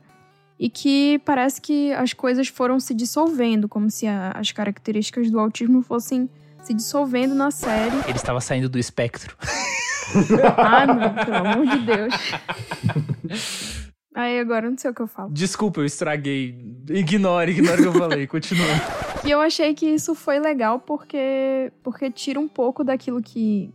e 0.60 0.70
que 0.70 1.22
parece 1.24 1.62
que 1.62 1.94
as 1.94 2.12
coisas 2.12 2.50
foram 2.50 2.82
se 2.82 2.94
dissolvendo, 2.94 3.70
como 3.70 3.90
se 3.90 4.08
a, 4.08 4.32
as 4.32 4.52
características 4.52 5.32
do 5.32 5.40
autismo 5.40 5.82
fossem 5.82 6.30
se 6.62 6.74
dissolvendo 6.74 7.34
na 7.34 7.50
série. 7.50 7.96
Ele 8.08 8.18
estava 8.18 8.42
saindo 8.42 8.68
do 8.68 8.78
espectro. 8.78 9.38
ah, 10.58 10.86
não, 10.86 11.26
pelo 11.26 11.36
amor 11.38 11.66
de 11.66 11.80
Deus. 11.86 12.14
Aí 14.14 14.40
agora 14.40 14.70
não 14.70 14.78
sei 14.78 14.92
o 14.92 14.94
que 14.94 15.02
eu 15.02 15.08
falo. 15.08 15.32
Desculpa, 15.32 15.82
eu 15.82 15.86
estraguei. 15.86 16.56
Ignore, 16.90 17.52
ignore 17.52 17.82
o 17.82 17.84
que 17.84 17.88
eu 17.88 17.94
falei, 17.94 18.28
continua. 18.28 18.68
E 19.26 19.32
eu 19.32 19.40
achei 19.40 19.74
que 19.74 19.86
isso 19.86 20.14
foi 20.14 20.40
legal 20.40 20.80
porque, 20.80 21.72
porque 21.82 22.12
tira 22.12 22.40
um 22.40 22.48
pouco 22.48 22.84
daquilo 22.84 23.22
que, 23.22 23.74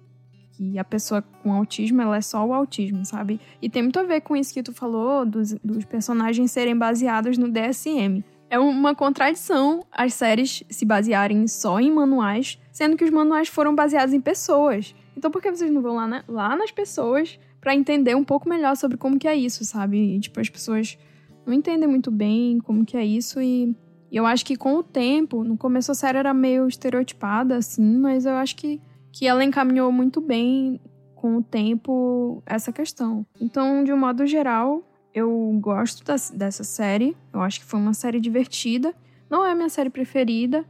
que 0.53 0.79
a 0.79 0.85
pessoa 0.85 1.23
com 1.43 1.53
autismo, 1.53 2.03
ela 2.03 2.19
é 2.19 2.21
só 2.21 2.45
o 2.47 2.53
autismo, 2.53 3.05
sabe? 3.05 3.41
E 3.61 3.69
tem 3.69 3.83
muito 3.83 3.99
a 3.99 4.05
ver 4.05 4.21
com 4.21 4.37
isso 4.37 4.53
que 4.53 4.63
tu 4.63 4.73
falou, 4.73 5.25
dos, 5.25 5.55
dos 5.65 5.85
personagens 5.85 6.53
serem 6.53 6.77
baseados 6.77 7.37
no 7.37 7.51
DSM. 7.51 8.23
É 8.51 8.59
uma 8.59 8.95
contradição 8.95 9.85
as 9.91 10.15
séries 10.15 10.63
se 10.71 10.85
basearem 10.85 11.47
só 11.49 11.81
em 11.81 11.91
manuais, 11.91 12.59
sendo 12.71 12.97
que 12.97 13.05
os 13.05 13.11
manuais 13.11 13.49
foram 13.49 13.75
baseados 13.75 14.15
em 14.15 14.21
pessoas. 14.21 14.95
Então 15.17 15.31
por 15.31 15.43
que 15.43 15.51
vocês 15.51 15.71
não 15.71 15.83
vão 15.83 15.97
lá, 15.97 16.07
na, 16.07 16.25
lá 16.29 16.57
nas 16.57 16.71
pessoas 16.71 17.39
para 17.61 17.75
entender 17.75 18.15
um 18.15 18.25
pouco 18.25 18.49
melhor 18.49 18.77
sobre 18.77 18.97
como 18.97 19.19
que 19.19 19.29
é 19.29 19.35
isso, 19.35 19.65
sabe? 19.65 20.17
E, 20.17 20.21
tipo, 20.21 20.41
as 20.41 20.49
pessoas 20.49 20.99
não 21.47 21.53
entendem 21.53 21.89
muito 21.89 22.11
bem 22.11 22.59
como 22.59 22.85
que 22.85 22.97
é 22.97 23.05
isso 23.05 23.41
e, 23.41 23.75
e 24.11 24.17
eu 24.17 24.27
acho 24.27 24.45
que 24.45 24.57
com 24.57 24.77
o 24.77 24.83
tempo, 24.83 25.45
no 25.45 25.57
começo 25.57 25.91
a 25.91 25.95
série 25.95 26.19
era 26.19 26.33
meio 26.35 26.69
estereotipada, 26.69 27.57
assim, 27.57 27.99
mas 27.99 28.27
eu 28.27 28.35
acho 28.35 28.57
que, 28.57 28.81
que 29.13 29.27
ela 29.27 29.45
encaminhou 29.45 29.91
muito 29.91 30.21
bem 30.21 30.81
com 31.15 31.37
o 31.37 31.43
tempo 31.43 32.43
essa 32.47 32.73
questão. 32.73 33.27
Então, 33.41 33.83
de 33.83 33.93
um 33.93 33.99
modo 33.99 34.27
geral, 34.27 34.89
eu 35.13 35.59
gosto 35.61 36.05
dessa 36.35 36.65
série. 36.65 37.17
Eu 37.33 37.41
acho 37.41 37.61
que 37.61 37.67
foi 37.67 37.81
uma 37.81 37.95
série 37.95 38.21
divertida. 38.21 38.95
Não 39.29 39.45
é 39.45 39.53
a 39.53 39.55
minha 39.55 39.69
série 39.69 39.91
preferida, 39.91 40.65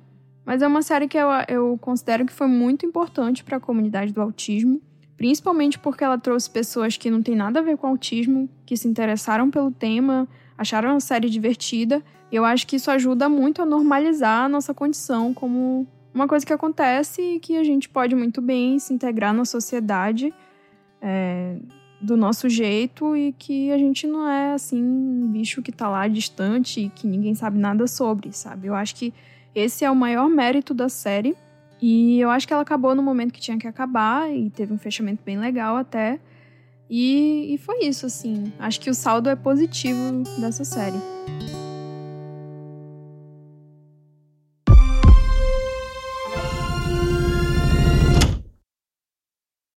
mas 0.45 0.62
é 0.62 0.66
uma 0.66 0.82
série 0.82 1.07
que 1.07 1.18
eu, 1.18 1.28
eu 1.49 1.78
considero 1.78 2.24
que 2.24 2.32
foi 2.32 2.47
muito 2.47 2.86
importante 2.86 3.45
para 3.45 3.59
a 3.59 3.61
comunidade 3.61 4.12
do 4.12 4.20
autismo. 4.20 4.80
Principalmente 5.19 5.79
porque 5.81 6.05
ela 6.05 6.16
trouxe 6.16 6.49
pessoas 6.49 6.97
que 6.97 7.11
não 7.11 7.21
têm 7.21 7.35
nada 7.35 7.59
a 7.59 7.62
ver 7.62 7.77
com 7.77 7.89
autismo, 7.89 8.49
que 8.64 8.77
se 8.77 8.87
interessaram 8.87 9.51
pelo 9.51 9.73
tema, 9.73 10.29
acharam 10.57 10.95
a 10.95 11.01
série 11.01 11.29
divertida. 11.29 12.01
E 12.31 12.37
eu 12.37 12.45
acho 12.45 12.64
que 12.66 12.77
isso 12.77 12.89
ajuda 12.89 13.29
muito 13.29 13.61
a 13.61 13.66
normalizar 13.66 14.45
a 14.45 14.49
nossa 14.49 14.73
condição 14.73 15.35
como 15.35 15.89
uma 16.14 16.29
coisa 16.29 16.47
que 16.47 16.53
acontece 16.53 17.21
e 17.21 17.41
que 17.41 17.57
a 17.57 17.64
gente 17.64 17.89
pode 17.89 18.14
muito 18.14 18.41
bem 18.41 18.79
se 18.79 18.95
integrar 18.95 19.35
na 19.35 19.45
sociedade. 19.45 20.33
É, 21.03 21.57
do 22.01 22.16
nosso 22.16 22.49
jeito 22.49 23.16
e 23.16 23.33
que 23.33 23.73
a 23.73 23.79
gente 23.79 24.07
não 24.07 24.29
é 24.29 24.53
assim 24.53 24.81
um 24.81 25.27
bicho 25.33 25.61
que 25.61 25.73
tá 25.73 25.89
lá 25.89 26.07
distante 26.07 26.83
e 26.83 26.89
que 26.89 27.09
ninguém 27.09 27.35
sabe 27.35 27.59
nada 27.59 27.89
sobre, 27.89 28.33
sabe? 28.33 28.69
Eu 28.69 28.75
acho 28.75 28.95
que 28.95 29.12
esse 29.53 29.85
é 29.85 29.91
o 29.91 29.97
maior 29.97 30.29
mérito 30.29 30.73
da 30.73 30.89
série 30.89 31.37
e 31.81 32.20
eu 32.20 32.31
acho 32.31 32.47
que 32.47 32.53
ela 32.53 32.62
acabou 32.62 32.95
no 32.95 33.03
momento 33.03 33.33
que 33.33 33.41
tinha 33.41 33.59
que 33.59 33.66
acabar 33.66 34.31
e 34.31 34.51
teve 34.51 34.72
um 34.72 34.79
fechamento 34.79 35.22
bem 35.24 35.39
legal 35.39 35.76
até. 35.76 36.18
E, 36.91 37.55
e 37.55 37.59
foi 37.59 37.85
isso, 37.85 38.07
assim. 38.07 38.53
Acho 38.59 38.81
que 38.81 38.91
o 38.91 38.95
saldo 38.95 39.29
é 39.29 39.37
positivo 39.37 40.22
dessa 40.41 40.64
série. 40.64 40.99